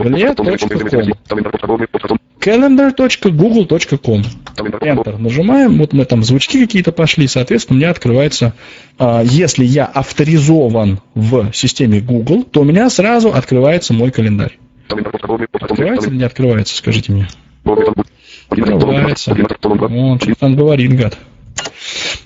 [2.41, 4.23] calendar.google.com
[4.55, 8.53] Enter нажимаем, вот мы там звучки какие-то пошли, соответственно, у меня открывается,
[8.97, 14.57] а, если я авторизован в системе Google, то у меня сразу открывается мой календарь.
[14.89, 17.27] Открывается или не открывается, скажите мне?
[18.49, 19.31] Открывается.
[19.31, 21.17] Он что там говорит, гад.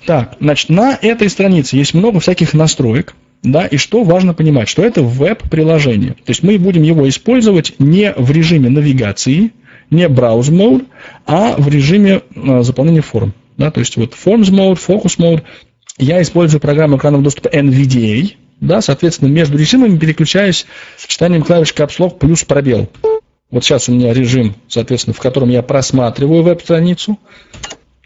[0.06, 4.82] Так, значит, на этой странице есть много всяких настроек, да, и что важно понимать, что
[4.82, 6.12] это веб-приложение.
[6.12, 9.52] То есть мы будем его использовать не в режиме навигации,
[9.90, 10.86] не browse mode,
[11.26, 13.32] а в режиме а, заполнения форм.
[13.56, 15.42] Да, то есть вот forms mode, focus mode.
[15.98, 22.18] Я использую программу экранного доступа NVDA, да, соответственно, между режимами переключаюсь сочетанием клавиш Caps Lock
[22.18, 22.88] плюс пробел.
[23.50, 27.18] Вот сейчас у меня режим, соответственно, в котором я просматриваю веб-страницу,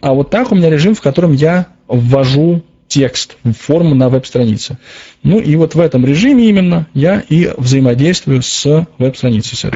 [0.00, 4.78] а вот так у меня режим, в котором я ввожу текст, форму на веб-странице.
[5.22, 9.70] Ну и вот в этом режиме именно я и взаимодействую с веб-страницей.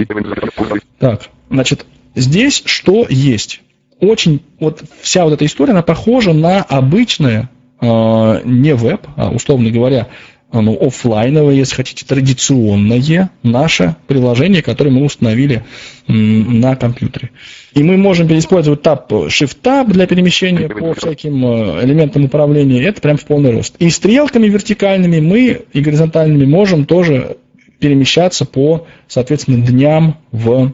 [1.04, 3.60] Так, значит, здесь что есть?
[4.00, 7.50] Очень, вот вся вот эта история, она похожа на обычное,
[7.82, 10.08] э, не веб, а, условно говоря,
[10.50, 15.64] ну, офлайновое, если хотите, традиционное наше приложение, которое мы установили
[16.06, 17.32] на компьютере.
[17.74, 22.82] И мы можем использовать таб, Shift-Tab для перемещения по всяким э, элементам управления.
[22.82, 23.76] Это прям в полный рост.
[23.78, 27.36] И стрелками вертикальными мы и горизонтальными можем тоже
[27.78, 30.72] перемещаться по, соответственно, дням в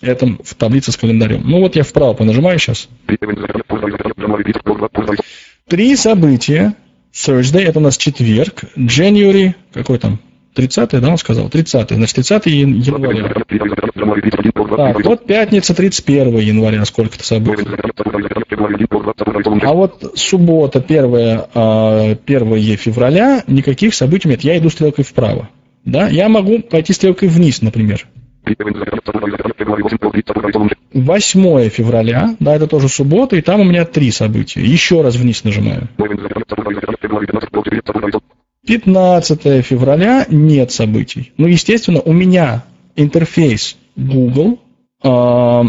[0.00, 1.42] этом в таблице с календарем.
[1.44, 2.88] Ну вот я вправо понажимаю сейчас.
[5.66, 6.74] Три события.
[7.12, 8.64] Thursday, это у нас четверг.
[8.76, 10.20] January, какой там?
[10.54, 11.48] 30 да, он сказал?
[11.48, 13.32] 30 значит, 30 января.
[14.76, 17.64] Так, вот пятница, 31 января, сколько-то событий.
[19.62, 22.14] А вот суббота, 1, 1 а,
[22.76, 24.42] февраля, никаких событий нет.
[24.42, 25.48] Я иду стрелкой вправо.
[25.84, 26.08] Да?
[26.08, 28.06] Я могу пойти стрелкой вниз, например.
[30.92, 34.60] 8 февраля, да, это тоже суббота, и там у меня три события.
[34.60, 35.88] Еще раз вниз нажимаю.
[38.66, 41.32] 15 февраля нет событий.
[41.36, 42.64] Ну, естественно, у меня
[42.96, 44.60] интерфейс Google,
[45.02, 45.62] э,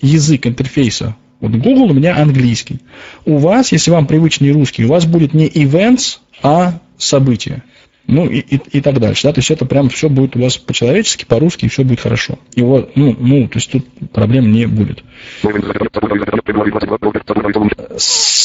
[0.00, 1.16] язык интерфейса.
[1.40, 2.80] Вот Google у меня английский.
[3.24, 7.62] У вас, если вам привычный русский, у вас будет не events, а события
[8.10, 9.28] ну и, и, и так дальше.
[9.28, 9.32] Да?
[9.32, 12.38] То есть это прям все будет у вас по-человечески, по-русски, и все будет хорошо.
[12.56, 15.04] Вот, ну, ну, то есть тут проблем не будет.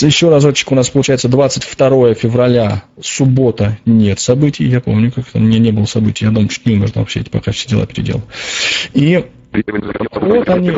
[0.06, 4.66] Еще разочек у нас получается 22 февраля, суббота, нет событий.
[4.66, 6.26] Я помню, как то мне не было событий.
[6.26, 8.22] Я дома чуть не умер там эти, пока все дела переделал.
[8.94, 10.72] И вот они,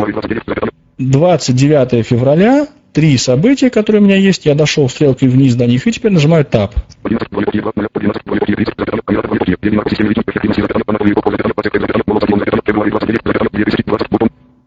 [0.97, 2.67] 29 февраля,
[2.97, 4.47] три события, которые у меня есть.
[4.47, 6.71] Я дошел стрелкой вниз до них и теперь нажимаю Tab.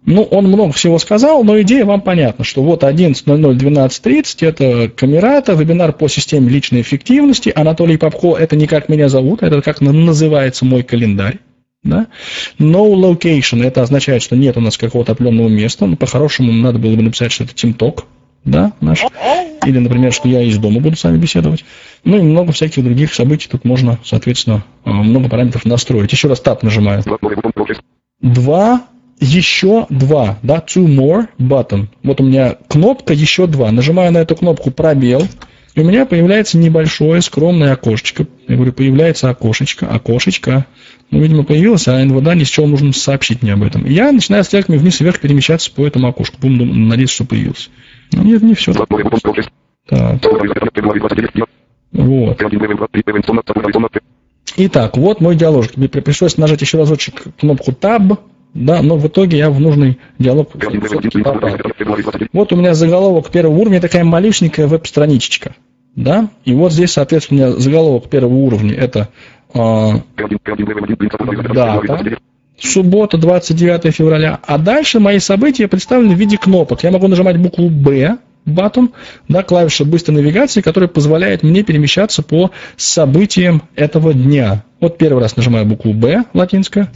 [0.07, 5.55] Ну, он много всего сказал, но идея вам понятна, что вот 11.00, 12.30 это Камерата,
[5.55, 7.52] вебинар по системе личной эффективности.
[7.52, 11.39] Анатолий Попко, это не как меня зовут, это как называется мой календарь.
[11.82, 12.07] Да?
[12.61, 15.86] No location, это означает, что нет у нас какого-то определенного места.
[15.86, 18.05] Но по-хорошему надо было бы написать, что это TeamTalk
[18.45, 19.05] да, наш.
[19.67, 21.65] Или, например, что я из дома буду с вами беседовать.
[22.05, 23.49] Ну и много всяких других событий.
[23.51, 26.12] Тут можно, соответственно, э, много параметров настроить.
[26.12, 27.03] Еще раз тап нажимаю.
[28.23, 28.87] Два,
[29.21, 31.89] еще два, да, two more button.
[32.03, 33.71] Вот у меня кнопка еще два.
[33.71, 35.27] Нажимаю на эту кнопку пробел.
[35.75, 38.27] И у меня появляется небольшое скромное окошечко.
[38.49, 40.67] Я говорю, появляется окошечко, окошечко.
[41.11, 43.87] Ну, видимо, появилось, а НВД ни с чего нужно сообщить мне об этом.
[43.87, 46.39] Я начинаю стрелками вниз и вверх перемещаться по этому окошку.
[46.41, 47.71] Будем надеяться, что появилось.
[48.12, 48.73] Ну, нет, не все.
[49.89, 50.23] Так.
[51.93, 52.39] Вот.
[54.57, 55.77] Итак, вот мой диалог.
[55.77, 58.19] Мне пришлось нажать еще разочек кнопку Tab,
[58.55, 60.51] да, но в итоге я в нужный диалог
[62.32, 65.55] Вот у меня заголовок первого уровня, такая малюсенькая веб-страничечка.
[65.97, 69.09] Да, и вот здесь, соответственно, у меня заголовок первого уровня это
[69.53, 69.93] э,
[71.53, 72.19] дата,
[72.61, 74.41] суббота, 29 февраля.
[74.47, 76.82] А дальше мои события представлены в виде кнопок.
[76.82, 78.93] Я могу нажимать букву «Б», батон,
[79.28, 84.65] да, клавиша быстрой навигации, которая позволяет мне перемещаться по событиям этого дня.
[84.81, 86.91] Вот первый раз нажимаю букву Б, латинская.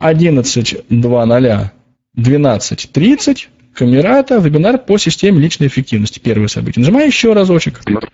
[0.00, 1.70] 11, 2, 0,
[2.14, 3.48] 12, 30.
[3.74, 6.20] Камерата, вебинар по системе личной эффективности.
[6.20, 6.80] Первое событие.
[6.80, 7.80] Нажимаю еще разочек.
[7.84, 8.12] 13,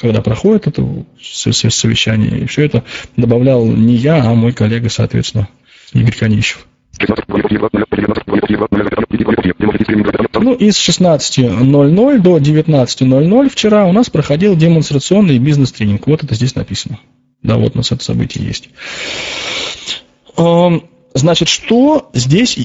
[0.00, 2.40] когда проходит это совещание.
[2.40, 2.82] И все это
[3.16, 5.48] добавлял не я, а мой коллега, соответственно,
[5.92, 6.66] Игорь Конищев.
[10.40, 16.06] Ну и с 16.00 до 19.00 вчера у нас проходил демонстрационный бизнес-тренинг.
[16.06, 16.98] Вот это здесь написано.
[17.42, 18.68] Да, вот у нас это событие есть.
[21.14, 22.58] Значит, что здесь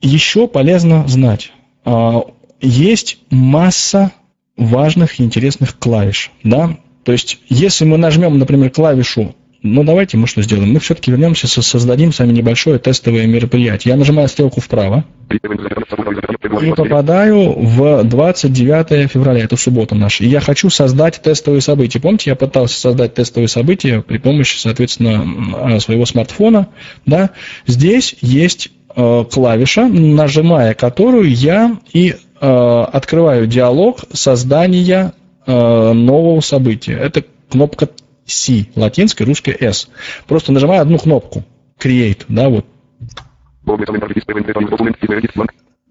[0.00, 1.52] еще полезно знать?
[1.84, 2.22] А,
[2.60, 4.12] есть масса
[4.56, 6.30] важных и интересных клавиш.
[6.42, 6.76] Да?
[7.02, 9.34] То есть, если мы нажмем, например, клавишу
[9.64, 10.72] ну, давайте мы что сделаем?
[10.74, 13.92] Мы все-таки вернемся, создадим с вами небольшое тестовое мероприятие.
[13.92, 20.22] Я нажимаю стрелку вправо и попадаю в 29 февраля, это суббота наша.
[20.24, 21.98] И я хочу создать тестовые события.
[21.98, 25.24] Помните, я пытался создать тестовые события при помощи, соответственно,
[25.56, 26.68] а, своего смартфона.
[27.06, 27.30] Да?
[27.66, 35.14] Здесь есть э, клавиша, нажимая которую я и э, открываю диалог создания
[35.46, 36.98] э, нового события.
[36.98, 37.88] Это кнопка
[38.26, 39.88] C, латинская, русская S.
[40.26, 41.44] Просто нажимаю одну кнопку.
[41.78, 42.66] Create, да, вот.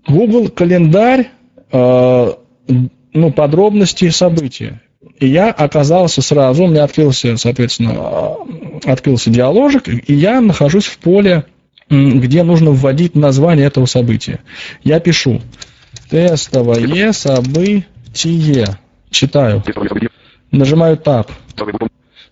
[0.07, 1.29] Google календарь,
[1.71, 2.31] э,
[3.13, 4.81] ну, подробности события.
[5.19, 10.97] И я оказался сразу, у меня открылся, соответственно, э, открылся диаложик, и я нахожусь в
[10.97, 11.45] поле,
[11.89, 14.39] где нужно вводить название этого события.
[14.83, 15.41] Я пишу
[16.09, 17.85] тестовое событие.
[19.09, 19.63] Читаю.
[20.51, 21.29] Нажимаю Tab.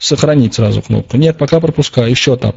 [0.02, 1.16] Сохранить сразу кнопку.
[1.16, 2.10] Нет, пока пропускаю.
[2.10, 2.56] Еще тап.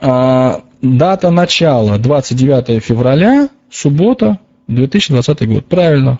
[0.00, 5.66] А, дата начала 29 февраля, суббота, 2020 год.
[5.66, 6.18] Правильно.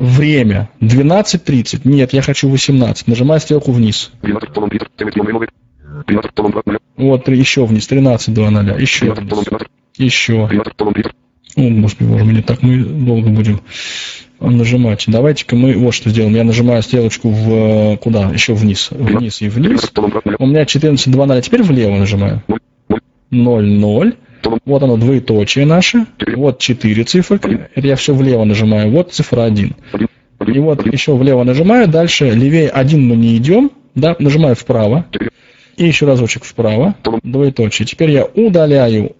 [0.00, 1.80] Время 12.30.
[1.84, 3.08] Нет, я хочу 18.
[3.08, 4.12] Нажимаю стрелку вниз.
[6.98, 7.90] Вот, еще вниз.
[7.90, 8.78] 13.00.
[8.78, 9.32] Еще вниз.
[9.96, 10.44] Еще.
[11.56, 13.62] О, господи, боже мой, так мы долго будем
[14.40, 15.04] нажимать.
[15.06, 16.34] Давайте-ка мы вот что сделаем.
[16.34, 18.30] Я нажимаю стрелочку в куда?
[18.30, 18.88] Еще вниз.
[18.90, 19.92] Вниз и вниз.
[20.38, 21.42] У меня 14.2.0.
[21.42, 22.42] Теперь влево нажимаю.
[23.32, 24.16] 0.0.
[24.64, 26.06] Вот оно, двоеточие наше.
[26.36, 27.68] Вот 4 цифры.
[27.74, 28.90] Это я все влево нажимаю.
[28.90, 29.74] Вот цифра 1.
[30.46, 31.88] И вот еще влево нажимаю.
[31.88, 33.70] Дальше левее 1 мы не идем.
[33.94, 35.06] Да, нажимаю вправо.
[35.76, 36.94] И еще разочек вправо.
[37.22, 37.86] Двоеточие.
[37.86, 39.16] Теперь я удаляю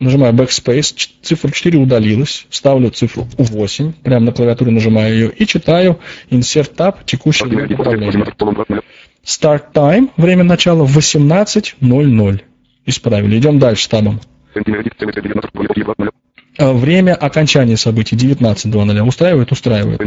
[0.00, 6.00] Нажимаю Backspace, цифра 4 удалилась, ставлю цифру 8, прямо на клавиатуре нажимаю ее и читаю
[6.30, 8.24] Insert Tab, текущий управление.
[9.24, 12.40] Start Time, время начала 18.00.
[12.84, 13.38] Исправили.
[13.38, 14.20] Идем дальше с табом.
[16.58, 19.02] Э, время окончания событий 19.00.
[19.02, 19.52] Устраивает?
[19.52, 20.00] Устраивает.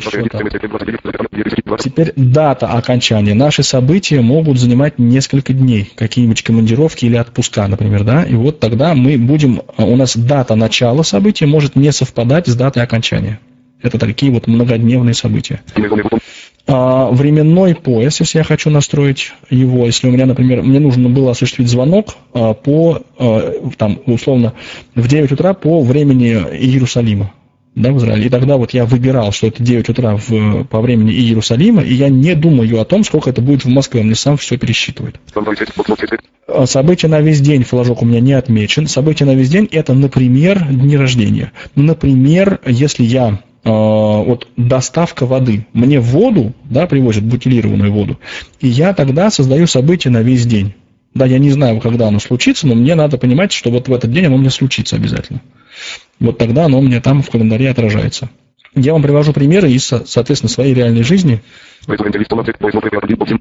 [1.79, 3.33] Теперь дата окончания.
[3.33, 5.91] Наши события могут занимать несколько дней.
[5.95, 8.03] Какие-нибудь командировки или отпуска, например.
[8.03, 8.23] Да?
[8.23, 9.61] И вот тогда мы будем...
[9.77, 13.39] Э, у нас дата начала события может не совпадать с датой окончания.
[13.81, 15.61] Это такие вот многодневные события.
[16.67, 21.31] А, временной пояс, если я хочу настроить его, если у меня, например, мне нужно было
[21.31, 24.53] осуществить звонок а, по, а, там, условно,
[24.95, 27.31] в 9 утра по времени Иерусалима,
[27.75, 28.25] да, в Израиле.
[28.25, 32.09] И тогда вот я выбирал, что это 9 утра в, по времени Иерусалима, и я
[32.09, 35.19] не думаю о том, сколько это будет в Москве, он мне сам все пересчитывает.
[36.65, 38.87] События на весь день флажок у меня не отмечен.
[38.87, 41.51] События на весь день это, например, дни рождения.
[41.75, 43.39] Например, если я
[43.71, 45.65] вот доставка воды.
[45.73, 48.19] Мне воду, да, привозят бутилированную воду,
[48.59, 50.75] и я тогда создаю событие на весь день.
[51.15, 54.11] Да, я не знаю, когда оно случится, но мне надо понимать, что вот в этот
[54.11, 55.41] день оно мне случится обязательно.
[56.19, 58.29] Вот тогда оно мне там в календаре отражается.
[58.75, 61.41] Я вам привожу примеры из, соответственно, своей реальной жизни.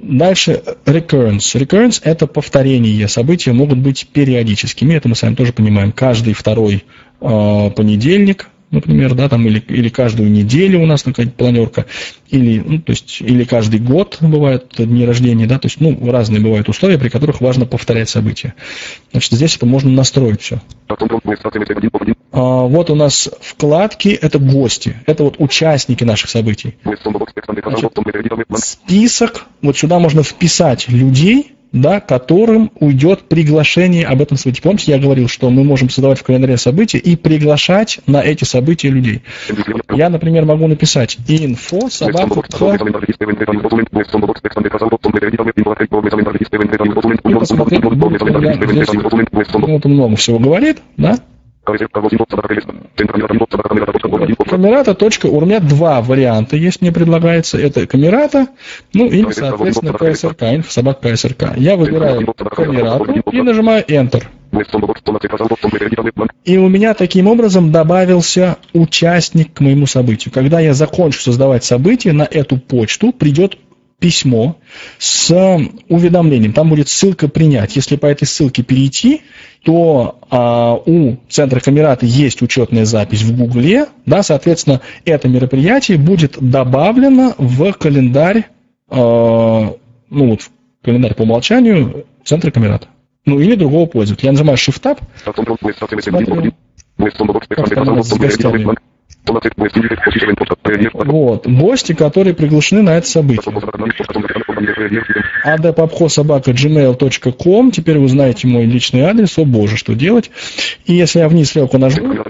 [0.00, 1.56] Дальше recurrence.
[1.56, 3.08] Recurrence– это повторение.
[3.08, 5.90] События могут быть периодическими, это мы с вами тоже понимаем.
[5.90, 6.84] Каждый второй
[7.20, 11.86] э, понедельник например, да, там, или, или каждую неделю у нас какая-то планерка,
[12.28, 16.40] или, ну, то есть, или каждый год бывают дни рождения, да, то есть, ну, разные
[16.40, 18.54] бывают условия, при которых важно повторять события.
[19.12, 20.60] Значит, здесь это можно настроить все.
[22.32, 26.76] А, вот у нас вкладки, это гости, это вот участники наших событий.
[26.84, 27.06] Значит,
[28.58, 34.62] список, вот сюда можно вписать людей, да, которым уйдет приглашение об этом событии.
[34.62, 38.88] Помните, я говорил, что мы можем создавать в календаре события и приглашать на эти события
[38.88, 39.22] людей.
[39.90, 41.90] Я, например, могу написать info
[47.40, 47.96] посмотреть, вот
[49.84, 51.18] много всего говорит, да,
[54.46, 55.10] Камерата.ур.
[55.24, 57.58] У меня два варианта есть, мне предлагается.
[57.58, 58.48] Это камерата,
[58.92, 61.56] ну или, соответственно, КСРК, инфособак КСРК.
[61.56, 64.24] Я выбираю камерату и нажимаю Enter.
[66.44, 70.32] И у меня таким образом добавился участник к моему событию.
[70.32, 73.58] Когда я закончу создавать событие, на эту почту придет
[74.04, 74.58] письмо
[74.98, 75.30] с
[75.88, 76.52] уведомлением.
[76.52, 77.74] Там будет ссылка принять.
[77.74, 79.22] Если по этой ссылке перейти,
[79.64, 86.36] то а, у центра Камерата есть учетная запись в Гугле, да, соответственно, это мероприятие будет
[86.38, 88.48] добавлено в календарь,
[88.90, 89.74] а,
[90.10, 90.50] ну вот в
[90.84, 92.88] календарь по умолчанию центра Камерата.
[93.24, 94.26] Ну или другого пользователя.
[94.26, 94.98] Я нажимаю Shift-Tab,
[96.02, 96.52] смотрю,
[101.04, 101.46] Вот.
[101.46, 103.54] Гости, которые приглашены на это событие.
[105.44, 109.38] adepobхозsobaka.gmail.com Теперь вы знаете мой личный адрес.
[109.38, 110.30] О боже, что делать.
[110.84, 112.24] И если я вниз стрелку нажму, да,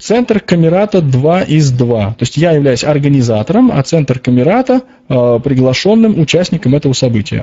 [0.00, 2.06] центр Камерата 2 из 2.
[2.10, 7.42] То есть я являюсь организатором, а центр Камерата э, приглашенным участником этого события.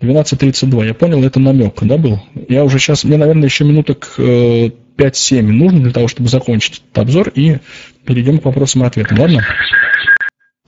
[0.00, 0.86] 12.32.
[0.86, 2.20] Я понял, это намек, да, был?
[2.48, 6.98] Я уже сейчас, мне, наверное, еще минуток э, 5-7 нужно для того, чтобы закончить этот
[6.98, 7.58] обзор, и
[8.04, 9.44] перейдем к вопросам и ответам, ладно?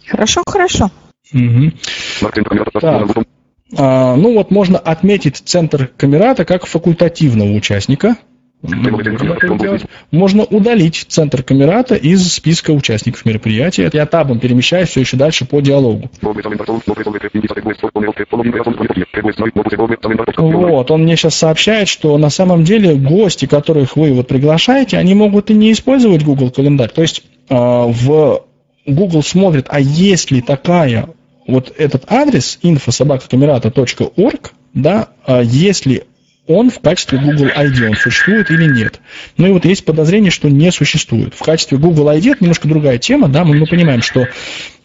[0.06, 0.90] Хорошо, хорошо.
[1.32, 1.72] Угу.
[2.80, 3.08] Так.
[3.78, 8.16] А, ну вот можно отметить центр Камерата как факультативного участника–
[10.10, 13.90] можно удалить центр Камерата из списка участников мероприятия.
[13.92, 16.08] Я табом перемещаюсь все еще дальше по диалогу.
[20.36, 25.14] Вот, он мне сейчас сообщает, что на самом деле гости, которых вы вот приглашаете, они
[25.14, 26.90] могут и не использовать Google календарь.
[26.90, 28.44] То есть э, в
[28.86, 31.08] Google смотрит, а есть ли такая
[31.46, 36.04] вот этот адрес infosobakakamerata.org, да, а если
[36.46, 39.00] он в качестве Google ID, он существует или нет.
[39.36, 41.34] Ну и вот есть подозрение, что не существует.
[41.34, 44.26] В качестве Google ID это немножко другая тема, да, мы, мы понимаем, что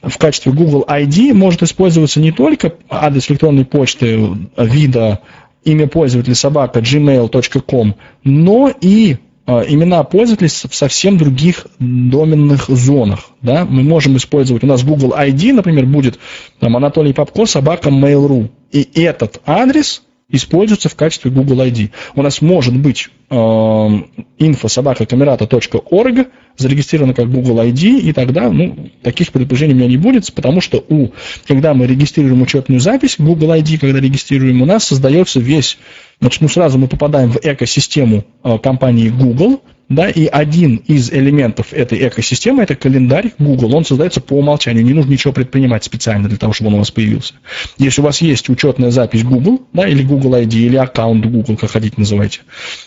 [0.02, 4.20] в качестве Google ID может использоваться не только адрес электронной почты
[4.56, 5.22] вида
[5.64, 9.18] имя пользователя собака gmail.com, но и
[9.48, 13.32] э, имена пользователей в совсем других доменных зонах.
[13.42, 13.66] Да?
[13.66, 16.20] Мы можем использовать, у нас Google ID, например, будет
[16.60, 18.50] там, Анатолий Попко, собака Mail.ru.
[18.72, 21.92] И этот адрес используется в качестве Google ID.
[22.16, 26.28] У нас может быть э, info.sobakakamerata.org
[26.58, 30.84] зарегистрировано как Google ID, и тогда ну, таких предупреждений у меня не будет, потому что
[30.90, 31.10] у,
[31.48, 35.78] когда мы регистрируем учетную запись, Google ID, когда регистрируем, у нас создается весь,
[36.20, 41.72] значит, ну сразу мы попадаем в экосистему э, компании Google, да, и один из элементов
[41.72, 43.76] этой экосистемы– это календарь Google.
[43.76, 46.92] Он создается по умолчанию, не нужно ничего предпринимать специально для того, чтобы он у вас
[46.92, 47.36] появился.
[47.78, 51.72] Если у вас есть учетная запись Google, да, или Google ID, или аккаунт Google, как
[51.72, 52.42] хотите называйте,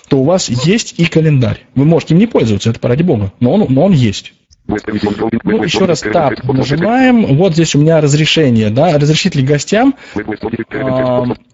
[0.08, 1.60] то у вас есть и календарь.
[1.74, 4.34] Вы можете им не пользоваться, это ради бога, но он, но он есть.
[4.66, 7.24] Ну, еще раз тап нажимаем.
[7.36, 10.20] Вот здесь у меня разрешение, да, разрешить ли гостям э,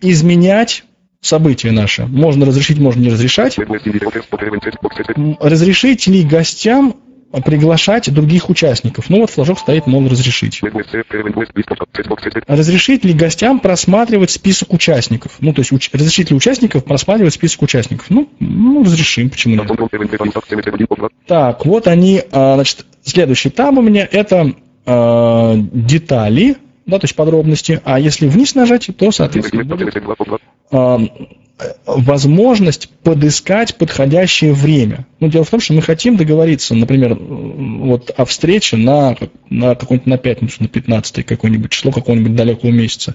[0.02, 0.84] изменять
[1.26, 2.06] событие наше.
[2.06, 3.58] Можно разрешить, можно не разрешать.
[5.40, 6.96] Разрешить ли гостям
[7.44, 9.10] приглашать других участников.
[9.10, 10.62] Ну вот флажок стоит, мол, разрешить.
[12.46, 15.32] Разрешить ли гостям просматривать список участников?
[15.40, 18.06] Ну, то есть уч- разрешить ли участников просматривать список участников?
[18.08, 19.66] Ну, ну разрешим, почему нет?
[21.26, 24.54] Так, вот они, а, значит, следующий там у меня это
[24.86, 29.94] э, детали, да, то есть подробности, а если вниз нажать, то, соответственно, будет
[30.70, 30.98] э,
[31.86, 35.06] возможность подыскать подходящее время.
[35.20, 39.16] Ну, дело в том, что мы хотим договориться, например, вот о встрече на,
[39.48, 43.14] на какой-нибудь на пятницу, на 15 какое-нибудь число какого-нибудь далекого месяца.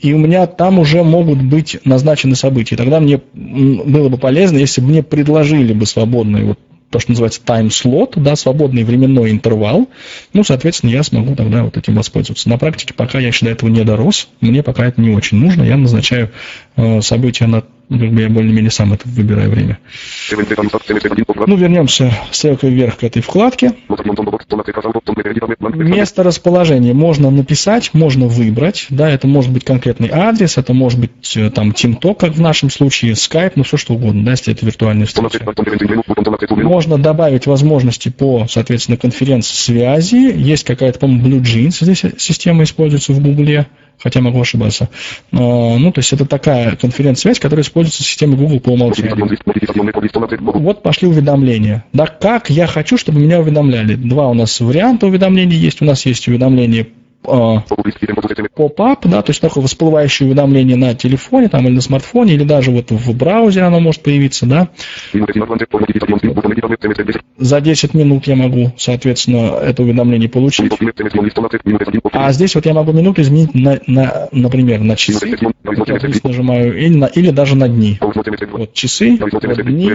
[0.00, 2.76] И у меня там уже могут быть назначены события.
[2.76, 6.58] Тогда мне было бы полезно, если бы мне предложили бы свободное вот
[6.90, 9.88] то, что называется тайм-слот, да, свободный временной интервал,
[10.32, 12.48] ну, соответственно, я смогу тогда вот этим воспользоваться.
[12.48, 15.62] На практике пока я еще до этого не дорос, мне пока это не очень нужно,
[15.62, 16.30] я назначаю
[17.00, 19.78] события на ну, как бы я более-менее сам это выбираю время.
[21.46, 23.74] Ну, вернемся стрелкой вверх к этой вкладке.
[25.74, 28.86] Место расположения можно написать, можно выбрать.
[28.90, 32.70] Да, это может быть конкретный адрес, это может быть э, там TeamTalk, как в нашем
[32.70, 35.44] случае, Skype, ну все что угодно, да, если это виртуальная встреча.
[36.50, 40.32] Можно добавить возможности по, соответственно, конференц-связи.
[40.36, 43.66] Есть какая-то, по-моему, BlueJeans здесь система используется в Гугле
[44.06, 44.88] хотя могу ошибаться.
[45.32, 49.36] Ну, то есть это такая конференц-связь, которая используется в системе Google по умолчанию.
[50.38, 51.84] Вот пошли уведомления.
[51.92, 53.96] Да, как я хочу, чтобы меня уведомляли.
[53.96, 55.82] Два у нас варианта уведомлений есть.
[55.82, 57.05] У нас есть уведомления а,
[58.54, 62.70] поп-ап, да, то есть такое всплывающее уведомление на телефоне там, или на смартфоне, или даже
[62.70, 64.68] вот в браузере оно может появиться, да.
[67.38, 70.72] За 10 минут я могу, соответственно, это уведомление получить.
[72.12, 76.24] А здесь вот я могу минуту изменить, на, на, например, на часы, вот я здесь
[76.24, 77.98] нажимаю, или, на, или даже на дни.
[78.00, 79.92] Вот часы, вот дни,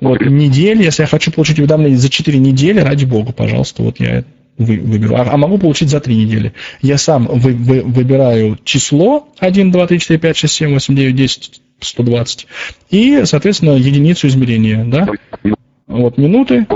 [0.00, 4.24] вот недели, если я хочу получить уведомление за 4 недели, ради бога, пожалуйста, вот я
[4.58, 5.16] вы, выберу.
[5.16, 6.52] А, а могу получить за три недели.
[6.82, 11.16] Я сам вы, вы, выбираю число 1, 2, 3, 4, 5, 6, 7, 8, 9,
[11.16, 12.46] 10, 120.
[12.90, 14.84] И, соответственно, единицу измерения.
[14.84, 15.06] Да?
[15.86, 16.66] Вот минуты,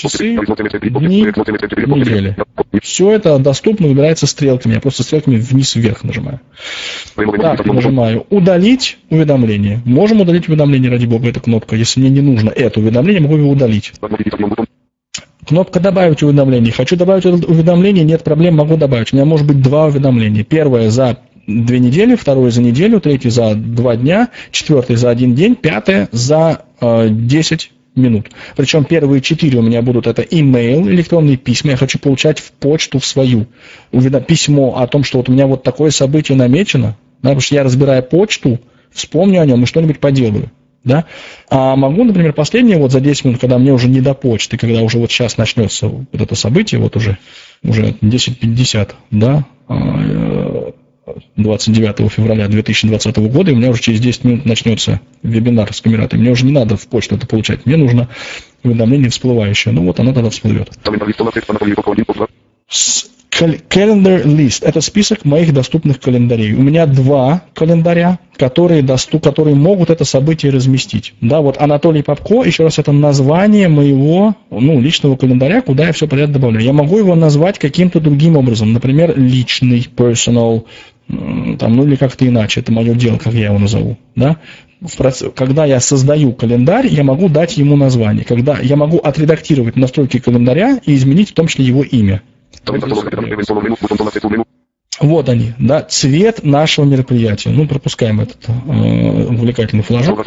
[0.00, 2.36] часы, дни, недели.
[2.82, 4.74] Все это доступно, выбирается стрелками.
[4.74, 6.40] Я просто стрелками вниз-вверх нажимаю.
[7.14, 9.82] Так, нажимаю «Удалить уведомление».
[9.84, 11.76] Можем удалить уведомление, ради бога, эта кнопка.
[11.76, 13.92] Если мне не нужно это уведомление, могу его удалить.
[15.46, 16.72] Кнопка «Добавить уведомление».
[16.72, 19.12] Хочу добавить уведомление, нет проблем, могу добавить.
[19.12, 20.42] У меня может быть два уведомления.
[20.42, 25.54] Первое за две недели, второе за неделю, третье за два дня, четвертое за один день,
[25.54, 28.26] пятое за э, 10 минут.
[28.56, 31.70] Причем первые четыре у меня будут это email, электронные письма.
[31.70, 33.46] Я хочу получать в почту в свою
[34.26, 36.96] письмо о том, что вот у меня вот такое событие намечено.
[37.22, 38.58] Да, потому что я разбирая почту,
[38.90, 40.50] вспомню о нем и что-нибудь поделаю
[40.86, 41.04] да,
[41.50, 44.80] а могу, например, последнее вот за 10 минут, когда мне уже не до почты, когда
[44.80, 47.18] уже вот сейчас начнется вот это событие, вот уже,
[47.62, 49.44] уже 10.50, да,
[51.36, 55.80] 29 а, февраля 2020 года, и у меня уже через 10 минут начнется вебинар с
[55.80, 56.20] камератой.
[56.20, 58.08] Мне уже не надо в почту это получать, мне нужно
[58.62, 59.74] уведомление всплывающее.
[59.74, 60.70] Ну вот оно тогда всплывет.
[62.68, 66.54] Calendar List– это список моих доступных календарей.
[66.54, 71.12] У меня два календаря, которые, доступ, которые могут это событие разместить.
[71.20, 76.08] Да, вот Анатолий Попко, еще раз, это название моего ну, личного календаря, куда я все
[76.08, 76.64] подряд добавляю.
[76.64, 80.64] Я могу его назвать каким-то другим образом, например, личный, personal,
[81.08, 83.98] там, ну или как-то иначе, это мое дело, как я его назову.
[84.14, 84.38] Да?
[85.34, 88.24] Когда я создаю календарь, я могу дать ему название.
[88.24, 92.22] Когда я могу отредактировать настройки календаря и изменить в том числе его имя.
[95.00, 97.50] Вот они, да, цвет нашего мероприятия.
[97.50, 100.18] Ну, пропускаем этот э, увлекательный флажок.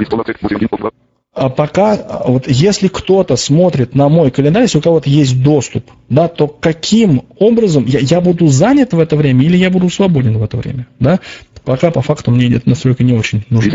[1.33, 6.27] А пока, вот если кто-то смотрит на мой календарь, если у кого-то есть доступ, да,
[6.27, 10.43] то каким образом я, я буду занят в это время или я буду свободен в
[10.43, 11.19] это время, да?
[11.63, 13.71] Пока по факту мне эта настройка не очень нужна.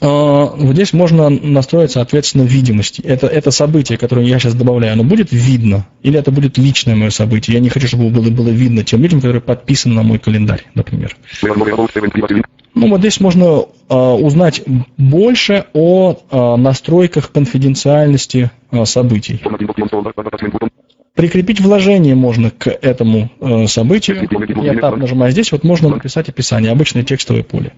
[0.00, 3.00] А, вот здесь можно настроить, соответственно, видимость.
[3.00, 5.86] Это, это событие, которое я сейчас добавляю, оно будет видно?
[6.02, 7.54] Или это будет личное мое событие?
[7.54, 11.16] Я не хочу, чтобы было, было видно тем людям, которые подписаны на мой календарь, например.
[12.74, 14.62] Ну, вот здесь можно э, узнать
[14.96, 19.40] больше о э, настройках конфиденциальности э, событий.
[21.18, 24.28] Прикрепить вложение можно к этому э, событию.
[24.62, 27.72] Я так нажимаю здесь, вот можно написать описание, обычное текстовое поле.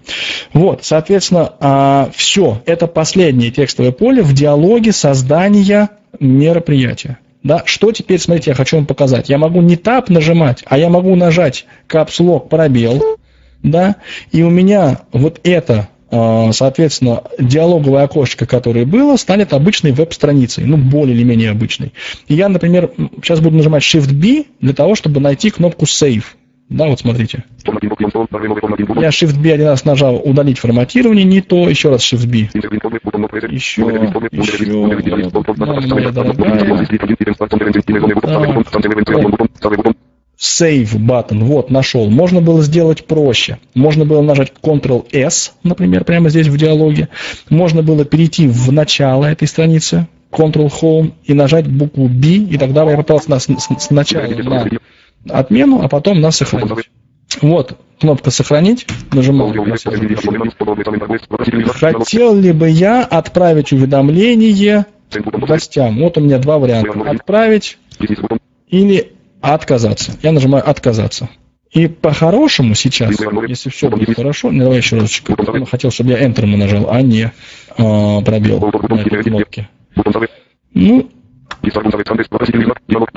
[0.53, 5.89] Вот, соответственно, э, а, все, это последнее текстовое поле в диалоге создания
[6.21, 7.17] мероприятия.
[7.43, 9.31] Да, что теперь, смотрите, я хочу вам показать.
[9.31, 13.03] Я могу не тап нажимать, а я могу нажать капслок пробел,
[13.63, 13.97] да,
[14.33, 21.15] и у меня вот это соответственно, диалоговое окошко, которое было, станет обычной веб-страницей, ну, более
[21.17, 21.93] или менее обычной.
[22.29, 22.91] И я, например,
[23.23, 26.25] сейчас буду нажимать Shift-B для того, чтобы найти кнопку Save.
[26.69, 27.45] Да, вот смотрите.
[27.65, 32.51] Я Shift-B один раз нажал удалить форматирование, не то, еще раз Shift-B.
[33.51, 33.83] Еще, еще,
[35.57, 36.87] да, моя дорогая.
[38.23, 39.97] Да,
[40.41, 42.09] Save button, вот, нашел.
[42.09, 43.59] Можно было сделать проще.
[43.75, 47.09] Можно было нажать Ctrl-S, например, прямо здесь в диалоге.
[47.51, 52.97] Можно было перейти в начало этой страницы, Ctrl-Home, и нажать букву B, и тогда я
[52.97, 54.67] попался на, сначала на
[55.29, 56.89] отмену, а потом на сохранить.
[57.43, 59.77] Вот, кнопка «Сохранить», нажимаю.
[61.75, 64.87] Хотел ли бы я отправить уведомление
[65.47, 65.99] гостям.
[65.99, 66.99] Вот у меня два варианта.
[67.09, 67.79] Отправить
[68.69, 70.17] или отказаться.
[70.23, 71.29] Я нажимаю отказаться.
[71.71, 73.15] И по-хорошему сейчас,
[73.47, 75.29] если все будет хорошо, ну, давай еще разочек.
[75.29, 77.33] Я хотел, чтобы я Enter нажал, а не
[77.79, 79.69] а, пробел на этой кнопке.
[80.75, 81.09] Ну,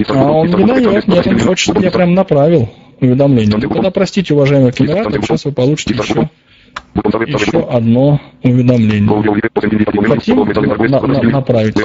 [0.08, 2.70] а он не дает, нет, он хочет, чтобы я прям направил
[3.00, 3.58] уведомление.
[3.58, 6.30] Ну, тогда, простите, уважаемый камератор, сейчас вы получите еще,
[6.94, 9.10] еще одно уведомление.
[10.08, 11.76] Хотим на, на, направить?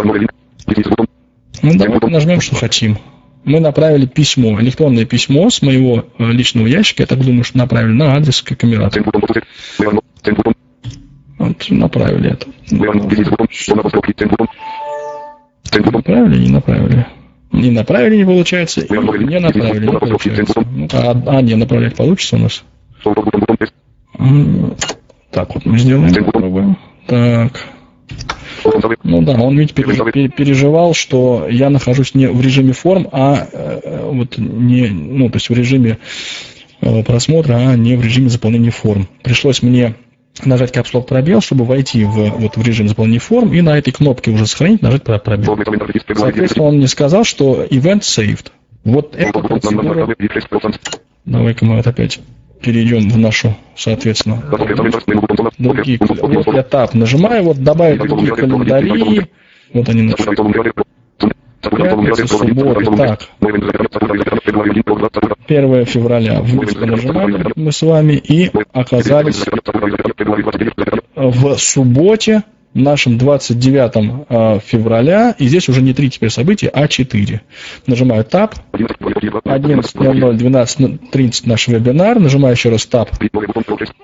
[1.62, 2.98] Ну, давайте нажмем, что хотим
[3.44, 7.92] мы направили письмо, электронное письмо с моего э, личного ящика, я так думаю, что направили
[7.92, 9.02] на адрес Камерата.
[11.38, 12.46] Вот, направили это.
[15.92, 17.06] Направили, не направили.
[17.52, 20.64] Не направили, не получается, не направили, не получается.
[20.70, 22.64] Ну, а, а не направлять получится у нас?
[25.30, 26.76] Так, вот мы сделаем, попробуем.
[27.06, 27.64] Так.
[29.04, 34.38] Ну да, он ведь переживал, что я нахожусь не в режиме форм, а э, вот
[34.38, 35.98] не, ну, то есть в режиме
[36.80, 39.08] э, просмотра, а не в режиме заполнения форм.
[39.22, 39.94] Пришлось мне
[40.44, 44.30] нажать капслок пробел, чтобы войти в, вот, в режим заполнения форм, и на этой кнопке
[44.30, 45.58] уже сохранить, нажать пробел.
[46.14, 48.46] Соответственно, он мне сказал, что event saved.
[48.84, 50.08] Вот это процедура...
[51.24, 52.20] Давай-ка мы вот опять
[52.60, 54.42] перейдем в нашу, соответственно,
[55.58, 55.98] другие.
[56.00, 59.26] Вот я тап нажимаю, вот добавить другие календари.
[59.72, 60.14] Вот они.
[61.60, 63.20] Пятница, суббота, так.
[65.48, 69.44] 1 февраля вниз нажимали мы с вами и оказались
[71.14, 72.42] в субботе,
[72.78, 77.42] нашем 29 а, февраля, и здесь уже не три теперь события, а четыре.
[77.86, 83.08] Нажимаю Tab, 11.00, 12.30 наш вебинар, нажимаю еще раз Tab,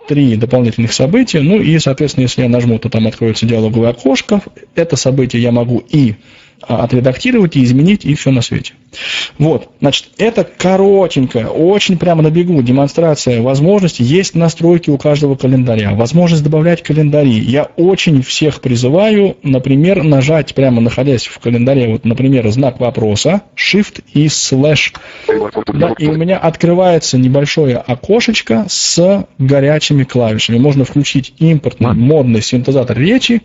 [0.09, 4.43] три дополнительных события, ну и, соответственно, если я нажму, то там откроется диалоговое окошко,
[4.75, 6.15] это событие я могу и
[6.63, 8.75] а, отредактировать и изменить, и все на свете.
[9.39, 14.05] Вот, значит, это коротенькая, очень прямо на бегу демонстрация возможностей.
[14.05, 17.39] Есть настройки у каждого календаря, возможность добавлять календари.
[17.39, 24.03] Я очень всех призываю, например, нажать прямо находясь в календаре, вот, например, знак вопроса, Shift
[24.12, 24.95] и Slash.
[25.73, 30.59] Да, и у меня открывается небольшое окошечко с горячими клавишами.
[30.59, 33.43] Можно включить импортный модный синтезатор речи,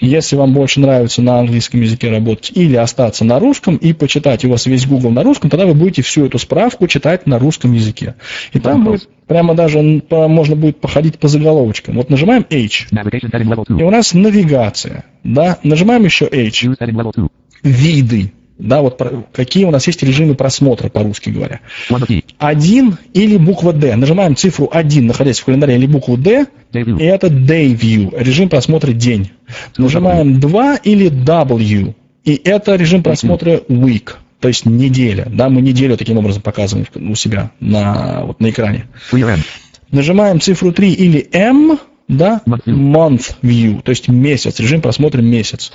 [0.00, 4.56] если вам больше нравится на английском языке работать, или остаться на русском и почитать его
[4.56, 8.14] с весь Google на русском, тогда вы будете всю эту справку читать на русском языке.
[8.52, 9.80] И там будет прямо даже
[10.10, 11.96] можно будет походить по заголовочкам.
[11.96, 15.04] Вот нажимаем H, и у нас навигация.
[15.24, 15.58] Да?
[15.62, 16.64] Нажимаем еще H.
[17.62, 18.32] Виды.
[18.58, 19.00] Да, вот
[19.32, 21.60] какие у нас есть режимы просмотра, по-русски говоря.
[22.38, 23.94] Один или буква D.
[23.94, 28.90] Нажимаем цифру 1, находясь в календаре, или букву D, и это Day View, режим просмотра
[28.90, 29.30] день.
[29.76, 35.26] Нажимаем 2 или W, и это режим просмотра Week то есть неделя.
[35.30, 38.86] Да, мы неделю таким образом показываем у себя на, вот, на экране.
[39.90, 41.78] Нажимаем цифру 3 или M,
[42.08, 45.70] да, month view, то есть месяц, режим просмотра месяц.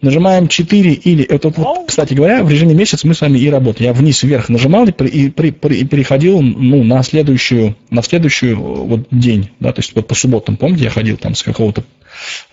[0.00, 3.90] Нажимаем 4 или, это, вот, кстати говоря, в режиме месяц мы с вами и работаем.
[3.90, 9.50] Я вниз-вверх нажимал и, и, и, и переходил ну, на следующую, на следующую вот, день,
[9.60, 11.84] да, то есть вот по субботам, помните, я ходил там с какого-то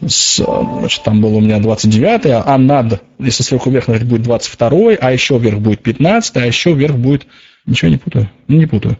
[0.05, 4.95] с, значит, там было у меня 29 а над, если сверху вверх нажать, будет 22
[4.99, 7.27] а еще вверх будет 15 а еще вверх будет
[7.65, 8.29] Ничего не путаю?
[8.47, 8.97] Ну, не путаю.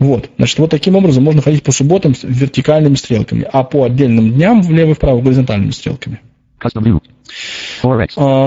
[0.00, 0.30] Вот.
[0.38, 4.62] Значит, вот таким образом можно ходить по субботам с вертикальными стрелками, а по отдельным дням
[4.62, 6.20] влево вправо горизонтальными стрелками.
[6.58, 6.68] А,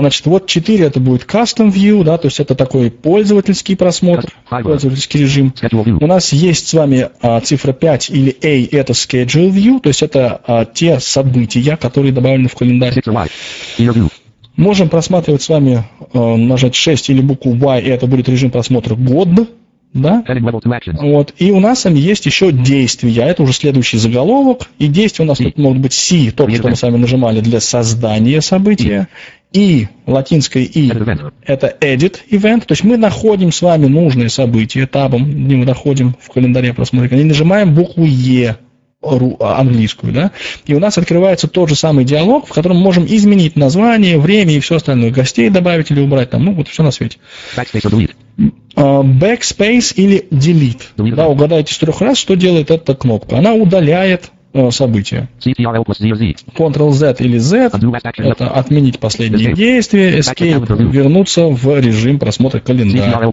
[0.00, 5.20] значит, вот 4 это будет Custom View, да, то есть это такой пользовательский просмотр, пользовательский
[5.20, 5.54] режим.
[6.00, 10.02] У нас есть с вами а, цифра 5 или A, это Schedule View, то есть
[10.02, 12.94] это а, те события, которые добавлены в календарь.
[14.56, 18.94] Можем просматривать с вами, а, нажать 6 или букву Y, и это будет режим просмотра
[18.94, 19.28] год,
[19.92, 20.22] да?
[21.02, 21.34] Вот.
[21.38, 23.24] И у нас есть еще действия.
[23.24, 24.68] Это уже следующий заголовок.
[24.78, 27.60] И действия у нас тут могут быть C, то, что мы с вами нажимали для
[27.60, 29.08] создания события.
[29.52, 29.88] И.
[30.06, 30.90] Латинское И
[31.44, 36.16] это edit event, то есть мы находим с вами нужные события табом, где мы находим
[36.18, 38.56] в календаре просмотра, и нажимаем букву Е,
[39.02, 40.32] английскую, да,
[40.64, 44.54] и у нас открывается тот же самый диалог, в котором мы можем изменить название, время
[44.54, 47.18] и все остальное, гостей добавить или убрать, там, ну, вот все на свете.
[48.74, 51.14] А, backspace или delete.
[51.14, 53.38] Да, угадайте с трех раз, что делает эта кнопка.
[53.38, 55.28] Она удаляет э, события.
[56.56, 57.70] Ctrl-Z или Z–
[58.16, 63.30] это отменить последние действия, Escape– вернуться в режим просмотра календаря.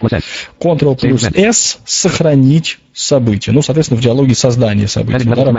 [0.60, 3.52] Ctrl плюс S– сохранить события.
[3.52, 5.30] Ну, соответственно, в диалоге создания событий.
[5.30, 5.54] Да,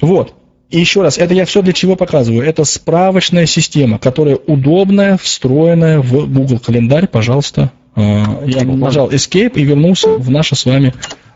[0.00, 0.34] Вот.
[0.70, 2.42] И еще раз, это я все для чего показываю?
[2.42, 7.08] Это справочная система, которая удобная, встроенная в Google календарь.
[7.08, 10.94] Пожалуйста, я нажал Escape и вернулся в наше с вами,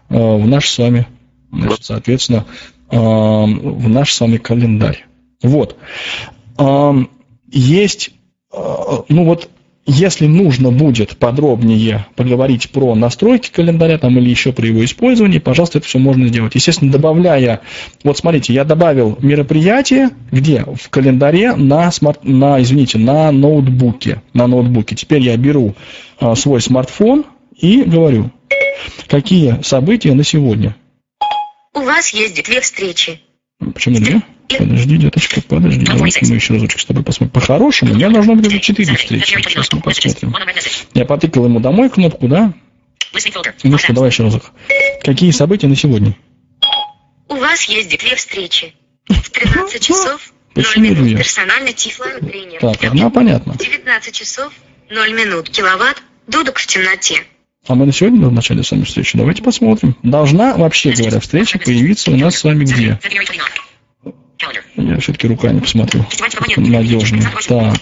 [0.08, 1.06] э, в наш с вами,
[1.52, 2.46] значит, соответственно,
[2.90, 5.04] э, в наш с вами календарь.
[5.42, 5.76] Вот.
[7.48, 8.12] Есть,
[8.52, 9.50] ну вот
[9.86, 15.78] если нужно будет подробнее поговорить про настройки календаря там, или еще про его использование, пожалуйста,
[15.78, 16.54] это все можно сделать.
[16.56, 17.60] Естественно, добавляя,
[18.02, 20.64] вот смотрите, я добавил мероприятие, где?
[20.64, 24.22] В календаре на, смарт, на извините, на ноутбуке.
[24.32, 24.96] На ноутбуке.
[24.96, 25.74] Теперь я беру
[26.18, 27.24] а, свой смартфон
[27.56, 28.30] и говорю,
[29.06, 30.74] какие события на сегодня.
[31.74, 33.20] У вас есть две встречи.
[33.58, 34.20] Почему две?
[34.48, 35.84] Подожди, деточка, подожди.
[35.84, 37.32] Давайте мы еще разочек с тобой посмотрим.
[37.32, 39.26] По-хорошему, у меня должно быть уже четыре встречи.
[39.26, 40.34] Сейчас мы посмотрим.
[40.94, 42.52] Я потыкал ему домой кнопку, да?
[43.64, 44.52] Ну что, давай еще разок.
[45.02, 46.16] Какие события на сегодня?
[47.28, 48.74] У вас есть две встречи.
[49.08, 52.60] В 13 часов 0 минут персональный тифлотренер.
[52.60, 53.54] Так, одна понятно.
[53.54, 54.52] В 19 часов
[54.90, 57.22] 0 минут киловатт дудок в темноте.
[57.68, 59.18] А мы на сегодня назначали с вами встречу.
[59.18, 59.96] Давайте посмотрим.
[60.02, 62.98] Должна, вообще говоря, встреча появиться у нас с вами где?
[64.76, 66.04] Я все-таки руками посмотрю.
[66.56, 67.24] Надежнее.
[67.48, 67.76] Так.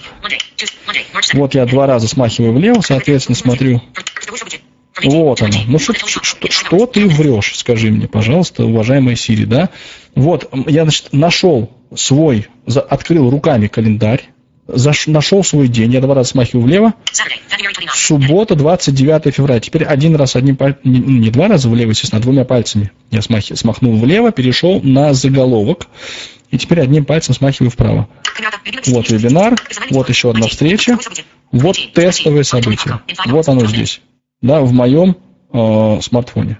[1.32, 3.82] Вот я два раза смахиваю влево, соответственно, смотрю.
[5.02, 5.58] Вот оно.
[5.66, 9.70] Ну что, что, что ты врешь, скажи мне, пожалуйста, уважаемая Сири, да?
[10.14, 14.28] Вот, я, значит, нашел свой, открыл руками календарь,
[14.66, 16.94] заш, нашел свой день, я два раза смахиваю влево.
[17.94, 19.60] Суббота, 29 февраля.
[19.60, 22.92] Теперь один раз одним пальцем, не, не два раза влево, естественно, а двумя пальцами.
[23.10, 25.88] Я смах, смахнул влево, перешел на заголовок.
[26.50, 28.08] И теперь одним пальцем смахиваю вправо.
[28.86, 29.56] Вот вебинар,
[29.90, 30.98] вот еще одна встреча,
[31.52, 33.00] вот тестовые события.
[33.26, 34.00] Вот оно здесь,
[34.40, 35.16] да, в моем
[35.52, 36.58] э, смартфоне.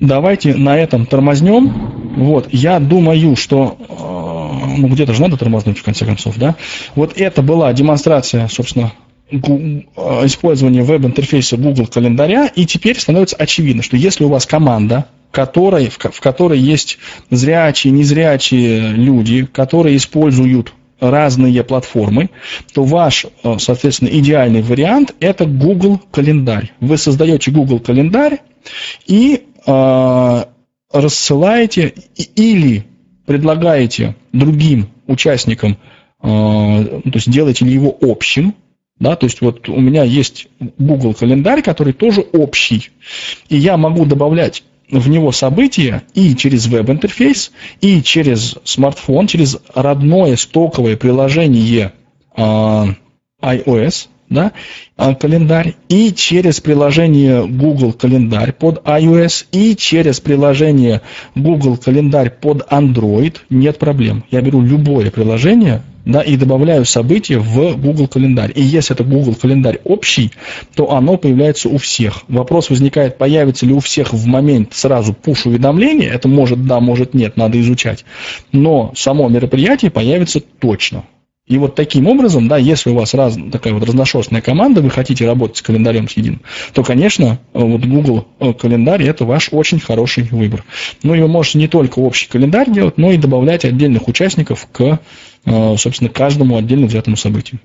[0.00, 2.14] Давайте на этом тормознем.
[2.16, 4.23] Вот, я думаю, что э,
[4.66, 6.56] ну где-то же надо тормознуть в конце концов, да.
[6.94, 8.92] Вот это была демонстрация, собственно,
[9.30, 15.90] э, использования веб-интерфейса Google календаря, и теперь становится очевидно, что если у вас команда которой,
[15.90, 22.30] в, в которой есть зрячие, незрячие люди, которые используют разные платформы,
[22.72, 26.72] то ваш, э, соответственно, идеальный вариант– это Google календарь.
[26.80, 28.40] Вы создаете Google календарь
[29.06, 30.44] и э,
[30.92, 31.94] рассылаете
[32.36, 32.86] или
[33.26, 35.78] предлагаете другим участникам,
[36.22, 38.54] э, то есть делаете ли его общим,
[38.98, 40.48] да, то есть вот у меня есть
[40.78, 42.90] Google календарь, который тоже общий,
[43.48, 50.36] и я могу добавлять в него события и через веб-интерфейс, и через смартфон, через родное
[50.36, 51.92] стоковое приложение
[52.36, 52.84] э,
[53.42, 54.52] iOS, да,
[54.96, 61.02] а, календарь, и через приложение Google календарь под iOS, и через приложение
[61.34, 64.24] Google календарь под Android, нет проблем.
[64.30, 68.52] Я беру любое приложение, да, и добавляю события в Google календарь.
[68.54, 70.32] И если это Google календарь общий,
[70.74, 72.22] то оно появляется у всех.
[72.28, 77.36] Вопрос возникает, появится ли у всех в момент сразу пуш-уведомление, это может да, может нет,
[77.36, 78.04] надо изучать.
[78.52, 81.04] Но само мероприятие появится точно.
[81.46, 85.26] И вот таким образом, да, если у вас раз, такая вот разношерстная команда, вы хотите
[85.26, 86.40] работать с календарем с единым,
[86.72, 90.64] то, конечно, вот Google э, календарь– это ваш очень хороший выбор.
[91.02, 95.00] Ну и вы можете не только общий календарь делать, но и добавлять отдельных участников к,
[95.44, 97.60] э, собственно, каждому отдельно взятому событию.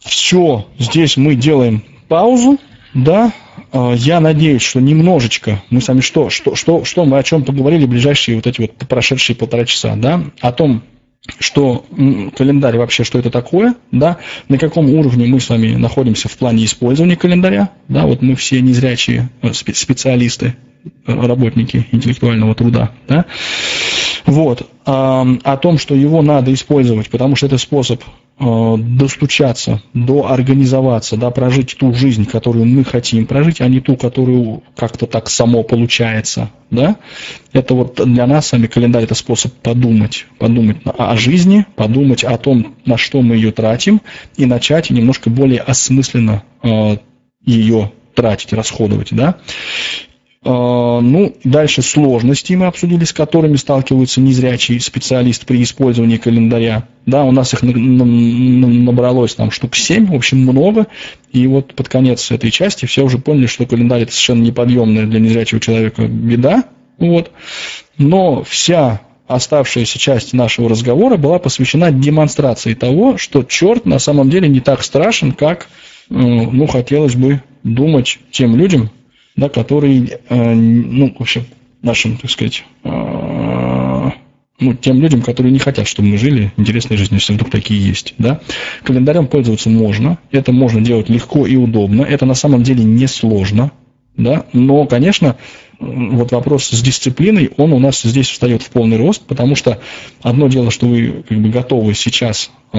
[0.00, 2.58] Все, здесь мы делаем паузу,
[2.94, 3.32] да,
[3.72, 7.86] э, я надеюсь, что немножечко мы сами что, что, что, что мы о чем поговорили
[7.86, 10.82] в ближайшие вот эти вот прошедшие полтора часа, да, о том,
[11.38, 11.84] что
[12.36, 14.18] календарь вообще, что это такое, да,
[14.48, 18.60] на каком уровне мы с вами находимся в плане использования календаря, да, вот мы все
[18.60, 23.24] незрячие э, специалисты, э, работники интеллектуального труда, да,
[24.26, 28.02] вот, о том, что его надо использовать, потому что это способ
[28.38, 35.06] достучаться, доорганизоваться, да, прожить ту жизнь, которую мы хотим прожить, а не ту, которую как-то
[35.06, 36.96] так само получается, да,
[37.52, 42.74] это вот для нас сами календарь это способ подумать, подумать о жизни, подумать о том,
[42.84, 44.00] на что мы ее тратим,
[44.36, 46.96] и начать немножко более осмысленно э,
[47.44, 49.36] ее тратить, расходовать, да.
[50.46, 56.86] А, ну, дальше сложности мы обсудили, с которыми сталкиваются незрячий специалист при использовании календаря.
[57.06, 60.86] Да, у нас их набралось там штук 7, в общем, много.
[61.32, 65.18] И вот под конец этой части все уже поняли, что календарь это совершенно неподъемная для
[65.18, 66.64] незрячего человека беда.
[66.98, 67.30] Вот.
[67.96, 74.48] Но вся оставшаяся часть нашего разговора была посвящена демонстрации того, что черт на самом деле
[74.48, 75.68] не так страшен, как
[76.10, 78.90] ну, хотелось бы думать тем людям,
[79.36, 81.44] да, который, э, ну, в общем,
[81.82, 84.10] нашим, так сказать, э,
[84.60, 88.14] ну, тем людям, которые не хотят, чтобы мы жили интересной жизнью, если вдруг такие есть,
[88.18, 88.40] да.
[88.84, 93.72] Календарем пользоваться можно, это можно делать легко и удобно, это на самом деле не сложно,
[94.16, 95.36] да, но, конечно,
[95.80, 99.80] вот вопрос с дисциплиной, он у нас здесь встает в полный рост, потому что
[100.22, 102.78] одно дело, что вы как бы готовы сейчас э,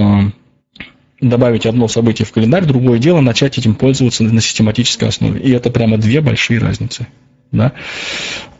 [1.21, 5.39] добавить одно событие в календарь, другое дело начать этим пользоваться на систематической основе.
[5.39, 7.07] И это прямо две большие разницы.
[7.51, 7.73] Да?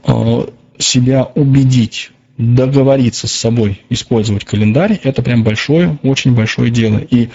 [0.05, 0.45] Э,
[0.77, 6.97] себя убедить договориться с собой использовать календарь, это прям большое, очень большое дело.
[6.97, 7.29] И,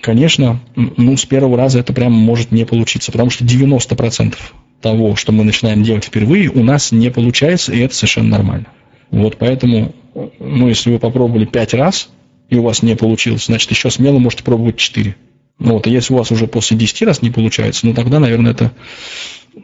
[0.00, 4.34] конечно, ну, с первого раза это прям может не получиться, потому что 90%
[4.80, 8.66] того, что мы начинаем делать впервые, у нас не получается, и это совершенно нормально.
[9.10, 9.94] Вот поэтому,
[10.38, 12.08] ну, если вы попробовали пять раз,
[12.52, 15.16] и у вас не получилось, значит, еще смело можете пробовать четыре.
[15.58, 18.52] Ну, вот, а если у вас уже после десяти раз не получается, ну, тогда, наверное,
[18.52, 18.72] это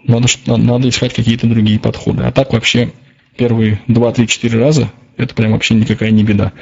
[0.05, 2.23] надо, надо искать какие-то другие подходы.
[2.23, 2.91] А так вообще
[3.37, 6.53] первые 2-3-4 раза, это прям вообще никакая не беда.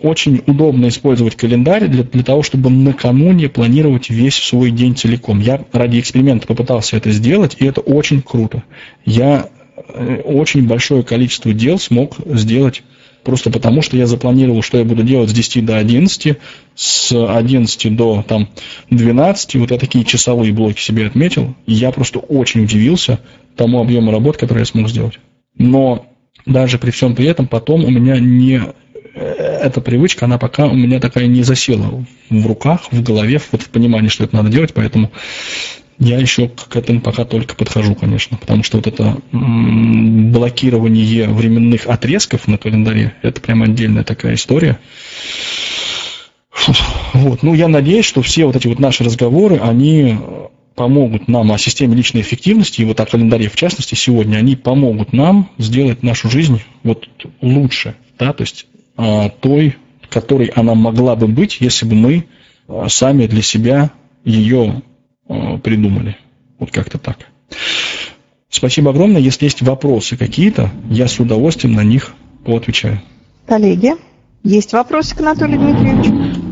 [0.00, 5.38] Очень удобно использовать календарь для, для того, чтобы накануне планировать весь свой день целиком.
[5.38, 8.64] Я ради эксперимента попытался это сделать, и это очень круто.
[9.04, 12.82] Я э, очень большое количество дел смог сделать
[13.24, 16.38] просто потому, что я запланировал, что я буду делать с 10 до 11,
[16.74, 18.48] с 11 до там,
[18.90, 23.20] 12, вот я такие часовые блоки себе отметил, и я просто очень удивился
[23.56, 25.18] тому объему работы, который я смог сделать.
[25.56, 26.06] Но
[26.46, 28.60] даже при всем при этом потом у меня не
[29.14, 33.62] э, эта привычка, она пока у меня такая не засела в руках, в голове, вот
[33.62, 35.10] в понимании, что это надо делать, поэтому
[35.98, 42.48] я еще к этому пока только подхожу, конечно, потому что вот это блокирование временных отрезков
[42.48, 44.78] на календаре, это прям отдельная такая история.
[47.12, 50.16] Вот, ну я надеюсь, что все вот эти вот наши разговоры, они
[50.74, 55.12] помогут нам о системе личной эффективности, и вот о календаре в частности сегодня, они помогут
[55.12, 57.08] нам сделать нашу жизнь вот
[57.40, 58.66] лучше, да, то есть
[58.96, 59.76] а, той,
[60.08, 62.24] которой она могла бы быть, если бы мы
[62.68, 63.90] а, сами для себя
[64.24, 64.82] ее
[65.62, 66.16] придумали.
[66.58, 67.18] Вот как-то так.
[68.48, 69.20] Спасибо огромное.
[69.20, 72.12] Если есть вопросы какие-то, я с удовольствием на них
[72.44, 73.00] поотвечаю.
[73.46, 73.94] Коллеги,
[74.44, 76.42] есть вопросы к Анатолию Дмитриевичу?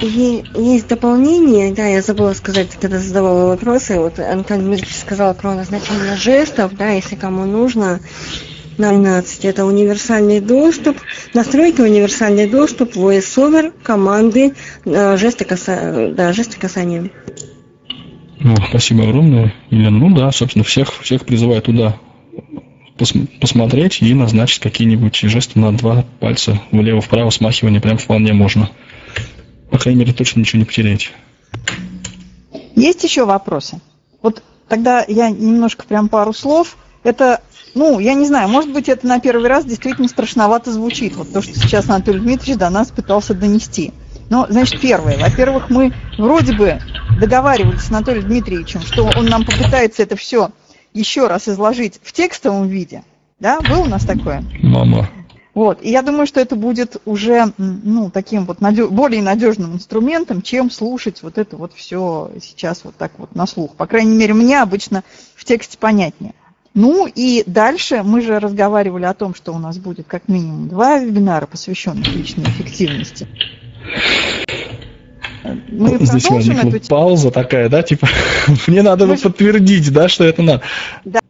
[0.00, 6.16] Есть дополнение, да, я забыла сказать, когда задавала вопросы, вот Антон Дмитриевич сказал про назначение
[6.16, 8.00] жестов, да, если кому нужно,
[8.78, 10.96] 012 это универсальный доступ,
[11.32, 16.12] настройки универсальный доступ, voiceover, команды, э, жесты, каса...
[16.14, 17.10] да, жесты касания.
[18.40, 19.98] Ну, спасибо огромное, Елена.
[19.98, 21.96] Ну да, собственно, всех, всех призываю туда
[22.98, 28.70] пос посмотреть и назначить какие-нибудь жесты на два пальца влево-вправо, смахивание прям вполне можно
[29.74, 31.08] по крайней мере, точно ничего не потеряете.
[32.76, 33.80] Есть еще вопросы?
[34.22, 36.76] Вот тогда я немножко прям пару слов.
[37.04, 37.40] Это,
[37.74, 41.14] ну, я не знаю, может быть, это на первый раз действительно страшновато звучит.
[41.14, 43.92] Вот то, что сейчас Анатолий Дмитриевич до нас пытался донести.
[44.30, 45.18] Но, значит, первое.
[45.18, 46.80] Во-первых, мы вроде бы
[47.20, 50.50] договаривались с Анатолием Дмитриевичем, что он нам попытается это все
[50.94, 53.02] еще раз изложить в текстовом виде.
[53.38, 54.42] Да, было у нас такое?
[54.62, 55.10] Мама.
[55.54, 55.80] Вот.
[55.82, 58.88] И я думаю, что это будет уже ну, таким вот надеж...
[58.88, 63.76] более надежным инструментом, чем слушать вот это вот все сейчас вот так вот на слух.
[63.76, 65.04] По крайней мере, мне обычно
[65.34, 66.34] в тексте понятнее.
[66.74, 70.98] Ну и дальше мы же разговаривали о том, что у нас будет как минимум два
[70.98, 73.28] вебинара, посвященных личной эффективности.
[75.68, 76.88] Мы Здесь возникла эту...
[76.88, 78.08] пауза такая, да, типа,
[78.66, 79.16] мне надо мы...
[79.16, 80.62] подтвердить, да, что это надо.
[81.04, 81.20] Да,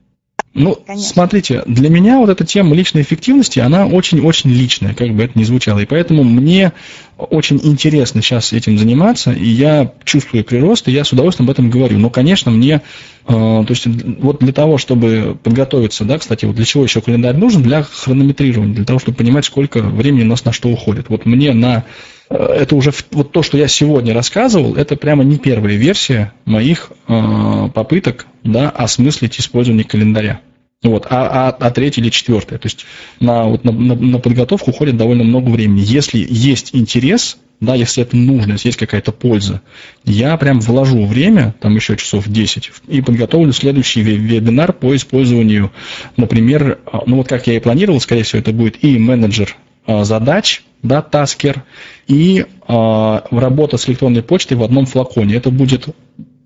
[0.55, 1.09] ну, Конечно.
[1.09, 5.43] смотрите, для меня вот эта тема личной эффективности, она очень-очень личная, как бы это ни
[5.43, 5.81] звучало.
[5.81, 6.73] И поэтому мне
[7.17, 11.71] очень интересно сейчас этим заниматься, и я чувствую прирост, и я с удовольствием об этом
[11.71, 11.99] говорю.
[11.99, 12.83] Но, конечно, мне,
[13.27, 13.87] э, то есть
[14.21, 17.65] вот для того, чтобы подготовиться, да, кстати, вот для чего еще календарь нужен?
[17.65, 21.09] Для хронометрирования, для того, чтобы понимать, сколько времени у нас на что уходит.
[21.09, 21.83] Вот мне на
[22.31, 26.93] э, это уже вот то, что я сегодня рассказывал, это прямо не первая версия моих
[27.09, 30.41] э, попыток да, осмыслить использование календаря.
[30.83, 32.59] Вот, а, а, а третье или четвертое.
[32.59, 32.85] То есть
[33.19, 35.81] на, вот, на, на, на подготовку уходит довольно много времени.
[35.83, 39.63] Если есть интерес, да, если это нужно, если есть какая-то польза,
[40.05, 45.73] я прям вложу время, там еще часов 10, и подготовлю следующий вебинар по использованию,
[46.19, 49.57] например, а, ну вот как я и планировал, скорее всего, это будет и менеджер
[49.87, 51.65] а, задач, да, таскер,
[52.07, 55.37] и а, работа с электронной почтой в одном флаконе.
[55.37, 55.89] Это будет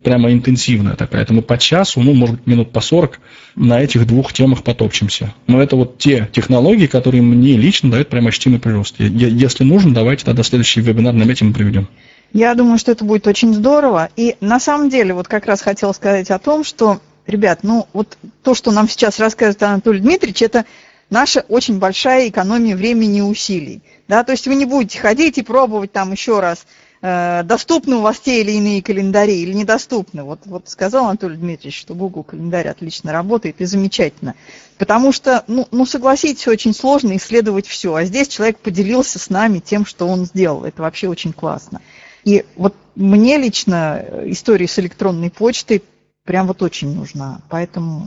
[0.02, 1.22] прямо интенсивная такая.
[1.22, 3.20] Это мы по часу, ну, может быть, минут по 40
[3.56, 5.34] на этих двух темах потопчемся.
[5.46, 8.96] Но это вот те технологии, которые мне лично дают прямо ощутимый прирост.
[8.98, 11.88] Если нужно, давайте тогда следующий вебинар наметим и проведем.
[12.32, 14.10] Я думаю, что это будет очень здорово.
[14.14, 18.18] И на самом деле, вот как раз хотела сказать о том, что, ребят, ну вот
[18.42, 20.64] то, что нам сейчас рассказывает Анатолий Дмитриевич, это
[21.10, 23.82] наша очень большая экономия времени и усилий.
[24.08, 26.66] Да, то есть вы не будете ходить и пробовать там еще раз,
[27.00, 30.24] доступны у вас те или иные календари или недоступны.
[30.24, 34.34] Вот, вот сказал Анатолий Дмитриевич, что Google календарь отлично работает и замечательно.
[34.78, 37.94] Потому что, ну, ну, согласитесь, очень сложно исследовать все.
[37.94, 40.64] А здесь человек поделился с нами тем, что он сделал.
[40.64, 41.80] Это вообще очень классно.
[42.24, 45.82] И вот мне лично история с электронной почтой
[46.24, 47.40] прям вот очень нужна.
[47.48, 48.06] Поэтому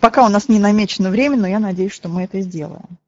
[0.00, 2.98] пока у нас не намечено время, но я надеюсь, что мы это сделаем.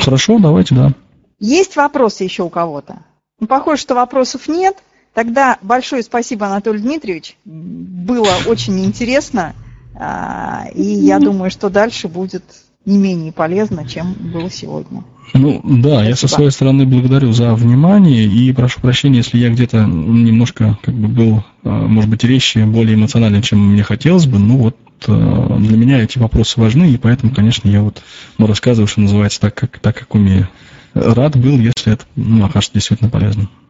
[0.00, 0.92] Хорошо, давайте, да.
[1.40, 2.98] Есть вопросы еще у кого-то?
[3.40, 4.76] Ну, похоже, что вопросов нет.
[5.12, 7.36] Тогда большое спасибо, Анатолий Дмитриевич.
[7.44, 9.54] Было очень интересно.
[9.94, 12.42] А, и я думаю, что дальше будет
[12.84, 15.04] не менее полезно, чем было сегодня.
[15.32, 16.08] Ну да, Спасибо.
[16.08, 20.94] я со своей стороны благодарю за внимание и прошу прощения, если я где-то немножко как
[20.94, 24.38] бы был, а, может быть, речи более эмоциональный, чем мне хотелось бы.
[24.38, 28.02] Ну вот а, для меня эти вопросы важны, и поэтому, конечно, я вот
[28.36, 30.48] ну, рассказываю, что называется, так как, так как умею.
[30.94, 33.48] Рад был, если это ну, окажется действительно полезным.